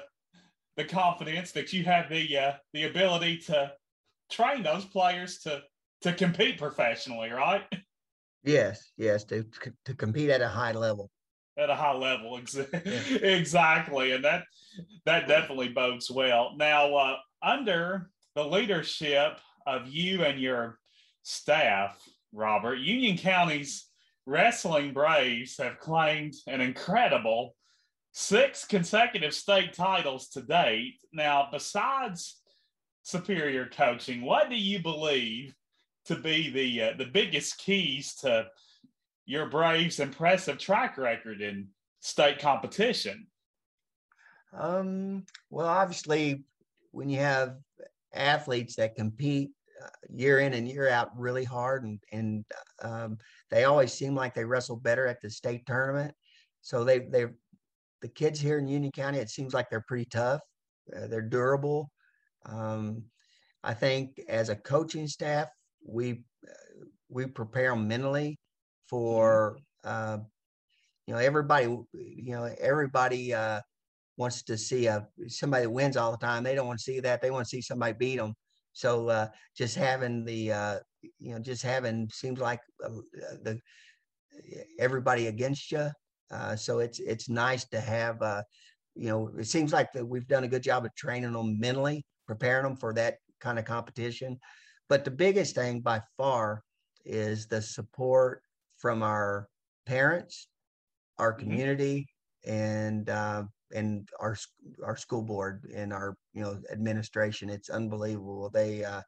the 0.79 0.85
confidence 0.85 1.53
that 1.53 1.75
you 1.75 1.85
have 1.85 2.09
the 2.09 2.39
uh, 2.39 2.53
the 2.73 2.85
ability 2.85 3.37
to 3.37 3.71
train 4.31 4.63
those 4.63 4.87
players 4.87 5.41
to 5.41 5.61
to 6.03 6.13
compete 6.13 6.59
professionally, 6.59 7.31
right? 7.31 7.63
Yes, 8.45 8.91
yes, 8.97 9.25
to 9.25 9.45
to 9.85 9.95
compete 9.95 10.31
at 10.31 10.41
a 10.41 10.49
high 10.49 10.73
level. 10.73 11.11
At 11.57 11.71
a 11.71 11.75
high 11.75 11.95
level, 11.95 12.37
exactly, 13.23 14.13
and 14.13 14.25
that 14.25 14.45
that 15.05 15.29
definitely 15.29 15.69
bodes 15.69 16.11
well. 16.11 16.55
Now, 16.57 16.95
uh, 16.95 17.17
under 17.43 18.11
the 18.35 18.45
leadership 18.45 19.39
of 19.67 19.87
you 19.89 20.25
and 20.25 20.41
your 20.41 20.79
staff, 21.23 22.01
Robert, 22.33 22.77
Union 22.77 23.17
County's 23.17 23.87
wrestling 24.27 24.93
Braves 24.93 25.57
have 25.59 25.79
claimed 25.79 26.35
an 26.47 26.61
incredible 26.61 27.55
six 28.13 28.65
consecutive 28.65 29.35
state 29.35 29.73
titles 29.73 30.29
to 30.31 30.43
date. 30.43 31.01
Now, 31.13 31.49
besides 31.51 32.41
superior 33.03 33.69
coaching, 33.69 34.23
what 34.23 34.51
do 34.51 34.57
you 34.57 34.81
believe 34.81 35.55
to 36.07 36.17
be 36.17 36.51
the 36.51 36.83
uh, 36.83 36.93
the 36.99 37.07
biggest 37.07 37.59
keys 37.59 38.15
to 38.17 38.47
your 39.27 39.47
Braves' 39.47 40.01
impressive 40.01 40.59
track 40.59 40.99
record 40.99 41.41
in 41.41 41.69
state 42.01 42.39
competition? 42.39 43.27
Um, 44.53 45.25
well, 45.51 45.67
obviously, 45.67 46.45
when 46.91 47.09
you 47.09 47.19
have 47.19 47.57
athletes 48.15 48.77
that 48.77 48.97
compete 48.97 49.51
uh, 49.83 49.89
year 50.11 50.41
in 50.41 50.53
and 50.53 50.69
year 50.69 50.89
out 50.89 51.11
really 51.17 51.45
hard, 51.45 51.85
and 51.85 52.01
and 52.13 52.45
um, 52.83 53.19
they 53.51 53.65
always 53.65 53.93
seem 53.93 54.15
like 54.15 54.35
they 54.35 54.45
wrestle 54.45 54.77
better 54.77 55.07
at 55.07 55.21
the 55.21 55.31
state 55.31 55.65
tournament. 55.67 56.15
So 56.61 56.85
they 56.85 57.01
they 57.01 57.27
the 58.03 58.09
kids 58.09 58.41
here 58.41 58.59
in 58.59 58.69
Union 58.69 58.93
County, 58.93 59.19
it 59.19 59.31
seems 59.31 59.55
like 59.55 59.71
they're 59.71 59.85
pretty 59.87 60.07
tough. 60.07 60.41
Uh, 60.95 61.07
they're 61.07 61.23
durable. 61.23 61.91
Um, 62.45 63.05
I 63.63 63.75
think 63.75 64.21
as 64.29 64.49
a 64.49 64.57
coaching 64.57 65.07
staff, 65.07 65.49
we 65.85 66.25
uh, 66.47 66.85
we 67.09 67.27
prepare 67.27 67.71
them 67.71 67.89
mentally 67.89 68.39
for 68.89 69.59
uh, 69.85 70.19
you 71.07 71.15
know 71.15 71.21
everybody. 71.21 71.65
You 71.65 72.33
know 72.33 72.55
everybody 72.61 73.35
uh, 73.35 73.61
wants 74.17 74.43
to 74.45 74.57
see 74.57 74.87
a 74.87 75.07
somebody 75.29 75.65
that 75.65 75.71
wins 75.71 75.97
all 75.97 76.13
the 76.13 76.19
time. 76.19 76.43
They 76.43 76.55
don't 76.55 76.67
want 76.67 76.79
to 76.79 76.85
see 76.85 77.01
that. 77.01 77.21
They 77.21 77.31
want 77.31 77.45
to 77.45 77.49
see 77.49 77.63
somebody 77.63 77.95
beat 77.95 78.17
them. 78.17 78.35
So 78.73 79.09
uh, 79.09 79.29
just 79.57 79.77
having 79.77 80.25
the 80.25 80.53
uh, 80.53 80.79
you 81.19 81.33
know 81.33 81.39
just 81.39 81.63
having 81.63 82.09
seems 82.13 82.41
like 82.41 82.61
uh, 82.85 82.89
the 83.43 83.61
everybody 84.79 85.27
against 85.27 85.71
you 85.73 85.91
uh, 86.33 86.57
so 86.57 86.79
it's 86.79 86.99
it's 86.99 87.29
nice 87.29 87.65
to 87.67 87.81
have, 87.81 88.21
uh, 88.23 88.43
you 88.95 89.09
know, 89.09 89.31
it 89.39 89.47
seems 89.47 89.73
like 89.73 89.93
that 89.93 90.07
we've 90.07 90.27
done 90.27 90.45
a 90.45 90.49
good 90.49 90.63
job 90.63 90.85
of 90.85 90.95
training 90.95 91.33
them 91.33 91.61
mentally, 91.61 92.05
preparing 92.27 92.65
them 92.65 92.77
for 92.77 92.95
that 92.95 93.17
kind 93.41 93.59
of 93.59 93.65
competition. 93.65 94.39
But 94.93 95.07
the 95.07 95.11
biggest 95.11 95.55
thing 95.55 95.81
by 95.81 96.03
far 96.19 96.63
is 97.07 97.47
the 97.47 97.63
support 97.63 98.43
from 98.77 99.03
our 99.03 99.49
parents, 99.87 100.49
our 101.19 101.33
mm-hmm. 101.33 101.43
community, 101.45 102.09
mm-hmm. 102.47 102.55
and 102.55 103.09
uh, 103.09 103.45
and 103.75 104.07
our 104.21 104.37
our 104.85 104.99
school 104.99 105.23
board 105.23 105.67
and 105.75 105.95
our 105.95 106.15
you 106.35 106.43
know 106.43 106.59
administration. 106.71 107.49
It's 107.49 107.71
unbelievable. 107.71 108.51
They, 108.53 108.85
uh, 108.85 109.01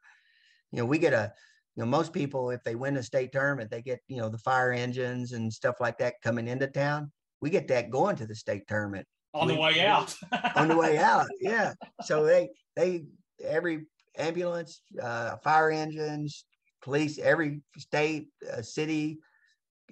you 0.71 0.79
know, 0.79 0.85
we 0.85 0.97
get 0.97 1.13
a 1.13 1.31
you 1.75 1.83
know, 1.83 1.87
most 1.87 2.13
people, 2.13 2.49
if 2.49 2.63
they 2.63 2.73
win 2.73 2.97
a 2.97 3.03
state 3.03 3.31
tournament, 3.31 3.69
they 3.69 3.83
get, 3.83 3.99
you 4.07 4.17
know, 4.17 4.27
the 4.27 4.39
fire 4.39 4.71
engines 4.71 5.33
and 5.33 5.53
stuff 5.53 5.75
like 5.79 5.99
that 5.99 6.15
coming 6.23 6.47
into 6.47 6.65
town. 6.65 7.11
We 7.41 7.51
get 7.51 7.67
that 7.67 7.91
going 7.91 8.15
to 8.15 8.25
the 8.25 8.33
state 8.33 8.67
tournament. 8.67 9.05
On 9.35 9.47
the 9.47 9.53
way 9.53 9.85
out. 9.85 10.15
on 10.55 10.67
the 10.67 10.77
way 10.77 10.97
out. 11.13 11.27
Yeah. 11.39 11.73
So 12.01 12.25
they, 12.25 12.49
they, 12.75 13.03
every 13.43 13.85
ambulance, 14.17 14.81
uh, 15.01 15.37
fire 15.37 15.71
engines, 15.71 16.45
police, 16.81 17.19
every 17.19 17.61
state, 17.77 18.27
uh, 18.51 18.61
city, 18.61 19.17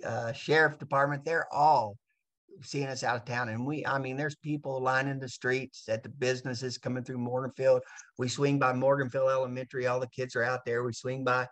uh, 0.06 0.32
sheriff 0.34 0.78
department, 0.78 1.26
they're 1.26 1.52
all 1.54 1.98
seeing 2.62 2.88
us 2.88 3.04
out 3.04 3.16
of 3.16 3.26
town. 3.26 3.50
And 3.50 3.66
we, 3.66 3.86
I 3.86 3.98
mean, 3.98 4.16
there's 4.16 4.36
people 4.36 4.82
lining 4.82 5.20
the 5.20 5.30
streets 5.30 5.90
at 5.90 6.04
the 6.04 6.10
businesses 6.10 6.78
coming 6.78 7.04
through 7.04 7.18
Morganfield. 7.18 7.82
We 8.18 8.28
swing 8.28 8.60
by 8.60 8.74
Morganfield 8.74 9.32
Elementary, 9.32 9.88
all 9.88 10.00
the 10.00 10.08
kids 10.08 10.36
are 10.36 10.44
out 10.44 10.66
there. 10.66 10.84
We 10.84 10.94
swing 10.94 11.24
by 11.24 11.48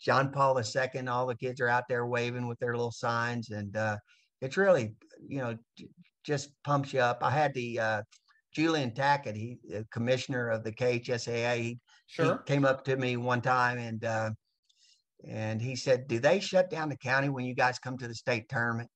John 0.00 0.30
Paul 0.30 0.58
II. 0.58 1.08
All 1.08 1.26
the 1.26 1.36
kids 1.36 1.60
are 1.60 1.68
out 1.68 1.84
there 1.88 2.06
waving 2.06 2.48
with 2.48 2.58
their 2.58 2.74
little 2.74 2.92
signs, 2.92 3.50
and 3.50 3.76
uh, 3.76 3.96
it's 4.40 4.56
really, 4.56 4.94
you 5.26 5.38
know, 5.38 5.56
just 6.24 6.50
pumps 6.64 6.92
you 6.92 7.00
up. 7.00 7.18
I 7.22 7.30
had 7.30 7.54
the 7.54 7.78
uh, 7.78 8.02
Julian 8.52 8.90
Tackett, 8.90 9.36
he 9.36 9.58
commissioner 9.92 10.48
of 10.48 10.64
the 10.64 10.72
KHSAA. 10.72 11.56
He, 11.56 11.78
sure. 12.06 12.42
he 12.46 12.52
came 12.52 12.64
up 12.64 12.84
to 12.84 12.96
me 12.96 13.16
one 13.16 13.40
time 13.40 13.78
and 13.78 14.04
uh, 14.04 14.30
and 15.26 15.60
he 15.60 15.76
said, 15.76 16.08
"Do 16.08 16.18
they 16.18 16.40
shut 16.40 16.70
down 16.70 16.88
the 16.88 16.96
county 16.96 17.28
when 17.28 17.44
you 17.44 17.54
guys 17.54 17.78
come 17.78 17.98
to 17.98 18.08
the 18.08 18.14
state 18.14 18.48
tournament? 18.48 18.88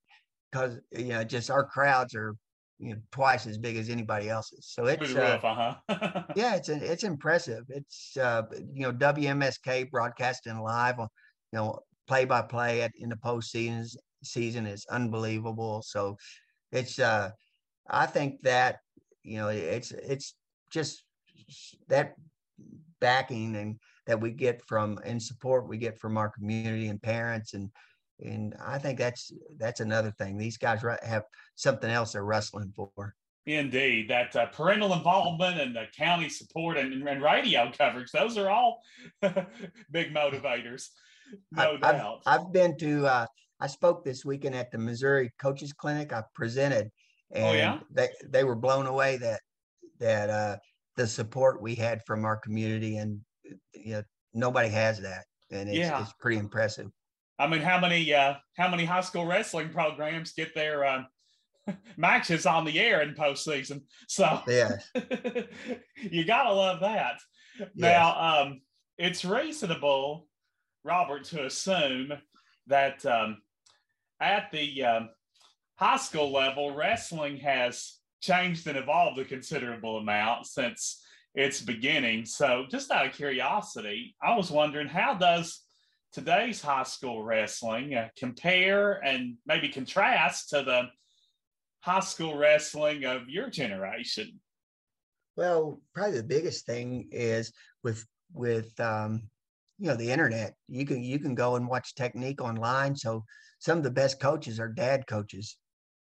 Because 0.51 0.79
you 0.93 1.09
know, 1.09 1.25
just 1.25 1.51
our 1.51 1.65
crowds 1.65 2.15
are." 2.15 2.35
You 2.83 2.95
know, 2.95 3.01
twice 3.13 3.47
as 3.47 3.59
big 3.59 3.77
as 3.77 3.91
anybody 3.91 4.31
else's. 4.31 4.71
So 4.73 4.87
it's 4.87 5.15
uh, 5.15 5.39
rough, 5.43 5.45
uh-huh. 5.45 6.23
yeah, 6.35 6.55
it's 6.55 6.71
it's 6.71 7.05
impressive. 7.05 7.65
It's 7.69 8.17
uh, 8.17 8.45
you 8.73 8.85
know 8.85 8.93
WMSK 8.95 9.91
broadcasting 9.91 10.59
live 10.59 10.99
on 10.99 11.09
you 11.53 11.59
know 11.59 11.81
play 12.09 12.25
by 12.25 12.41
play 12.41 12.89
in 12.99 13.11
the 13.11 13.17
postseason 13.17 13.87
season 14.23 14.67
is 14.67 14.87
unbelievable. 14.91 15.83
So 15.83 16.17
it's 16.73 16.99
uh 16.99 17.31
I 17.89 18.07
think 18.07 18.43
that 18.43 18.79
you 19.23 19.39
know 19.39 19.49
it's 19.49 19.93
it's 19.93 20.35
just 20.71 21.03
that 21.89 22.15
backing 23.01 23.57
and 23.57 23.79
that 24.07 24.21
we 24.21 24.31
get 24.31 24.63
from 24.67 24.99
and 25.05 25.23
support 25.23 25.69
we 25.69 25.79
get 25.79 25.99
from 25.99 26.17
our 26.17 26.29
community 26.29 26.89
and 26.89 27.03
parents 27.03 27.55
and 27.55 27.71
and 28.23 28.55
I 28.65 28.79
think 28.79 28.99
that's 28.99 29.33
that's 29.57 29.81
another 29.81 30.11
thing. 30.19 30.37
These 30.37 30.59
guys 30.59 30.83
have 31.03 31.25
something 31.55 31.91
else 31.91 32.13
they're 32.13 32.25
wrestling 32.25 32.73
for. 32.77 33.15
Indeed, 33.47 34.11
that 34.11 34.37
uh, 34.37 34.47
parental 34.47 34.93
involvement 34.93 35.61
and 35.61 35.75
the 35.75 35.87
county 35.97 36.29
support 36.29 36.77
and, 36.77 37.09
and 37.09 37.23
radio 37.23 37.73
coverage, 37.77 38.11
those 38.13 38.37
are 38.37 38.51
all 38.51 38.83
big 39.91 40.15
motivators, 40.15 40.89
no 41.53 41.79
I, 41.83 41.93
doubt. 41.93 42.23
I've, 42.27 42.41
I've 42.41 42.53
been 42.53 42.77
to, 42.79 43.07
uh, 43.07 43.27
I 43.59 43.67
spoke 43.67 44.05
this 44.05 44.25
weekend 44.25 44.55
at 44.55 44.71
the 44.71 44.79
Missouri 44.79 45.33
Coaches 45.41 45.73
Clinic. 45.73 46.13
I 46.13 46.23
presented, 46.35 46.91
and 47.33 47.47
oh, 47.47 47.53
yeah? 47.53 47.79
they, 47.91 48.11
they 48.29 48.45
were 48.45 48.55
blown 48.55 48.87
away 48.87 49.17
that 49.17 49.41
that 49.99 50.31
uh, 50.31 50.57
the 51.01 51.07
support 51.07 51.63
we 51.63 51.75
had 51.75 52.05
from 52.05 52.27
our 52.27 52.37
community, 52.37 52.99
and 52.99 53.21
you 53.75 53.93
know, 53.93 54.03
nobody 54.35 54.69
has 54.69 55.01
that, 55.01 55.25
and 55.51 55.69
it's, 55.69 55.79
yeah. 55.79 56.03
it's 56.03 56.13
pretty 56.21 56.39
impressive. 56.39 56.91
I 57.39 57.47
mean, 57.47 57.63
how 57.63 57.81
many 57.81 58.13
uh, 58.13 58.35
how 58.59 58.69
many 58.69 58.85
high 58.85 59.01
school 59.01 59.25
wrestling 59.25 59.71
programs 59.71 60.33
get 60.33 60.55
their 60.55 60.85
um, 60.85 61.07
matches 61.97 62.45
on 62.45 62.67
the 62.67 62.79
air 62.79 63.01
in 63.01 63.15
postseason. 63.15 63.83
So 64.09 64.43
yeah, 64.47 64.77
you 65.97 66.25
gotta 66.25 66.53
love 66.53 66.81
that. 66.81 67.21
Yes. 67.59 67.69
Now, 67.75 68.43
um, 68.43 68.61
it's 68.99 69.25
reasonable, 69.25 70.27
Robert, 70.85 71.25
to 71.27 71.47
assume 71.47 72.13
that 72.67 73.05
um, 73.07 73.41
at 74.21 74.51
the 74.53 74.85
um, 74.85 75.09
high 75.77 75.97
school 75.97 76.31
level, 76.31 76.75
wrestling 76.75 77.39
has 77.39 78.00
changed 78.21 78.67
and 78.67 78.77
evolved 78.77 79.19
a 79.19 79.25
considerable 79.25 79.99
amount 79.99 80.47
since 80.47 81.03
its 81.35 81.61
beginning. 81.61 82.25
So, 82.25 82.67
just 82.71 82.91
out 82.91 83.07
of 83.07 83.13
curiosity, 83.13 84.15
I 84.23 84.37
was 84.37 84.51
wondering 84.51 84.89
how 84.89 85.15
does 85.15 85.63
today's 86.13 86.61
high 86.61 86.83
school 86.83 87.23
wrestling 87.23 87.95
uh, 87.95 88.09
compare 88.17 89.05
and 89.05 89.37
maybe 89.47 89.69
contrast 89.69 90.51
to 90.51 90.63
the 90.63 90.89
high 91.81 92.01
school 92.01 92.37
wrestling 92.37 93.05
of 93.05 93.29
your 93.29 93.49
generation? 93.49 94.41
Well, 95.37 95.81
probably 95.95 96.19
the 96.19 96.25
biggest 96.25 96.67
thing 96.67 97.09
is 97.11 97.53
with 97.83 98.05
with 98.33 98.79
um, 98.81 99.23
you 99.79 99.89
know 99.89 99.97
the 99.97 100.11
internet. 100.11 100.55
You 100.69 100.85
can 100.85 101.03
you 101.03 101.19
can 101.19 101.35
go 101.35 101.57
and 101.57 101.69
watch 101.69 101.95
technique 101.95 102.43
online. 102.43 102.95
So 102.97 103.25
some 103.59 103.79
of 103.79 103.85
the 103.85 103.91
best 103.91 104.21
coaches 104.21 104.61
are 104.61 104.69
dad 104.69 105.07
coaches. 105.07 105.57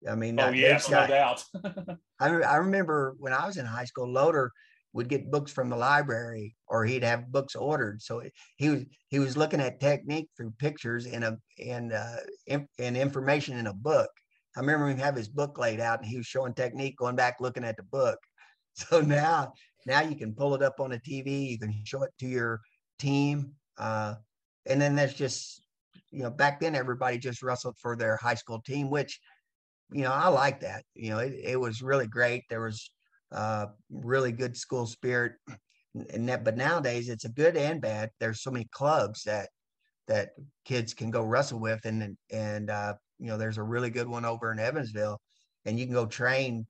I 0.09 0.15
mean, 0.15 0.39
oh 0.39 0.51
yes, 0.51 0.89
no 0.89 1.07
doubt. 1.07 1.45
I 2.21 2.29
I 2.29 2.57
remember 2.57 3.17
when 3.19 3.33
I 3.33 3.47
was 3.47 3.57
in 3.57 3.67
high 3.67 3.85
school, 3.85 4.09
Loader 4.09 4.53
would 4.93 5.09
get 5.09 5.31
books 5.31 5.53
from 5.53 5.69
the 5.69 5.77
library 5.77 6.57
or 6.67 6.85
he'd 6.85 7.05
have 7.05 7.31
books 7.31 7.55
ordered. 7.55 8.01
So 8.01 8.23
he 8.57 8.71
was 8.71 8.85
he 9.09 9.19
was 9.19 9.37
looking 9.37 9.61
at 9.61 9.81
technique 9.81 10.29
through 10.37 10.53
pictures 10.59 11.07
and 11.07 11.25
a 11.25 11.39
and 11.65 11.93
uh, 11.93 12.17
and 12.49 12.97
information 12.97 13.59
in 13.59 13.67
a 13.67 13.75
book. 13.75 14.11
I 14.57 14.61
remember 14.61 14.89
him 14.89 14.99
have 14.99 15.15
his 15.17 15.29
book 15.29 15.59
laid 15.59 15.81
out 15.81 16.01
and 16.01 16.09
he 16.09 16.17
was 16.17 16.27
showing 16.27 16.55
technique, 16.55 16.97
going 16.97 17.17
back 17.17 17.37
looking 17.41 17.65
at 17.65 17.77
the 17.77 17.85
book. 17.85 18.19
So 18.75 19.01
now, 19.01 19.55
now 19.87 20.03
you 20.03 20.15
can 20.15 20.33
pull 20.35 20.55
it 20.55 20.63
up 20.63 20.79
on 20.79 20.93
a 20.93 20.99
TV. 20.99 21.49
You 21.49 21.59
can 21.59 21.75
show 21.83 22.05
it 22.05 22.13
to 22.21 22.29
your 22.29 22.61
team, 23.01 23.55
uh, 23.77 24.15
and 24.67 24.81
then 24.81 24.95
there's 24.95 25.15
just 25.15 25.61
you 26.13 26.23
know 26.23 26.31
back 26.31 26.61
then 26.61 26.77
everybody 26.77 27.19
just 27.19 27.43
wrestled 27.43 27.77
for 27.83 27.97
their 27.97 28.17
high 28.19 28.37
school 28.37 28.61
team, 28.61 28.89
which 28.89 29.19
you 29.93 30.03
know 30.03 30.13
I 30.13 30.29
like 30.29 30.61
that. 30.61 30.85
You 30.95 31.11
know 31.11 31.19
it, 31.19 31.35
it 31.43 31.61
was 31.61 31.83
really 31.83 32.07
great. 32.07 32.45
There 32.49 32.63
was 32.63 32.91
uh, 33.33 33.67
really 33.91 34.33
good 34.33 34.57
school 34.57 34.87
spirit, 34.87 35.33
and 36.13 36.29
that. 36.29 36.45
But 36.45 36.57
nowadays 36.57 37.09
it's 37.09 37.25
a 37.25 37.31
good 37.31 37.57
and 37.57 37.81
bad. 37.81 38.11
There's 38.21 38.43
so 38.43 38.51
many 38.51 38.67
clubs 38.73 39.23
that 39.25 39.49
that 40.07 40.31
kids 40.65 40.95
can 40.95 41.11
go 41.11 41.23
wrestle 41.23 41.61
with, 41.61 41.85
and 41.85 42.17
and 42.31 42.71
uh, 42.71 42.95
you 43.19 43.27
know, 43.27 43.39
there's 43.39 43.59
a 43.59 43.63
really 43.63 43.91
good 43.91 44.09
one 44.09 44.25
over 44.25 44.53
in 44.53 44.59
Evansville, 44.59 45.21
and 45.65 45.79
you 45.79 45.85
can 45.85 45.95
go 45.95 46.07
train 46.07 46.67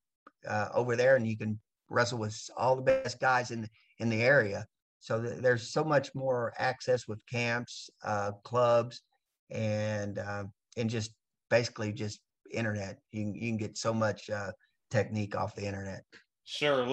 uh, 0.46 0.68
over 0.74 0.96
there, 0.96 1.16
and 1.16 1.26
you 1.26 1.36
can 1.36 1.58
wrestle 1.88 2.18
with 2.18 2.36
all 2.56 2.76
the 2.76 2.82
best 2.82 3.20
guys 3.20 3.50
in 3.50 3.68
in 3.98 4.08
the 4.08 4.22
area. 4.22 4.66
So 5.00 5.22
th- 5.22 5.40
there's 5.40 5.70
so 5.70 5.84
much 5.84 6.14
more 6.14 6.52
access 6.58 7.06
with 7.06 7.24
camps, 7.30 7.90
uh, 8.04 8.32
clubs, 8.44 9.02
and 9.50 10.18
uh, 10.18 10.44
and 10.76 10.90
just 10.90 11.12
basically 11.50 11.92
just 11.92 12.20
internet. 12.52 12.98
You 13.12 13.24
can, 13.24 13.34
you 13.34 13.50
can 13.50 13.56
get 13.56 13.78
so 13.78 13.92
much 13.92 14.30
uh, 14.30 14.52
technique 14.90 15.36
off 15.36 15.54
the 15.54 15.66
internet. 15.66 16.04
Sure. 16.50 16.86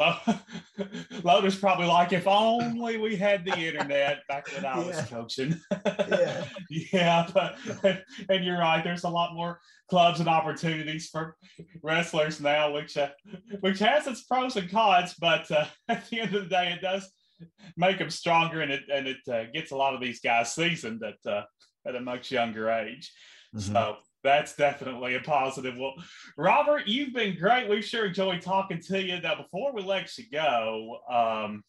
Loader's 1.23 1.55
probably 1.59 1.85
like, 1.85 2.11
if 2.11 2.27
only 2.27 2.97
we 2.97 3.15
had 3.15 3.45
the 3.45 3.57
internet 3.57 4.19
back 4.27 4.53
when 4.53 4.65
I 4.65 4.79
was 4.79 4.99
coaching. 5.03 5.57
yeah. 5.85 6.45
yeah. 6.91 7.29
But, 7.33 7.55
and 8.29 8.43
you're 8.43 8.59
right. 8.59 8.83
There's 8.83 9.05
a 9.05 9.09
lot 9.09 9.33
more 9.33 9.61
clubs 9.89 10.19
and 10.19 10.27
opportunities 10.27 11.07
for 11.07 11.37
wrestlers 11.81 12.41
now, 12.41 12.73
which, 12.73 12.97
uh, 12.97 13.11
which 13.61 13.79
has 13.79 14.07
its 14.07 14.23
pros 14.23 14.57
and 14.57 14.69
cons. 14.69 15.15
But 15.17 15.49
uh, 15.49 15.67
at 15.87 16.09
the 16.09 16.19
end 16.19 16.35
of 16.35 16.43
the 16.43 16.49
day, 16.49 16.73
it 16.73 16.81
does 16.81 17.09
make 17.77 17.99
them 17.99 18.09
stronger 18.09 18.59
and 18.59 18.73
it, 18.73 18.83
and 18.93 19.07
it 19.07 19.25
uh, 19.31 19.45
gets 19.53 19.71
a 19.71 19.77
lot 19.77 19.93
of 19.95 20.01
these 20.01 20.19
guys 20.19 20.53
seasoned 20.53 21.01
at, 21.01 21.31
uh, 21.31 21.43
at 21.87 21.95
a 21.95 22.01
much 22.01 22.29
younger 22.29 22.69
age. 22.69 23.09
Mm-hmm. 23.55 23.71
So 23.71 23.95
that's 24.25 24.55
definitely 24.55 25.15
a 25.15 25.21
positive. 25.21 25.77
Well, 25.77 25.93
Robert, 26.37 26.87
you've 26.87 27.13
been 27.13 27.37
great. 27.37 27.69
We've 27.69 27.85
sure 27.85 28.07
enjoyed 28.07 28.41
talking 28.41 28.81
to 28.87 29.01
you. 29.01 29.21
Now, 29.21 29.35
before 29.35 29.71
we 29.73 29.83
let 29.83 30.17
you 30.17 30.25
go, 30.31 30.97
um, 31.09 31.63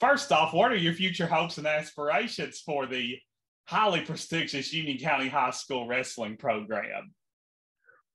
first 0.00 0.32
off, 0.32 0.52
what 0.52 0.72
are 0.72 0.76
your 0.76 0.94
future 0.94 1.26
hopes 1.26 1.58
and 1.58 1.66
aspirations 1.66 2.60
for 2.64 2.86
the 2.86 3.18
highly 3.66 4.00
prestigious 4.00 4.72
Union 4.72 4.98
County 4.98 5.28
High 5.28 5.50
School 5.50 5.86
wrestling 5.86 6.36
program? 6.36 7.14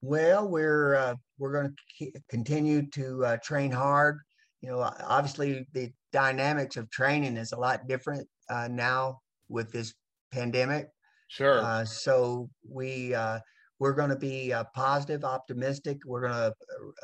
Well, 0.02 0.50
we're 0.50 0.96
uh, 0.96 1.16
we're 1.38 1.54
going 1.54 1.76
to 2.00 2.12
continue 2.30 2.88
to 2.92 3.26
uh, 3.26 3.38
train 3.44 3.72
hard. 3.72 4.20
You 4.62 4.72
know, 4.72 4.80
obviously 4.80 5.66
the 5.74 5.92
dynamics 6.12 6.76
of 6.76 6.90
training 6.90 7.38
is 7.38 7.52
a 7.52 7.58
lot 7.58 7.88
different 7.88 8.28
uh, 8.50 8.68
now 8.70 9.22
with 9.48 9.72
this 9.72 9.94
pandemic. 10.32 10.90
Sure. 11.28 11.60
Uh, 11.60 11.86
so 11.86 12.50
we 12.68 13.14
uh, 13.14 13.40
we're 13.80 13.94
going 13.94 14.10
to 14.10 14.16
be 14.16 14.54
uh, 14.54 14.64
positive, 14.74 15.24
optimistic. 15.24 16.00
We're 16.06 16.22
going 16.22 16.34
to, 16.34 16.54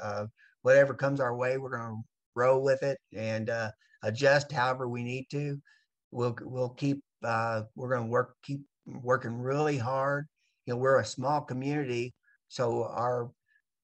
uh, 0.02 0.26
whatever 0.62 0.94
comes 0.94 1.20
our 1.20 1.36
way, 1.36 1.58
we're 1.58 1.78
going 1.78 1.96
to 1.96 2.02
roll 2.36 2.64
with 2.64 2.84
it 2.84 2.98
and 3.16 3.50
uh, 3.50 3.72
adjust 4.04 4.52
however 4.52 4.88
we 4.88 5.04
need 5.04 5.28
to. 5.32 5.62
We'll 6.12 6.36
we'll 6.42 6.70
keep 6.70 7.02
uh, 7.24 7.64
we're 7.76 7.90
going 7.90 8.06
to 8.06 8.12
work 8.12 8.36
keep 8.44 8.62
working 8.86 9.34
really 9.34 9.78
hard. 9.78 10.28
You 10.66 10.74
know, 10.74 10.78
we're 10.78 11.00
a 11.00 11.06
small 11.06 11.42
community, 11.42 12.14
so 12.50 12.84
our 12.86 13.32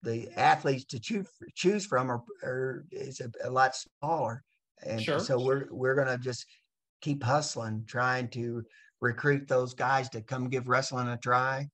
the 0.04 0.30
athletes 0.36 0.86
to 0.86 1.00
choose 1.00 1.28
choose 1.56 1.86
from 1.86 2.12
are, 2.12 2.24
are 2.44 2.86
is 2.92 3.22
a, 3.22 3.32
a 3.48 3.50
lot 3.50 3.76
smaller, 3.76 4.44
and 4.86 5.02
sure. 5.02 5.20
so 5.20 5.40
we're 5.40 5.68
we're 5.72 5.96
going 5.96 6.08
to 6.08 6.18
just 6.18 6.46
keep 7.02 7.24
hustling, 7.24 7.84
trying 7.88 8.28
to 8.30 8.64
recruit 9.00 9.48
those 9.48 9.74
guys 9.74 10.10
to 10.10 10.22
come 10.22 10.50
give 10.50 10.68
wrestling 10.68 11.08
a 11.08 11.18
try. 11.18 11.68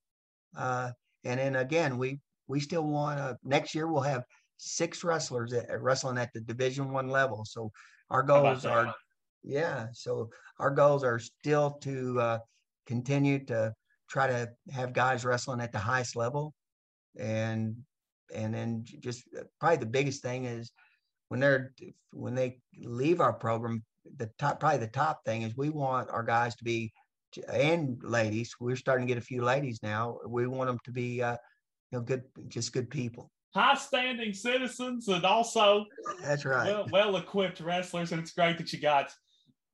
Uh, 0.56 0.90
and 1.24 1.40
then 1.40 1.56
again, 1.56 1.98
we 1.98 2.20
we 2.46 2.60
still 2.60 2.84
want 2.84 3.18
to 3.18 3.38
next 3.42 3.74
year 3.74 3.86
we'll 3.88 4.02
have 4.02 4.24
six 4.56 5.02
wrestlers 5.02 5.52
at, 5.52 5.82
wrestling 5.82 6.18
at 6.18 6.32
the 6.32 6.40
Division 6.40 6.92
One 6.92 7.08
level. 7.08 7.44
So 7.44 7.72
our 8.10 8.22
goals 8.22 8.64
are, 8.64 8.94
yeah. 9.42 9.86
So 9.92 10.30
our 10.58 10.70
goals 10.70 11.04
are 11.04 11.18
still 11.18 11.72
to 11.82 12.20
uh, 12.20 12.38
continue 12.86 13.44
to 13.46 13.74
try 14.08 14.26
to 14.26 14.50
have 14.72 14.92
guys 14.92 15.24
wrestling 15.24 15.60
at 15.60 15.72
the 15.72 15.78
highest 15.78 16.16
level, 16.16 16.54
and 17.18 17.76
and 18.34 18.54
then 18.54 18.84
just 19.00 19.24
uh, 19.38 19.42
probably 19.60 19.78
the 19.78 19.86
biggest 19.86 20.22
thing 20.22 20.44
is 20.44 20.70
when 21.28 21.40
they're 21.40 21.72
when 22.12 22.34
they 22.34 22.58
leave 22.78 23.20
our 23.20 23.32
program, 23.32 23.82
the 24.16 24.30
top 24.38 24.60
probably 24.60 24.78
the 24.78 24.86
top 24.88 25.24
thing 25.24 25.42
is 25.42 25.56
we 25.56 25.70
want 25.70 26.10
our 26.10 26.22
guys 26.22 26.54
to 26.56 26.64
be 26.64 26.92
and 27.48 27.98
ladies. 28.02 28.54
We're 28.60 28.76
starting 28.76 29.06
to 29.06 29.14
get 29.14 29.22
a 29.22 29.26
few 29.26 29.42
ladies 29.42 29.80
now. 29.82 30.18
We 30.26 30.46
want 30.46 30.68
them 30.68 30.78
to 30.84 30.90
be, 30.90 31.22
uh, 31.22 31.36
you 31.90 31.98
know, 31.98 32.00
good, 32.00 32.22
just 32.48 32.72
good 32.72 32.90
people. 32.90 33.30
High 33.54 33.74
standing 33.76 34.32
citizens 34.32 35.06
and 35.08 35.24
also 35.24 35.84
that's 36.20 36.44
right. 36.44 36.90
Well, 36.90 37.16
equipped 37.16 37.60
wrestlers. 37.60 38.10
And 38.12 38.20
it's 38.20 38.32
great 38.32 38.58
that 38.58 38.72
you 38.72 38.80
got 38.80 39.12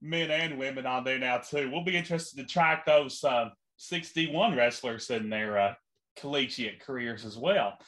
men 0.03 0.31
and 0.31 0.59
women 0.59 0.87
on 0.87 1.05
there 1.05 1.19
now, 1.19 1.39
too. 1.39 1.71
We'll 1.71 1.85
be 1.85 1.97
interested 1.97 2.37
to 2.37 2.45
track 2.45 2.85
those 2.85 3.23
uh, 3.25 3.51
61 3.79 4.57
wrestlers 4.57 5.09
in 5.11 5.31
their 5.31 5.59
uh, 5.59 5.75
collegiate 6.19 6.81
careers 6.81 7.25
as 7.25 7.39
well. 7.39 7.79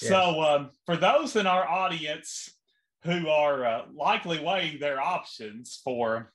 Yes. 0.00 0.10
So, 0.10 0.40
um, 0.42 0.70
for 0.86 0.96
those 0.96 1.36
in 1.36 1.46
our 1.46 1.68
audience 1.68 2.50
who 3.04 3.28
are 3.28 3.64
uh, 3.64 3.82
likely 3.94 4.38
weighing 4.38 4.78
their 4.78 5.00
options 5.00 5.80
for 5.82 6.32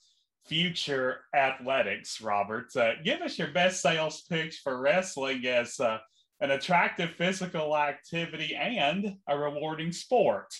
future 0.47 1.21
athletics, 1.35 2.21
Robert. 2.21 2.75
Uh, 2.75 2.93
give 3.03 3.21
us 3.21 3.37
your 3.37 3.49
best 3.49 3.81
sales 3.81 4.23
pitch 4.29 4.61
for 4.63 4.79
wrestling 4.79 5.45
as 5.45 5.79
uh, 5.79 5.97
an 6.41 6.51
attractive 6.51 7.11
physical 7.11 7.75
activity 7.75 8.55
and 8.55 9.15
a 9.27 9.37
rewarding 9.37 9.91
sport. 9.91 10.53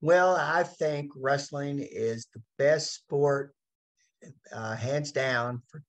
Well, 0.00 0.36
I 0.36 0.64
think 0.64 1.10
wrestling 1.16 1.78
is 1.80 2.26
the 2.34 2.42
best 2.58 2.94
sport 2.94 3.54
uh, 4.52 4.76
hands 4.76 5.12
down 5.12 5.62
for 5.68 5.82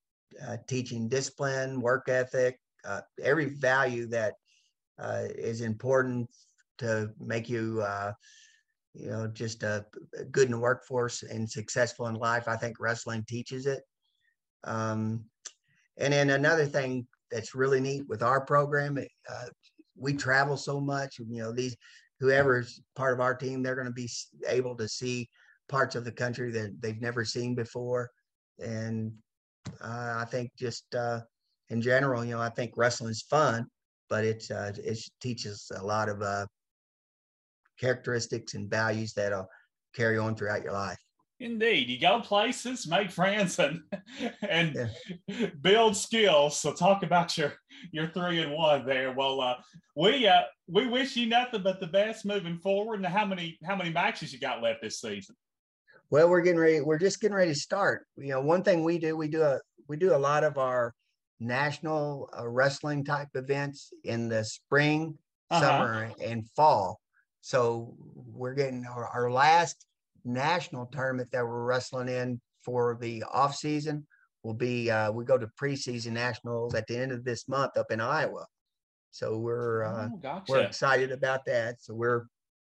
uh, 0.46 0.56
teaching 0.66 1.08
discipline, 1.08 1.80
work 1.80 2.08
ethic, 2.08 2.58
uh, 2.84 3.00
every 3.22 3.46
value 3.46 4.06
that 4.06 4.34
uh, 4.98 5.24
is 5.30 5.60
important 5.60 6.28
to 6.78 7.10
make 7.18 7.48
you, 7.48 7.84
you 8.94 9.10
know, 9.10 9.26
just 9.26 9.62
a 9.62 9.84
good 10.30 10.46
in 10.46 10.52
the 10.52 10.58
workforce 10.58 11.22
and 11.22 11.50
successful 11.50 12.06
in 12.06 12.14
life. 12.14 12.48
I 12.48 12.56
think 12.56 12.78
wrestling 12.78 13.24
teaches 13.28 13.66
it. 13.66 13.82
Um, 14.62 15.24
and 15.98 16.12
then 16.12 16.30
another 16.30 16.66
thing 16.66 17.06
that's 17.30 17.54
really 17.54 17.80
neat 17.80 18.08
with 18.08 18.22
our 18.22 18.40
program, 18.40 18.96
uh, 18.96 19.46
we 19.96 20.14
travel 20.14 20.56
so 20.56 20.80
much. 20.80 21.18
You 21.18 21.42
know, 21.42 21.52
these 21.52 21.76
whoever's 22.20 22.80
part 22.94 23.12
of 23.12 23.20
our 23.20 23.34
team, 23.34 23.62
they're 23.62 23.74
going 23.74 23.86
to 23.86 23.92
be 23.92 24.08
able 24.48 24.76
to 24.76 24.88
see 24.88 25.28
parts 25.68 25.96
of 25.96 26.04
the 26.04 26.12
country 26.12 26.50
that 26.52 26.80
they've 26.80 27.00
never 27.00 27.24
seen 27.24 27.54
before. 27.54 28.10
And 28.60 29.12
uh, 29.80 30.18
I 30.18 30.24
think 30.30 30.50
just 30.56 30.94
uh, 30.94 31.20
in 31.70 31.80
general, 31.80 32.24
you 32.24 32.32
know, 32.32 32.40
I 32.40 32.50
think 32.50 32.72
wrestling 32.76 33.10
is 33.10 33.22
fun, 33.22 33.66
but 34.08 34.24
it's 34.24 34.50
uh, 34.50 34.72
it 34.76 34.98
teaches 35.20 35.70
a 35.76 35.84
lot 35.84 36.08
of 36.08 36.22
uh, 36.22 36.46
characteristics 37.80 38.54
and 38.54 38.70
values 38.70 39.12
that'll 39.14 39.48
carry 39.94 40.18
on 40.18 40.34
throughout 40.34 40.62
your 40.62 40.72
life. 40.72 40.98
Indeed, 41.40 41.88
you 41.88 41.98
go 41.98 42.20
places, 42.20 42.86
make 42.86 43.10
friends, 43.10 43.58
and 43.58 43.82
and 44.48 44.88
yeah. 45.26 45.46
build 45.60 45.96
skills. 45.96 46.58
So 46.58 46.72
talk 46.72 47.02
about 47.02 47.36
your 47.36 47.54
your 47.90 48.08
three 48.08 48.40
and 48.40 48.52
one 48.52 48.86
there. 48.86 49.12
Well, 49.12 49.40
uh, 49.40 49.56
we 49.96 50.28
uh, 50.28 50.42
we 50.68 50.86
wish 50.86 51.16
you 51.16 51.26
nothing 51.26 51.62
but 51.62 51.80
the 51.80 51.88
best 51.88 52.24
moving 52.24 52.58
forward. 52.58 52.96
And 52.96 53.06
how 53.06 53.26
many 53.26 53.58
how 53.64 53.74
many 53.74 53.90
matches 53.90 54.32
you 54.32 54.38
got 54.38 54.62
left 54.62 54.80
this 54.82 55.00
season? 55.00 55.34
Well, 56.10 56.28
we're 56.28 56.42
getting 56.42 56.60
ready. 56.60 56.80
We're 56.80 56.98
just 56.98 57.20
getting 57.20 57.36
ready 57.36 57.52
to 57.52 57.58
start. 57.58 58.06
You 58.16 58.28
know, 58.28 58.40
one 58.40 58.62
thing 58.62 58.84
we 58.84 58.98
do, 58.98 59.16
we 59.16 59.26
do 59.26 59.42
a 59.42 59.58
we 59.88 59.96
do 59.96 60.14
a 60.14 60.16
lot 60.16 60.44
of 60.44 60.56
our 60.56 60.94
national 61.40 62.30
uh, 62.38 62.46
wrestling 62.46 63.04
type 63.04 63.28
events 63.34 63.92
in 64.04 64.28
the 64.28 64.44
spring, 64.44 65.18
uh-huh. 65.50 65.60
summer, 65.60 66.12
and 66.24 66.48
fall. 66.54 67.00
So 67.44 67.94
we're 68.32 68.54
getting 68.54 68.86
our, 68.86 69.06
our 69.06 69.30
last 69.30 69.84
national 70.24 70.86
tournament 70.86 71.28
that 71.32 71.44
we're 71.44 71.64
wrestling 71.64 72.08
in 72.08 72.40
for 72.62 72.96
the 72.98 73.22
off 73.30 73.54
season 73.54 74.06
will 74.42 74.54
be 74.54 74.90
uh, 74.90 75.12
we 75.12 75.26
go 75.26 75.36
to 75.36 75.50
preseason 75.60 76.12
nationals 76.12 76.74
at 76.74 76.86
the 76.86 76.96
end 76.96 77.12
of 77.12 77.22
this 77.22 77.46
month 77.46 77.76
up 77.76 77.90
in 77.90 78.00
Iowa. 78.00 78.46
So 79.10 79.36
we're 79.36 79.84
uh, 79.84 80.08
oh, 80.10 80.16
gotcha. 80.22 80.44
we're 80.50 80.62
excited 80.62 81.12
about 81.12 81.44
that. 81.44 81.82
So 81.82 81.92
we're 81.92 82.24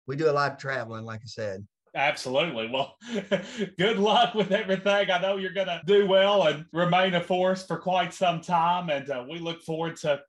we 0.07 0.15
do 0.15 0.29
a 0.29 0.33
lot 0.33 0.53
of 0.53 0.59
traveling, 0.59 1.07
like 1.07 1.21
I 1.23 1.27
said. 1.27 1.67
Absolutely. 1.95 2.69
Well, 2.69 2.99
good 3.79 3.99
luck 3.99 4.35
with 4.35 4.53
everything. 4.53 5.11
I 5.11 5.19
know 5.23 5.39
you're 5.39 5.55
going 5.55 5.69
to 5.69 5.81
do 5.87 6.07
well 6.07 6.49
and 6.49 6.67
remain 6.75 7.15
a 7.15 7.23
force 7.23 7.65
for 7.65 7.79
quite 7.79 8.13
some 8.13 8.43
time. 8.43 8.91
And 8.91 9.09
uh, 9.09 9.25
we 9.27 9.39
look 9.39 9.63
forward 9.63 9.97
to 10.03 10.21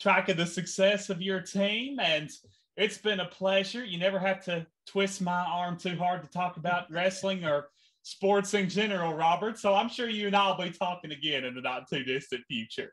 tracking 0.00 0.36
the 0.36 0.46
success 0.46 1.08
of 1.08 1.22
your 1.22 1.40
team. 1.40 2.00
And 2.00 2.28
it's 2.76 2.98
been 2.98 3.20
a 3.20 3.26
pleasure. 3.26 3.84
You 3.84 3.98
never 3.98 4.18
have 4.18 4.44
to 4.44 4.66
twist 4.86 5.20
my 5.20 5.44
arm 5.44 5.78
too 5.78 5.96
hard 5.96 6.22
to 6.22 6.30
talk 6.30 6.56
about 6.56 6.90
wrestling 6.90 7.44
or 7.44 7.68
sports 8.02 8.54
in 8.54 8.68
general, 8.68 9.14
Robert. 9.14 9.58
So 9.58 9.74
I'm 9.74 9.88
sure 9.88 10.08
you 10.08 10.26
and 10.26 10.36
I'll 10.36 10.56
be 10.56 10.70
talking 10.70 11.12
again 11.12 11.44
in 11.44 11.54
the 11.54 11.60
not 11.60 11.88
too 11.88 12.04
distant 12.04 12.44
future. 12.46 12.92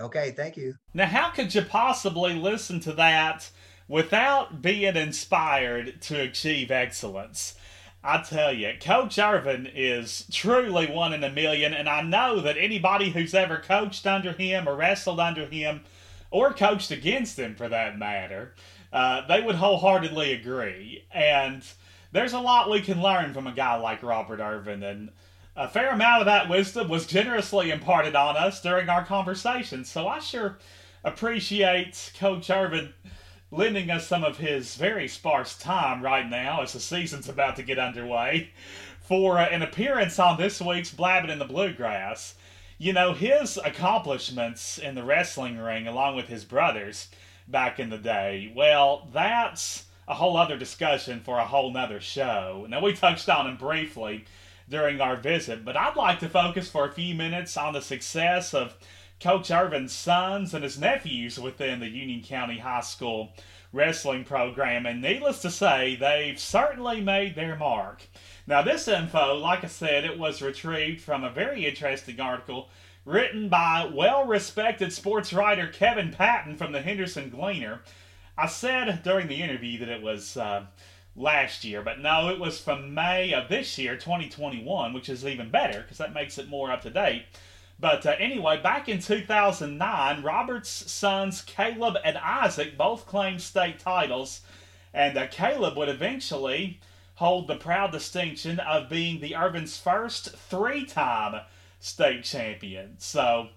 Okay, 0.00 0.32
thank 0.32 0.56
you. 0.56 0.74
Now, 0.94 1.06
how 1.06 1.30
could 1.30 1.54
you 1.54 1.62
possibly 1.62 2.34
listen 2.34 2.80
to 2.80 2.92
that 2.94 3.50
without 3.86 4.62
being 4.62 4.96
inspired 4.96 6.00
to 6.02 6.22
achieve 6.22 6.70
excellence? 6.70 7.54
I 8.02 8.22
tell 8.22 8.50
you, 8.50 8.72
Coach 8.80 9.18
Ervin 9.18 9.70
is 9.74 10.26
truly 10.32 10.86
one 10.86 11.12
in 11.12 11.22
a 11.22 11.30
million, 11.30 11.74
and 11.74 11.86
I 11.86 12.00
know 12.00 12.40
that 12.40 12.56
anybody 12.56 13.10
who's 13.10 13.34
ever 13.34 13.58
coached 13.58 14.06
under 14.06 14.32
him 14.32 14.66
or 14.66 14.74
wrestled 14.74 15.20
under 15.20 15.44
him, 15.44 15.82
or 16.30 16.54
coached 16.54 16.90
against 16.90 17.38
him 17.38 17.54
for 17.54 17.68
that 17.68 17.98
matter, 17.98 18.54
uh, 18.92 19.26
they 19.26 19.40
would 19.40 19.56
wholeheartedly 19.56 20.32
agree. 20.32 21.04
And 21.12 21.64
there's 22.12 22.32
a 22.32 22.40
lot 22.40 22.70
we 22.70 22.80
can 22.80 23.02
learn 23.02 23.34
from 23.34 23.46
a 23.46 23.52
guy 23.52 23.76
like 23.76 24.02
Robert 24.02 24.40
Ervin, 24.40 24.82
and 24.82 25.10
a 25.56 25.68
fair 25.68 25.90
amount 25.90 26.22
of 26.22 26.26
that 26.26 26.48
wisdom 26.48 26.88
was 26.88 27.06
generously 27.06 27.70
imparted 27.70 28.16
on 28.16 28.36
us 28.36 28.60
during 28.60 28.88
our 28.88 29.04
conversation. 29.04 29.84
So 29.84 30.08
I 30.08 30.18
sure 30.18 30.58
appreciate 31.04 32.12
Coach 32.18 32.50
Ervin 32.50 32.92
lending 33.50 33.90
us 33.90 34.06
some 34.06 34.22
of 34.22 34.38
his 34.38 34.76
very 34.76 35.08
sparse 35.08 35.58
time 35.58 36.02
right 36.02 36.28
now 36.28 36.62
as 36.62 36.72
the 36.72 36.80
season's 36.80 37.28
about 37.28 37.56
to 37.56 37.62
get 37.62 37.78
underway 37.78 38.50
for 39.00 39.38
uh, 39.38 39.46
an 39.46 39.60
appearance 39.62 40.18
on 40.18 40.38
this 40.38 40.60
week's 40.60 40.92
Blabbing 40.92 41.30
in 41.30 41.40
the 41.40 41.44
Bluegrass. 41.44 42.36
You 42.78 42.92
know, 42.92 43.12
his 43.12 43.58
accomplishments 43.62 44.78
in 44.78 44.94
the 44.94 45.02
wrestling 45.02 45.58
ring, 45.58 45.86
along 45.86 46.16
with 46.16 46.28
his 46.28 46.44
brothers, 46.44 47.08
back 47.50 47.78
in 47.78 47.90
the 47.90 47.98
day. 47.98 48.52
Well, 48.54 49.08
that's 49.12 49.84
a 50.06 50.14
whole 50.14 50.36
other 50.36 50.56
discussion 50.56 51.20
for 51.20 51.38
a 51.38 51.46
whole 51.46 51.72
nother 51.72 52.00
show. 52.00 52.66
Now, 52.68 52.80
we 52.80 52.92
touched 52.92 53.28
on 53.28 53.48
him 53.48 53.56
briefly 53.56 54.24
during 54.68 55.00
our 55.00 55.16
visit, 55.16 55.64
but 55.64 55.76
I'd 55.76 55.96
like 55.96 56.20
to 56.20 56.28
focus 56.28 56.68
for 56.68 56.86
a 56.86 56.92
few 56.92 57.14
minutes 57.14 57.56
on 57.56 57.72
the 57.72 57.80
success 57.80 58.54
of 58.54 58.76
Coach 59.20 59.50
Ervin's 59.50 59.92
sons 59.92 60.54
and 60.54 60.64
his 60.64 60.78
nephews 60.78 61.38
within 61.38 61.80
the 61.80 61.88
Union 61.88 62.22
County 62.22 62.58
High 62.58 62.80
School 62.80 63.32
wrestling 63.72 64.24
program, 64.24 64.86
and 64.86 65.00
needless 65.00 65.40
to 65.42 65.50
say, 65.50 65.94
they've 65.94 66.38
certainly 66.38 67.00
made 67.00 67.34
their 67.34 67.54
mark. 67.56 68.02
Now, 68.46 68.62
this 68.62 68.88
info, 68.88 69.36
like 69.36 69.62
I 69.62 69.68
said, 69.68 70.04
it 70.04 70.18
was 70.18 70.42
retrieved 70.42 71.00
from 71.00 71.22
a 71.22 71.30
very 71.30 71.66
interesting 71.66 72.18
article 72.20 72.68
written 73.10 73.48
by 73.48 73.90
well 73.92 74.24
respected 74.24 74.92
sports 74.92 75.32
writer 75.32 75.66
Kevin 75.66 76.12
Patton 76.12 76.56
from 76.56 76.70
the 76.70 76.80
Henderson 76.80 77.28
Gleaner. 77.28 77.80
I 78.38 78.46
said 78.46 79.02
during 79.02 79.26
the 79.26 79.42
interview 79.42 79.80
that 79.80 79.88
it 79.88 80.00
was 80.00 80.36
uh, 80.36 80.66
last 81.16 81.64
year, 81.64 81.82
but 81.82 81.98
no, 81.98 82.30
it 82.30 82.38
was 82.38 82.60
from 82.60 82.94
May 82.94 83.34
of 83.34 83.48
this 83.48 83.76
year, 83.78 83.96
2021, 83.96 84.92
which 84.92 85.08
is 85.08 85.26
even 85.26 85.50
better 85.50 85.82
because 85.82 85.98
that 85.98 86.14
makes 86.14 86.38
it 86.38 86.48
more 86.48 86.70
up 86.70 86.82
to 86.82 86.90
date. 86.90 87.24
But 87.80 88.06
uh, 88.06 88.14
anyway, 88.18 88.62
back 88.62 88.88
in 88.88 89.00
2009, 89.00 90.22
Robert's 90.22 90.70
sons 90.70 91.42
Caleb 91.42 91.96
and 92.04 92.16
Isaac 92.16 92.76
both 92.78 93.06
claimed 93.06 93.42
state 93.42 93.80
titles, 93.80 94.42
and 94.94 95.18
uh, 95.18 95.26
Caleb 95.26 95.76
would 95.76 95.88
eventually 95.88 96.78
hold 97.14 97.48
the 97.48 97.56
proud 97.56 97.90
distinction 97.90 98.60
of 98.60 98.88
being 98.88 99.20
the 99.20 99.34
Ervin's 99.34 99.76
first 99.76 100.36
three 100.36 100.84
time 100.84 101.40
state 101.80 102.22
champion. 102.22 102.94
So 102.98 103.48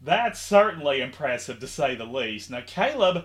that's 0.00 0.40
certainly 0.40 1.00
impressive 1.00 1.60
to 1.60 1.66
say 1.66 1.94
the 1.94 2.04
least. 2.04 2.50
Now, 2.50 2.62
Caleb 2.66 3.24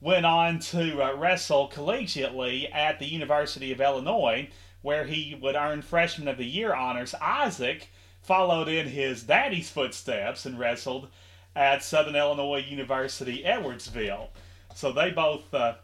went 0.00 0.24
on 0.24 0.58
to 0.60 1.02
uh, 1.02 1.14
wrestle 1.16 1.68
collegiately 1.68 2.72
at 2.74 2.98
the 2.98 3.06
University 3.06 3.72
of 3.72 3.80
Illinois, 3.80 4.48
where 4.82 5.04
he 5.04 5.36
would 5.40 5.56
earn 5.56 5.82
Freshman 5.82 6.28
of 6.28 6.38
the 6.38 6.44
Year 6.44 6.74
honors. 6.74 7.14
Isaac 7.20 7.88
followed 8.22 8.68
in 8.68 8.86
his 8.86 9.22
daddy's 9.22 9.70
footsteps 9.70 10.46
and 10.46 10.58
wrestled 10.58 11.08
at 11.56 11.82
Southern 11.82 12.16
Illinois 12.16 12.64
University 12.66 13.42
Edwardsville. 13.44 14.28
So 14.74 14.92
they 14.92 15.10
both 15.10 15.52
uh, 15.52 15.74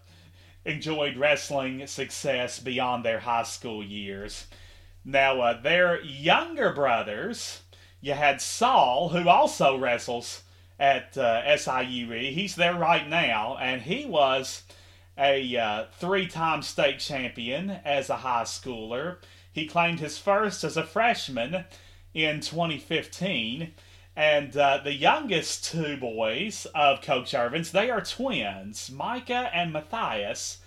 enjoyed 0.65 1.17
wrestling 1.17 1.87
success 1.87 2.59
beyond 2.59 3.05
their 3.05 3.21
high 3.21 3.43
school 3.43 3.83
years. 3.83 4.47
Now, 5.05 5.41
uh, 5.41 5.61
their 5.61 6.03
younger 6.03 6.73
brothers 6.73 7.63
you 8.07 8.13
had 8.15 8.41
Saul, 8.41 9.09
who 9.09 9.29
also 9.29 9.77
wrestles 9.77 10.45
at 10.79 11.19
uh, 11.19 11.43
SIUE. 11.45 12.31
He's 12.33 12.55
there 12.55 12.77
right 12.77 13.09
now, 13.09 13.57
and 13.61 13.83
he 13.83 14.07
was 14.07 14.63
a 15.19 15.57
uh, 15.57 15.87
three 15.99 16.29
time 16.29 16.63
state 16.63 17.01
champion 17.01 17.69
as 17.85 18.09
a 18.09 18.19
high 18.19 18.45
schooler. 18.45 19.17
He 19.53 19.67
claimed 19.67 19.99
his 19.99 20.19
first 20.19 20.63
as 20.63 20.77
a 20.77 20.85
freshman 20.85 21.65
in 22.15 22.41
2015. 22.41 23.73
And 24.15 24.57
uh, 24.57 24.81
the 24.85 24.95
youngest 24.95 25.65
two 25.65 25.97
boys 25.97 26.65
of 26.77 27.03
Coach 27.03 27.35
Ervin's, 27.35 27.73
they 27.73 27.91
are 27.91 28.01
twins, 28.01 28.89
Micah 28.89 29.51
and 29.53 29.73
Matthias, 29.73 30.59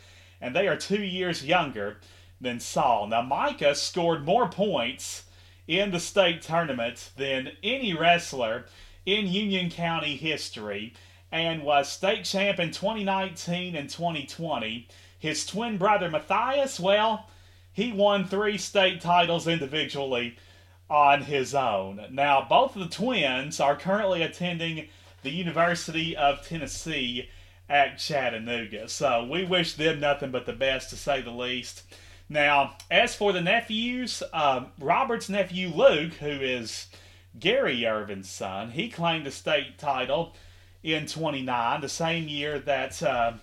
and 0.42 0.54
they 0.54 0.68
are 0.68 0.76
two 0.76 1.02
years 1.02 1.46
younger 1.46 2.00
than 2.42 2.60
Saul. 2.60 3.08
Now, 3.08 3.22
Micah 3.22 3.76
scored 3.76 4.26
more 4.26 4.50
points 4.50 5.24
in 5.70 5.92
the 5.92 6.00
state 6.00 6.42
tournament 6.42 7.12
than 7.16 7.52
any 7.62 7.94
wrestler 7.94 8.66
in 9.06 9.28
Union 9.28 9.70
County 9.70 10.18
history 10.18 10.96
and 11.32 11.62
was 11.62 11.88
state 11.88 12.26
champ 12.26 12.60
in 12.60 12.72
2019 12.72 13.76
and 13.76 13.88
2020. 13.88 14.88
His 15.20 15.46
twin 15.46 15.78
brother 15.78 16.10
Matthias, 16.10 16.80
well, 16.80 17.30
he 17.72 17.94
won 17.94 18.26
three 18.26 18.58
state 18.58 19.00
titles 19.00 19.48
individually 19.48 20.38
on 20.90 21.22
his 21.22 21.54
own. 21.54 22.04
Now, 22.10 22.48
both 22.50 22.76
of 22.76 22.82
the 22.82 22.96
twins 22.96 23.60
are 23.60 23.76
currently 23.76 24.24
attending 24.24 24.88
the 25.22 25.30
University 25.30 26.18
of 26.18 26.44
Tennessee 26.48 27.30
at 27.70 28.00
Chattanooga. 28.00 28.90
So 28.90 29.24
we 29.24 29.44
wish 29.44 29.74
them 29.74 30.00
nothing 30.00 30.32
but 30.32 30.48
the 30.48 30.54
best, 30.54 30.90
to 30.90 30.96
say 30.96 31.22
the 31.22 31.30
least. 31.30 31.84
Now, 32.30 32.76
as 32.92 33.16
for 33.16 33.34
the 33.34 33.42
nephews, 33.42 34.22
um, 34.32 34.68
Robert's 34.80 35.30
nephew 35.30 35.70
Luke, 35.70 36.14
who 36.14 36.28
is 36.28 36.88
Gary 37.40 37.86
Ervin's 37.86 38.30
son, 38.30 38.72
he 38.72 38.88
claimed 38.90 39.26
the 39.26 39.32
state 39.32 39.80
title 39.80 40.36
in 40.84 41.08
29, 41.08 41.82
the 41.82 41.90
same 41.90 42.28
year 42.28 42.60
that 42.60 43.02
uh, 43.02 43.34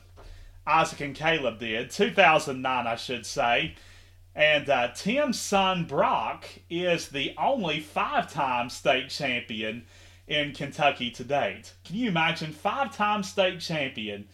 Isaac 0.66 1.00
and 1.00 1.16
Caleb 1.16 1.58
did, 1.58 1.90
2009, 1.90 2.86
I 2.86 2.94
should 2.96 3.26
say. 3.26 3.74
And 4.36 4.68
uh, 4.68 4.88
Tim's 4.94 5.40
son 5.40 5.84
Brock 5.84 6.46
is 6.70 7.08
the 7.08 7.34
only 7.38 7.80
five 7.80 8.32
time 8.32 8.70
state 8.70 9.08
champion 9.08 9.86
in 10.28 10.52
Kentucky 10.52 11.10
to 11.12 11.24
date. 11.24 11.72
Can 11.84 11.96
you 11.96 12.08
imagine? 12.08 12.52
Five 12.52 12.94
time 12.94 13.22
state 13.22 13.60
champion. 13.60 14.28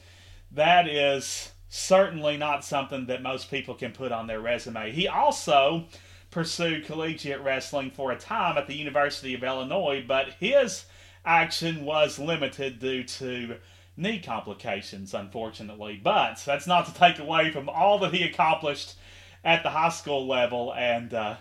That 0.51 0.89
is 0.89 1.52
certainly 1.75 2.37
not 2.37 2.63
something 2.63 3.07
that 3.07 3.23
most 3.23 3.51
people 3.51 3.75
can 3.75 3.93
put 3.93 4.13
on 4.13 4.27
their 4.27 4.41
resume. 4.41 4.93
He 4.93 5.09
also 5.09 5.87
pursued 6.31 6.85
collegiate 6.85 7.41
wrestling 7.41 7.91
for 7.91 8.13
a 8.13 8.19
time 8.19 8.59
at 8.59 8.67
the 8.67 8.75
University 8.75 9.33
of 9.33 9.43
Illinois, 9.43 10.05
but 10.07 10.35
his 10.39 10.85
action 11.25 11.87
was 11.87 12.19
limited 12.19 12.79
due 12.79 13.03
to 13.03 13.57
knee 13.97 14.21
complications, 14.21 15.15
unfortunately. 15.15 15.99
But 16.03 16.43
that's 16.45 16.67
not 16.67 16.85
to 16.87 16.95
take 16.95 17.19
away 17.19 17.51
from 17.51 17.71
all 17.71 17.99
that 18.01 18.13
he 18.13 18.23
accomplished 18.23 18.97
at 19.43 19.63
the 19.63 19.71
high 19.71 19.89
school 19.89 20.27
level 20.27 20.75
and 20.75 21.15
uh, 21.15 21.37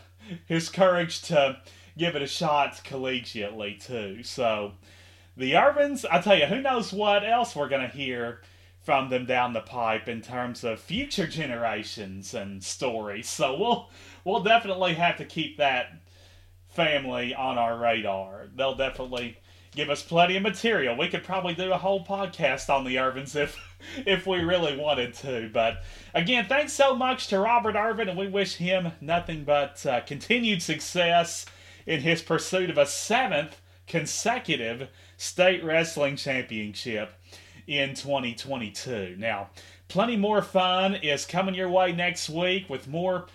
his 0.45 0.69
courage 0.69 1.23
to 1.23 1.59
give 1.97 2.15
it 2.15 2.21
a 2.21 2.27
shot 2.27 2.79
collegiately, 2.85 3.85
too. 3.85 4.23
So, 4.23 4.71
the 5.35 5.51
Ervins, 5.51 6.05
I 6.09 6.21
tell 6.21 6.37
you, 6.37 6.45
who 6.45 6.61
knows 6.61 6.93
what 6.93 7.25
else 7.25 7.53
we're 7.53 7.67
going 7.67 7.89
to 7.89 7.97
hear 7.97 8.41
from 8.81 9.09
them 9.09 9.25
down 9.25 9.53
the 9.53 9.61
pipe 9.61 10.07
in 10.07 10.21
terms 10.21 10.63
of 10.63 10.79
future 10.79 11.27
generations 11.27 12.33
and 12.33 12.63
stories. 12.63 13.29
So 13.29 13.57
we'll 13.57 13.89
we'll 14.25 14.43
definitely 14.43 14.95
have 14.95 15.17
to 15.17 15.25
keep 15.25 15.57
that 15.57 15.93
family 16.69 17.35
on 17.35 17.57
our 17.57 17.77
radar. 17.77 18.47
They'll 18.55 18.75
definitely 18.75 19.37
give 19.75 19.89
us 19.89 20.03
plenty 20.03 20.35
of 20.35 20.43
material. 20.43 20.97
We 20.97 21.07
could 21.07 21.23
probably 21.23 21.53
do 21.53 21.71
a 21.71 21.77
whole 21.77 22.03
podcast 22.03 22.69
on 22.69 22.83
the 22.83 22.95
Ervins 22.95 23.35
if 23.35 23.57
if 24.05 24.25
we 24.25 24.39
really 24.39 24.75
wanted 24.75 25.13
to. 25.15 25.49
But 25.53 25.83
again, 26.13 26.45
thanks 26.47 26.73
so 26.73 26.95
much 26.95 27.27
to 27.27 27.39
Robert 27.39 27.75
Ervin, 27.75 28.09
and 28.09 28.17
we 28.17 28.27
wish 28.27 28.55
him 28.55 28.91
nothing 28.99 29.43
but 29.43 29.85
uh, 29.85 30.01
continued 30.01 30.61
success 30.61 31.45
in 31.85 32.01
his 32.01 32.21
pursuit 32.21 32.69
of 32.69 32.77
a 32.77 32.85
seventh 32.85 33.61
consecutive 33.87 34.87
state 35.17 35.63
wrestling 35.63 36.15
championship 36.15 37.13
in 37.71 37.95
2022. 37.95 39.15
Now, 39.17 39.49
plenty 39.87 40.17
more 40.17 40.41
fun 40.41 40.95
is 40.95 41.25
coming 41.25 41.55
your 41.55 41.69
way 41.69 41.93
next 41.93 42.29
week 42.29 42.69
with 42.69 42.87
more 42.87 43.27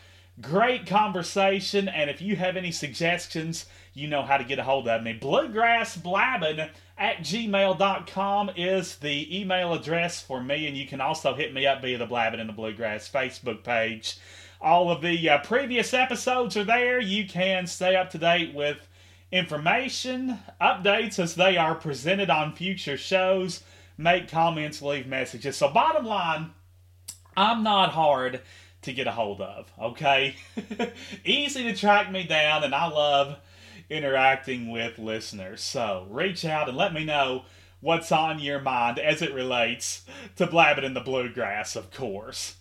great 0.42 0.86
conversation. 0.86 1.88
And 1.88 2.10
if 2.10 2.20
you 2.20 2.36
have 2.36 2.56
any 2.56 2.70
suggestions, 2.70 3.64
you 3.94 4.08
know 4.08 4.22
how 4.22 4.36
to 4.36 4.44
get 4.44 4.58
a 4.58 4.62
hold 4.62 4.88
of 4.88 5.02
me. 5.02 5.18
Bluegrassblabbing 5.18 6.68
at 6.98 7.18
gmail.com 7.20 8.50
is 8.56 8.96
the 8.96 9.40
email 9.40 9.72
address 9.72 10.20
for 10.20 10.42
me, 10.42 10.66
and 10.66 10.76
you 10.76 10.86
can 10.86 11.00
also 11.00 11.34
hit 11.34 11.54
me 11.54 11.66
up 11.66 11.80
via 11.80 11.96
the 11.96 12.06
Blabbing 12.06 12.40
in 12.40 12.46
the 12.46 12.52
Bluegrass 12.52 13.10
Facebook 13.10 13.64
page. 13.64 14.18
All 14.60 14.90
of 14.90 15.00
the 15.00 15.30
uh, 15.30 15.38
previous 15.38 15.94
episodes 15.94 16.56
are 16.58 16.64
there. 16.64 17.00
You 17.00 17.26
can 17.26 17.66
stay 17.66 17.96
up 17.96 18.10
to 18.10 18.18
date 18.18 18.54
with 18.54 18.86
information, 19.32 20.38
updates 20.60 21.18
as 21.18 21.34
they 21.34 21.56
are 21.56 21.74
presented 21.74 22.30
on 22.30 22.54
future 22.54 22.96
shows, 22.96 23.62
make 23.96 24.28
comments, 24.28 24.82
leave 24.82 25.06
messages. 25.06 25.56
So, 25.56 25.70
bottom 25.70 26.04
line, 26.04 26.50
I'm 27.36 27.62
not 27.62 27.92
hard 27.92 28.40
to 28.82 28.92
get 28.92 29.06
a 29.06 29.12
hold 29.12 29.40
of, 29.40 29.70
okay? 29.80 30.36
Easy 31.24 31.64
to 31.64 31.74
track 31.74 32.10
me 32.10 32.24
down, 32.24 32.64
and 32.64 32.74
I 32.74 32.88
love 32.88 33.38
interacting 33.90 34.70
with 34.70 34.98
listeners. 34.98 35.60
So 35.60 36.06
reach 36.10 36.44
out 36.44 36.68
and 36.68 36.76
let 36.76 36.94
me 36.94 37.04
know 37.04 37.44
what's 37.80 38.10
on 38.10 38.38
your 38.38 38.60
mind 38.60 38.98
as 38.98 39.22
it 39.22 39.34
relates 39.34 40.04
to 40.36 40.46
Blabbing 40.46 40.84
in 40.84 40.94
the 40.94 41.00
Bluegrass, 41.00 41.76
of 41.76 41.92
course. 41.92 42.56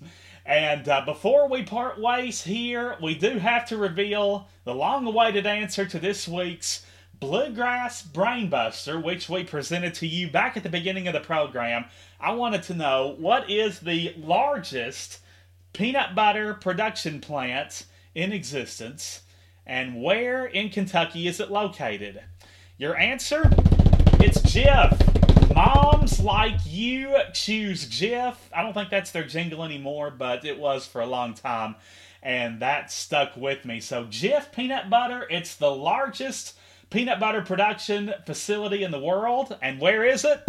And 0.46 0.88
uh, 0.88 1.04
before 1.06 1.50
we 1.50 1.64
part 1.64 2.00
ways 2.00 2.44
here, 2.44 2.98
we 3.02 3.16
do 3.16 3.40
have 3.40 3.66
to 3.70 3.78
reveal 3.78 4.48
the 4.64 4.76
long 4.76 5.08
awaited 5.08 5.48
answer 5.48 5.86
to 5.86 6.00
this 6.00 6.28
week's 6.28 6.86
Bluegrass 7.20 8.02
Brainbuster, 8.02 9.02
which 9.02 9.30
we 9.30 9.44
presented 9.44 9.94
to 9.96 10.08
you 10.08 10.30
back 10.30 10.58
at 10.58 10.64
the 10.64 10.70
beginning 10.70 11.08
of 11.08 11.14
the 11.14 11.20
program. 11.20 11.86
I 12.20 12.34
wanted 12.34 12.64
to 12.64 12.74
know 12.74 13.16
what 13.20 13.50
is 13.50 13.80
the 13.80 14.14
largest 14.18 15.20
peanut 15.74 16.16
butter 16.16 16.54
production 16.54 17.22
plant 17.22 17.86
in 18.14 18.32
existence 18.32 19.22
and 19.66 20.02
where 20.02 20.46
in 20.46 20.70
Kentucky 20.70 21.28
is 21.28 21.40
it 21.40 21.52
located? 21.52 22.22
Your 22.78 22.96
answer? 22.98 23.50
It's 24.20 24.40
Jif. 24.42 25.56
Moms 25.56 26.20
like 26.20 26.60
you 26.66 27.16
choose 27.34 27.86
Jif. 27.86 28.36
I 28.54 28.62
don't 28.62 28.74
think 28.74 28.90
that's 28.90 29.12
their 29.12 29.24
jingle 29.24 29.64
anymore, 29.64 30.12
but 30.12 30.46
it 30.46 30.60
was 30.60 30.86
for 30.86 31.02
a 31.02 31.06
long 31.06 31.34
time, 31.34 31.76
and 32.22 32.62
that 32.62 32.92
stuck 32.92 33.38
with 33.38 33.66
me. 33.66 33.80
So, 33.80 34.06
Jif 34.06 34.52
Peanut 34.52 34.90
Butter, 34.90 35.26
it's 35.30 35.56
the 35.56 35.72
largest 35.72 36.58
peanut 36.90 37.20
butter 37.20 37.42
production 37.42 38.14
facility 38.26 38.84
in 38.84 38.92
the 38.92 39.00
world. 39.00 39.58
And 39.62 39.80
where 39.80 40.04
is 40.04 40.26
it? 40.26 40.42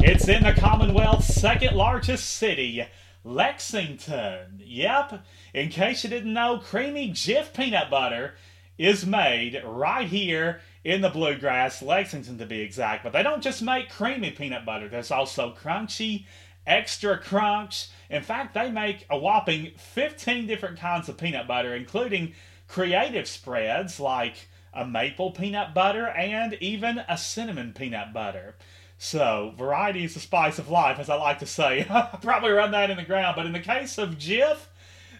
It's 0.00 0.28
in 0.28 0.42
the 0.42 0.52
Commonwealth's 0.52 1.34
second 1.34 1.76
largest 1.76 2.30
city, 2.30 2.86
Lexington. 3.24 4.62
Yep. 4.64 5.24
In 5.52 5.68
case 5.68 6.04
you 6.04 6.10
didn't 6.10 6.32
know, 6.32 6.58
creamy 6.58 7.10
Jif 7.10 7.52
peanut 7.52 7.90
butter 7.90 8.34
is 8.78 9.04
made 9.04 9.62
right 9.64 10.08
here 10.08 10.60
in 10.84 11.02
the 11.02 11.10
bluegrass, 11.10 11.82
Lexington 11.82 12.38
to 12.38 12.46
be 12.46 12.60
exact. 12.60 13.04
But 13.04 13.12
they 13.12 13.22
don't 13.22 13.42
just 13.42 13.60
make 13.60 13.90
creamy 13.90 14.30
peanut 14.30 14.64
butter, 14.64 14.88
there's 14.88 15.10
also 15.10 15.54
crunchy, 15.54 16.24
extra 16.66 17.18
crunch. 17.18 17.88
In 18.08 18.22
fact, 18.22 18.54
they 18.54 18.70
make 18.70 19.06
a 19.10 19.18
whopping 19.18 19.72
15 19.76 20.46
different 20.46 20.78
kinds 20.78 21.08
of 21.08 21.18
peanut 21.18 21.46
butter, 21.46 21.74
including 21.74 22.34
creative 22.68 23.28
spreads 23.28 24.00
like 24.00 24.48
a 24.72 24.86
maple 24.86 25.30
peanut 25.30 25.74
butter 25.74 26.06
and 26.06 26.54
even 26.54 26.98
a 27.08 27.18
cinnamon 27.18 27.72
peanut 27.72 28.12
butter. 28.12 28.54
So, 28.98 29.54
variety 29.56 30.04
is 30.04 30.14
the 30.14 30.20
spice 30.20 30.58
of 30.58 30.68
life, 30.68 30.98
as 30.98 31.08
I 31.08 31.14
like 31.14 31.38
to 31.38 31.46
say. 31.46 31.86
I 31.90 32.18
probably 32.20 32.50
run 32.50 32.72
that 32.72 32.90
in 32.90 32.98
the 32.98 33.02
ground, 33.02 33.34
but 33.36 33.46
in 33.46 33.52
the 33.52 33.60
case 33.60 33.96
of 33.96 34.18
Jif, 34.18 34.58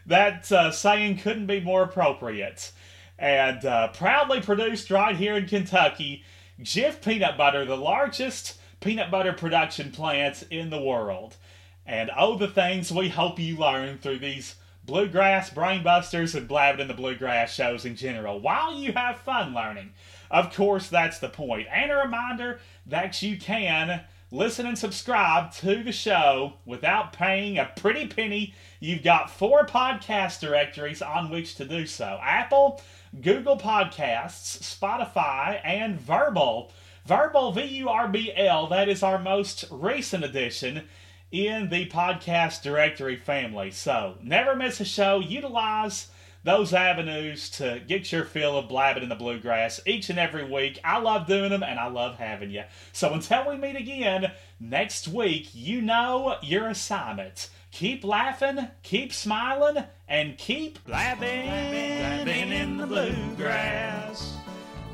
that 0.06 0.50
uh, 0.52 0.70
saying 0.70 1.18
couldn't 1.18 1.46
be 1.46 1.60
more 1.60 1.82
appropriate. 1.82 2.72
And 3.18 3.64
uh, 3.64 3.88
proudly 3.88 4.40
produced 4.40 4.90
right 4.90 5.16
here 5.16 5.34
in 5.34 5.46
Kentucky, 5.46 6.24
Jif 6.60 7.02
Peanut 7.02 7.36
Butter, 7.38 7.64
the 7.64 7.76
largest 7.76 8.58
peanut 8.80 9.10
butter 9.10 9.32
production 9.32 9.90
plant 9.90 10.44
in 10.50 10.70
the 10.70 10.80
world. 10.80 11.36
And 11.86 12.10
oh, 12.16 12.36
the 12.36 12.48
things 12.48 12.92
we 12.92 13.08
hope 13.08 13.38
you 13.38 13.56
learn 13.56 13.98
through 13.98 14.18
these 14.18 14.56
bluegrass 14.90 15.50
brainbusters 15.50 16.34
and 16.34 16.48
blabbing 16.48 16.80
in 16.80 16.88
the 16.88 16.94
bluegrass 16.94 17.54
shows 17.54 17.84
in 17.84 17.94
general 17.94 18.40
while 18.40 18.74
you 18.74 18.92
have 18.92 19.20
fun 19.20 19.54
learning. 19.54 19.92
Of 20.32 20.52
course, 20.52 20.88
that's 20.88 21.20
the 21.20 21.28
point. 21.28 21.68
And 21.70 21.92
a 21.92 21.96
reminder 21.96 22.58
that 22.86 23.22
you 23.22 23.38
can 23.38 24.00
listen 24.32 24.66
and 24.66 24.76
subscribe 24.76 25.52
to 25.52 25.84
the 25.84 25.92
show 25.92 26.54
without 26.66 27.12
paying 27.12 27.56
a 27.56 27.70
pretty 27.76 28.08
penny. 28.08 28.52
You've 28.80 29.04
got 29.04 29.30
four 29.30 29.64
podcast 29.64 30.40
directories 30.40 31.02
on 31.02 31.30
which 31.30 31.54
to 31.54 31.64
do 31.64 31.86
so 31.86 32.18
Apple, 32.20 32.82
Google 33.22 33.58
Podcasts, 33.58 34.58
Spotify, 34.58 35.60
and 35.62 36.00
Vurbl. 36.00 36.72
Vurbl, 37.08 37.54
V 37.54 37.62
U 37.62 37.88
R 37.88 38.08
B 38.08 38.32
L, 38.34 38.66
that 38.66 38.88
is 38.88 39.04
our 39.04 39.20
most 39.20 39.66
recent 39.70 40.24
addition 40.24 40.82
in 41.30 41.68
the 41.68 41.88
podcast 41.88 42.62
directory 42.62 43.16
family. 43.16 43.70
So 43.70 44.16
never 44.22 44.56
miss 44.56 44.80
a 44.80 44.84
show. 44.84 45.20
Utilize 45.20 46.08
those 46.42 46.72
avenues 46.72 47.50
to 47.50 47.82
get 47.86 48.10
your 48.10 48.24
fill 48.24 48.56
of 48.56 48.68
blabbing 48.68 49.02
in 49.02 49.08
the 49.08 49.14
bluegrass 49.14 49.80
each 49.86 50.08
and 50.10 50.18
every 50.18 50.44
week. 50.44 50.78
I 50.84 50.98
love 50.98 51.26
doing 51.26 51.50
them 51.50 51.62
and 51.62 51.78
I 51.78 51.88
love 51.88 52.16
having 52.16 52.50
you. 52.50 52.64
So 52.92 53.12
until 53.12 53.48
we 53.48 53.56
meet 53.56 53.76
again 53.76 54.32
next 54.58 55.08
week, 55.08 55.50
you 55.52 55.82
know 55.82 56.36
your 56.42 56.68
assignment. 56.68 57.50
Keep 57.72 58.04
laughing, 58.04 58.68
keep 58.82 59.12
smiling, 59.12 59.84
and 60.08 60.36
keep 60.36 60.82
blabbing, 60.84 61.46
blabbing 61.46 62.50
in 62.50 62.78
the 62.78 62.86
bluegrass. 62.86 64.39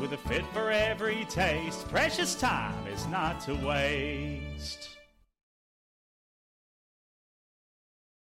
With 0.00 0.12
a 0.12 0.16
fit 0.16 0.44
for 0.46 0.70
every 0.70 1.24
taste. 1.26 1.88
Precious 1.88 2.34
time 2.34 2.86
is 2.86 3.06
not 3.06 3.40
to 3.40 3.54
waste. 3.54 4.93